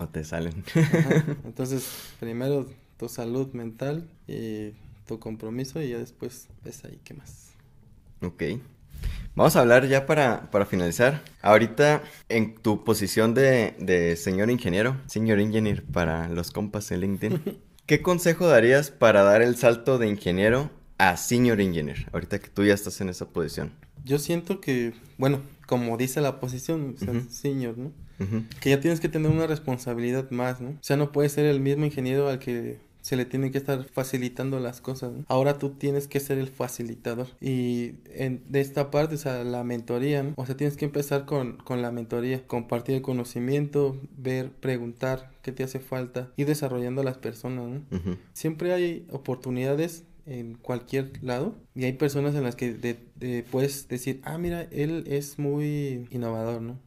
O 0.01 0.09
te 0.09 0.25
salen. 0.25 0.65
Ajá. 0.75 1.25
Entonces, 1.45 1.87
primero 2.19 2.67
tu 2.97 3.09
salud 3.09 3.53
mental 3.53 4.09
y 4.27 4.73
tu 5.07 5.19
compromiso 5.19 5.81
y 5.83 5.91
ya 5.91 5.99
después 5.99 6.49
ves 6.65 6.85
ahí 6.85 6.99
qué 7.05 7.15
más. 7.15 7.51
Ok. 8.23 8.43
Vamos 9.35 9.57
a 9.57 9.61
hablar 9.61 9.87
ya 9.87 10.07
para, 10.07 10.51
para 10.51 10.67
finalizar. 10.67 11.23
Ahorita, 11.43 12.03
en 12.29 12.55
tu 12.55 12.83
posición 12.83 13.35
de, 13.35 13.75
de 13.79 14.17
señor 14.17 14.51
ingeniero, 14.51 14.97
señor 15.07 15.39
engineer 15.39 15.85
para 15.85 16.29
los 16.29 16.51
compas 16.51 16.91
en 16.91 17.01
LinkedIn, 17.01 17.59
¿qué 17.87 18.03
consejo 18.03 18.49
darías 18.49 18.91
para 18.91 19.23
dar 19.23 19.43
el 19.43 19.57
salto 19.57 19.99
de 19.99 20.09
ingeniero 20.09 20.71
a 20.99 21.17
senior 21.17 21.61
engineer? 21.61 22.09
Ahorita 22.13 22.39
que 22.39 22.49
tú 22.49 22.65
ya 22.65 22.75
estás 22.75 23.01
en 23.01 23.09
esa 23.09 23.29
posición. 23.29 23.73
Yo 24.05 24.19
siento 24.19 24.61
que, 24.61 24.95
bueno, 25.19 25.43
como 25.67 25.97
dice 25.97 26.21
la 26.21 26.41
posición, 26.41 26.97
o 26.97 26.99
sea, 27.05 27.15
senior, 27.31 27.77
¿no? 27.77 27.93
Que 28.61 28.71
ya 28.71 28.81
tienes 28.81 29.01
que 29.01 29.09
tener 29.09 29.31
una 29.31 29.47
responsabilidad 29.47 30.31
más, 30.31 30.61
¿no? 30.61 30.71
O 30.71 30.79
sea, 30.83 30.97
no 30.97 31.13
puedes 31.13 31.33
ser 31.33 31.47
el 31.47 31.61
mismo 31.61 31.85
ingeniero 31.85 32.29
al 32.29 32.39
que 32.39 32.79
se 33.03 33.17
le 33.17 33.25
tiene 33.25 33.51
que 33.51 33.57
estar 33.57 33.83
facilitando 33.85 34.61
las 34.61 34.83
cosas, 34.83 35.13
¿no? 35.13 35.25
Ahora 35.29 35.57
tú 35.57 35.71
tienes 35.71 36.07
que 36.07 36.21
ser 36.21 36.37
el 36.37 36.49
facilitador. 36.49 37.29
Y 37.41 37.95
en, 38.15 38.43
de 38.51 38.61
esta 38.61 38.91
parte, 38.91 39.15
o 39.15 39.19
sea, 39.19 39.43
la 39.43 39.65
mentoría, 39.65 40.23
¿no? 40.23 40.35
O 40.37 40.45
sea, 40.45 40.55
tienes 40.57 40.77
que 40.77 40.85
empezar 40.85 41.25
con, 41.25 41.57
con 41.65 41.81
la 41.81 41.91
mentoría, 41.93 42.47
compartir 42.47 42.97
el 42.97 43.03
conocimiento, 43.03 43.97
ver, 44.19 44.51
preguntar 44.51 45.31
qué 45.41 45.51
te 45.51 45.63
hace 45.65 45.81
falta, 45.81 46.31
ir 46.37 46.47
desarrollando 46.47 47.01
a 47.01 47.05
las 47.05 47.17
personas, 47.17 47.69
¿no? 47.69 47.81
Siempre 48.35 48.75
hay 48.75 49.07
oportunidades 49.11 50.05
en 50.27 50.55
cualquier 50.55 51.13
lado 51.23 51.55
y 51.75 51.85
hay 51.85 51.95
personas 51.95 52.35
en 52.35 52.43
las 52.43 52.55
que 52.55 52.75
de- 52.75 52.99
de- 53.17 53.43
puedes 53.51 53.89
decir, 53.89 54.21
ah, 54.25 54.37
mira, 54.37 54.69
él 54.71 55.05
es 55.07 55.39
muy 55.39 56.07
innovador, 56.11 56.61
¿no? 56.61 56.79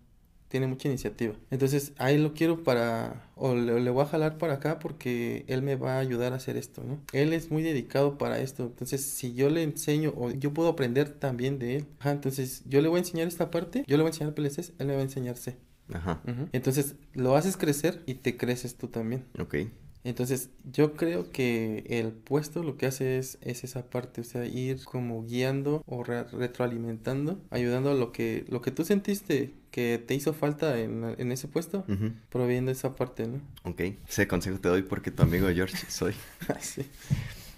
Tiene 0.54 0.68
mucha 0.68 0.88
iniciativa. 0.88 1.34
Entonces, 1.50 1.94
ahí 1.98 2.20
lo 2.20 2.36
quiero 2.36 2.62
para, 2.62 3.28
o 3.34 3.56
le, 3.56 3.82
le 3.82 3.90
voy 3.90 4.04
a 4.04 4.06
jalar 4.06 4.38
para 4.38 4.54
acá 4.54 4.78
porque 4.78 5.46
él 5.48 5.64
me 5.64 5.76
va 5.76 5.96
a 5.96 5.98
ayudar 5.98 6.32
a 6.32 6.36
hacer 6.36 6.58
esto, 6.58 6.84
¿no? 6.84 7.00
Él 7.12 7.34
es 7.34 7.50
muy 7.50 7.64
dedicado 7.64 8.20
para 8.20 8.38
esto. 8.38 8.66
Entonces, 8.66 9.04
si 9.04 9.34
yo 9.34 9.50
le 9.50 9.64
enseño 9.64 10.14
o 10.16 10.30
yo 10.30 10.54
puedo 10.54 10.70
aprender 10.70 11.10
también 11.10 11.58
de 11.58 11.78
él, 11.78 11.88
ajá, 11.98 12.12
entonces 12.12 12.62
yo 12.68 12.84
le 12.84 12.88
voy 12.88 12.98
a 12.98 13.00
enseñar 13.00 13.28
esta 13.28 13.50
parte, 13.50 13.84
yo 13.88 13.98
le 13.98 14.04
voy 14.04 14.12
a 14.12 14.14
enseñar 14.14 14.36
PLCs, 14.36 14.74
él 14.78 14.86
me 14.86 14.94
va 14.94 15.00
a 15.00 15.02
enseñar 15.02 15.38
C. 15.38 15.58
Ajá. 15.92 16.22
Entonces, 16.52 16.98
lo 17.14 17.36
haces 17.36 17.58
crecer 17.58 18.04
y 18.06 18.14
te 18.14 18.38
creces 18.38 18.76
tú 18.76 18.90
también. 18.90 19.26
Ok. 19.40 19.56
Entonces, 20.04 20.50
yo 20.72 20.94
creo 20.94 21.32
que 21.32 21.84
el 21.88 22.12
puesto 22.12 22.62
lo 22.64 22.78
que 22.78 22.86
hace 22.88 23.18
es, 23.18 23.38
es 23.42 23.64
esa 23.64 23.90
parte, 23.90 24.22
o 24.22 24.24
sea, 24.24 24.46
ir 24.46 24.84
como 24.84 25.24
guiando 25.24 25.82
o 25.88 26.04
re- 26.04 26.26
retroalimentando, 26.26 27.40
ayudando 27.52 27.92
a 27.92 27.94
lo 27.94 28.12
que, 28.12 28.46
lo 28.50 28.62
que 28.62 28.72
tú 28.72 28.84
sentiste 28.84 29.54
que 29.72 30.04
te 30.06 30.14
hizo 30.14 30.34
falta 30.34 30.80
en, 30.80 31.16
en 31.18 31.32
ese 31.32 31.48
puesto, 31.48 31.86
proviendo 32.30 32.72
esa 32.72 32.96
parte, 32.96 33.28
¿no? 33.28 33.40
Ok, 33.64 33.82
ese 34.08 34.28
consejo 34.28 34.60
te 34.60 34.70
doy 34.70 34.82
porque 34.84 35.10
tu 35.12 35.24
amigo 35.24 35.48
George 35.54 35.78
soy. 35.90 36.14
sí. 36.60 36.86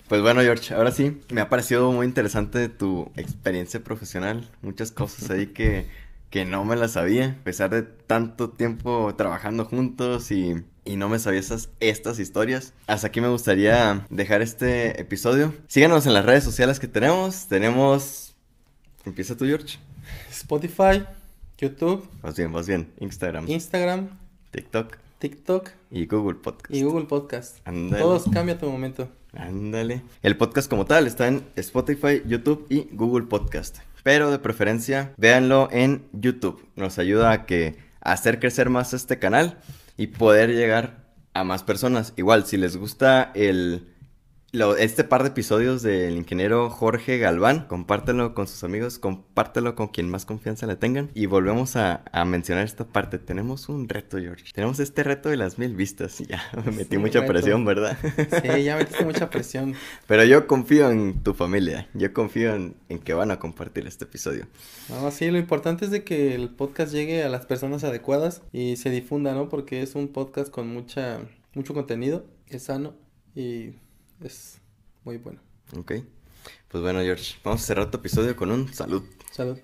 Pues 0.07 0.21
bueno, 0.21 0.41
George, 0.41 0.73
ahora 0.73 0.91
sí, 0.91 1.19
me 1.31 1.41
ha 1.41 1.49
parecido 1.49 1.91
muy 1.91 2.05
interesante 2.05 2.69
tu 2.69 3.11
experiencia 3.15 3.83
profesional. 3.83 4.49
Muchas 4.61 4.91
cosas 4.91 5.31
ahí 5.31 5.47
que, 5.47 5.87
que 6.29 6.45
no 6.45 6.63
me 6.63 6.75
las 6.75 6.91
sabía, 6.91 7.37
a 7.41 7.43
pesar 7.43 7.71
de 7.71 7.81
tanto 7.83 8.51
tiempo 8.51 9.15
trabajando 9.17 9.65
juntos 9.65 10.31
y, 10.31 10.63
y 10.85 10.95
no 10.95 11.09
me 11.09 11.19
sabía 11.19 11.39
esas, 11.39 11.69
estas 11.79 12.19
historias. 12.19 12.73
Hasta 12.87 13.07
aquí 13.07 13.19
me 13.19 13.27
gustaría 13.27 14.05
dejar 14.09 14.41
este 14.41 15.01
episodio. 15.01 15.53
Síganos 15.67 16.05
en 16.05 16.13
las 16.13 16.25
redes 16.25 16.43
sociales 16.43 16.79
que 16.79 16.87
tenemos. 16.87 17.47
Tenemos... 17.47 18.35
Empieza 19.03 19.35
tú, 19.35 19.45
George. 19.45 19.77
Spotify, 20.31 21.03
YouTube, 21.57 22.07
Vas 22.21 22.35
bien, 22.37 22.51
vas 22.51 22.67
bien. 22.67 22.91
Instagram, 22.99 23.49
Instagram, 23.49 24.09
TikTok 24.51 24.97
TikTok 25.19 25.69
y 25.91 26.05
Google 26.05 26.35
Podcast. 26.35 26.73
y 26.73 26.83
Google 26.83 27.05
Podcast. 27.05 27.57
Ándale. 27.65 28.01
Todos 28.01 28.25
cambia 28.31 28.59
tu 28.59 28.69
momento. 28.69 29.09
Ándale. 29.33 30.03
El 30.21 30.37
podcast 30.37 30.69
como 30.69 30.85
tal 30.85 31.07
está 31.07 31.27
en 31.27 31.43
Spotify, 31.55 32.21
YouTube 32.25 32.65
y 32.69 32.87
Google 32.91 33.25
Podcast. 33.25 33.77
Pero 34.03 34.29
de 34.29 34.39
preferencia, 34.39 35.13
véanlo 35.17 35.69
en 35.71 36.05
YouTube. 36.13 36.63
Nos 36.75 36.99
ayuda 36.99 37.31
a 37.31 37.45
que 37.45 37.75
a 38.01 38.11
hacer 38.11 38.39
crecer 38.39 38.69
más 38.69 38.93
este 38.93 39.17
canal 39.17 39.57
y 39.97 40.07
poder 40.07 40.51
llegar 40.51 41.13
a 41.33 41.43
más 41.43 41.63
personas. 41.63 42.13
Igual, 42.15 42.45
si 42.45 42.57
les 42.57 42.77
gusta 42.77 43.31
el 43.35 43.94
lo- 44.55 44.75
este 44.77 45.03
par 45.03 45.21
de 45.23 45.29
episodios 45.29 45.81
del 45.83 46.15
ingeniero 46.15 46.69
Jorge 46.69 47.17
Galván, 47.17 47.67
compártelo 47.67 48.33
con 48.33 48.47
sus 48.47 48.63
amigos, 48.63 48.97
compártelo 48.99 49.75
con 49.75 49.89
quien 49.89 50.09
más 50.09 50.25
confianza 50.25 50.65
le 50.67 50.75
tengan. 50.75 51.11
Y 51.13 51.27
volvemos 51.27 51.75
a, 51.75 52.03
a 52.11 52.25
mencionar 52.25 52.65
esta 52.65 52.85
parte. 52.85 53.19
Tenemos 53.19 53.69
un 53.69 53.87
reto, 53.87 54.17
George. 54.17 54.45
Tenemos 54.53 54.79
este 54.79 55.03
reto 55.03 55.29
de 55.29 55.37
las 55.37 55.57
mil 55.59 55.75
vistas. 55.75 56.17
Ya, 56.27 56.41
me 56.65 56.71
metí 56.71 56.95
Sí, 56.95 56.97
mucha 56.97 57.19
reto. 57.21 57.33
presión, 57.33 57.65
¿verdad? 57.65 57.97
Sí, 58.41 58.63
ya 58.63 58.77
metiste 58.77 59.05
mucha 59.05 59.29
presión. 59.29 59.75
Pero 60.07 60.23
yo 60.23 60.47
confío 60.47 60.89
en 60.89 61.21
tu 61.23 61.33
familia. 61.33 61.87
Yo 61.93 62.11
confío 62.13 62.55
en, 62.55 62.75
en 62.89 62.99
que 62.99 63.13
van 63.13 63.29
a 63.31 63.37
compartir 63.39 63.85
este 63.85 64.05
episodio. 64.05 64.47
No, 64.89 65.11
sí, 65.11 65.29
lo 65.29 65.37
importante 65.37 65.85
es 65.85 65.91
de 65.91 66.03
que 66.03 66.33
el 66.35 66.49
podcast 66.49 66.91
llegue 66.93 67.23
a 67.23 67.29
las 67.29 67.45
personas 67.45 67.83
adecuadas 67.83 68.41
y 68.51 68.77
se 68.77 68.89
difunda, 68.89 69.33
¿no? 69.33 69.49
Porque 69.49 69.81
es 69.81 69.95
un 69.95 70.07
podcast 70.07 70.49
con 70.49 70.67
mucha, 70.67 71.19
mucho 71.53 71.73
contenido, 71.73 72.25
es 72.49 72.63
sano 72.63 72.93
y 73.35 73.73
es 74.21 74.59
muy 75.03 75.17
bueno. 75.17 75.39
¿Ok? 75.77 75.93
Pues 76.67 76.83
bueno, 76.83 76.99
George, 77.01 77.35
vamos 77.43 77.63
a 77.63 77.65
cerrar 77.65 77.91
tu 77.91 77.97
episodio 77.97 78.35
con 78.35 78.51
un 78.51 78.73
salud. 78.73 79.03
Salud. 79.31 79.59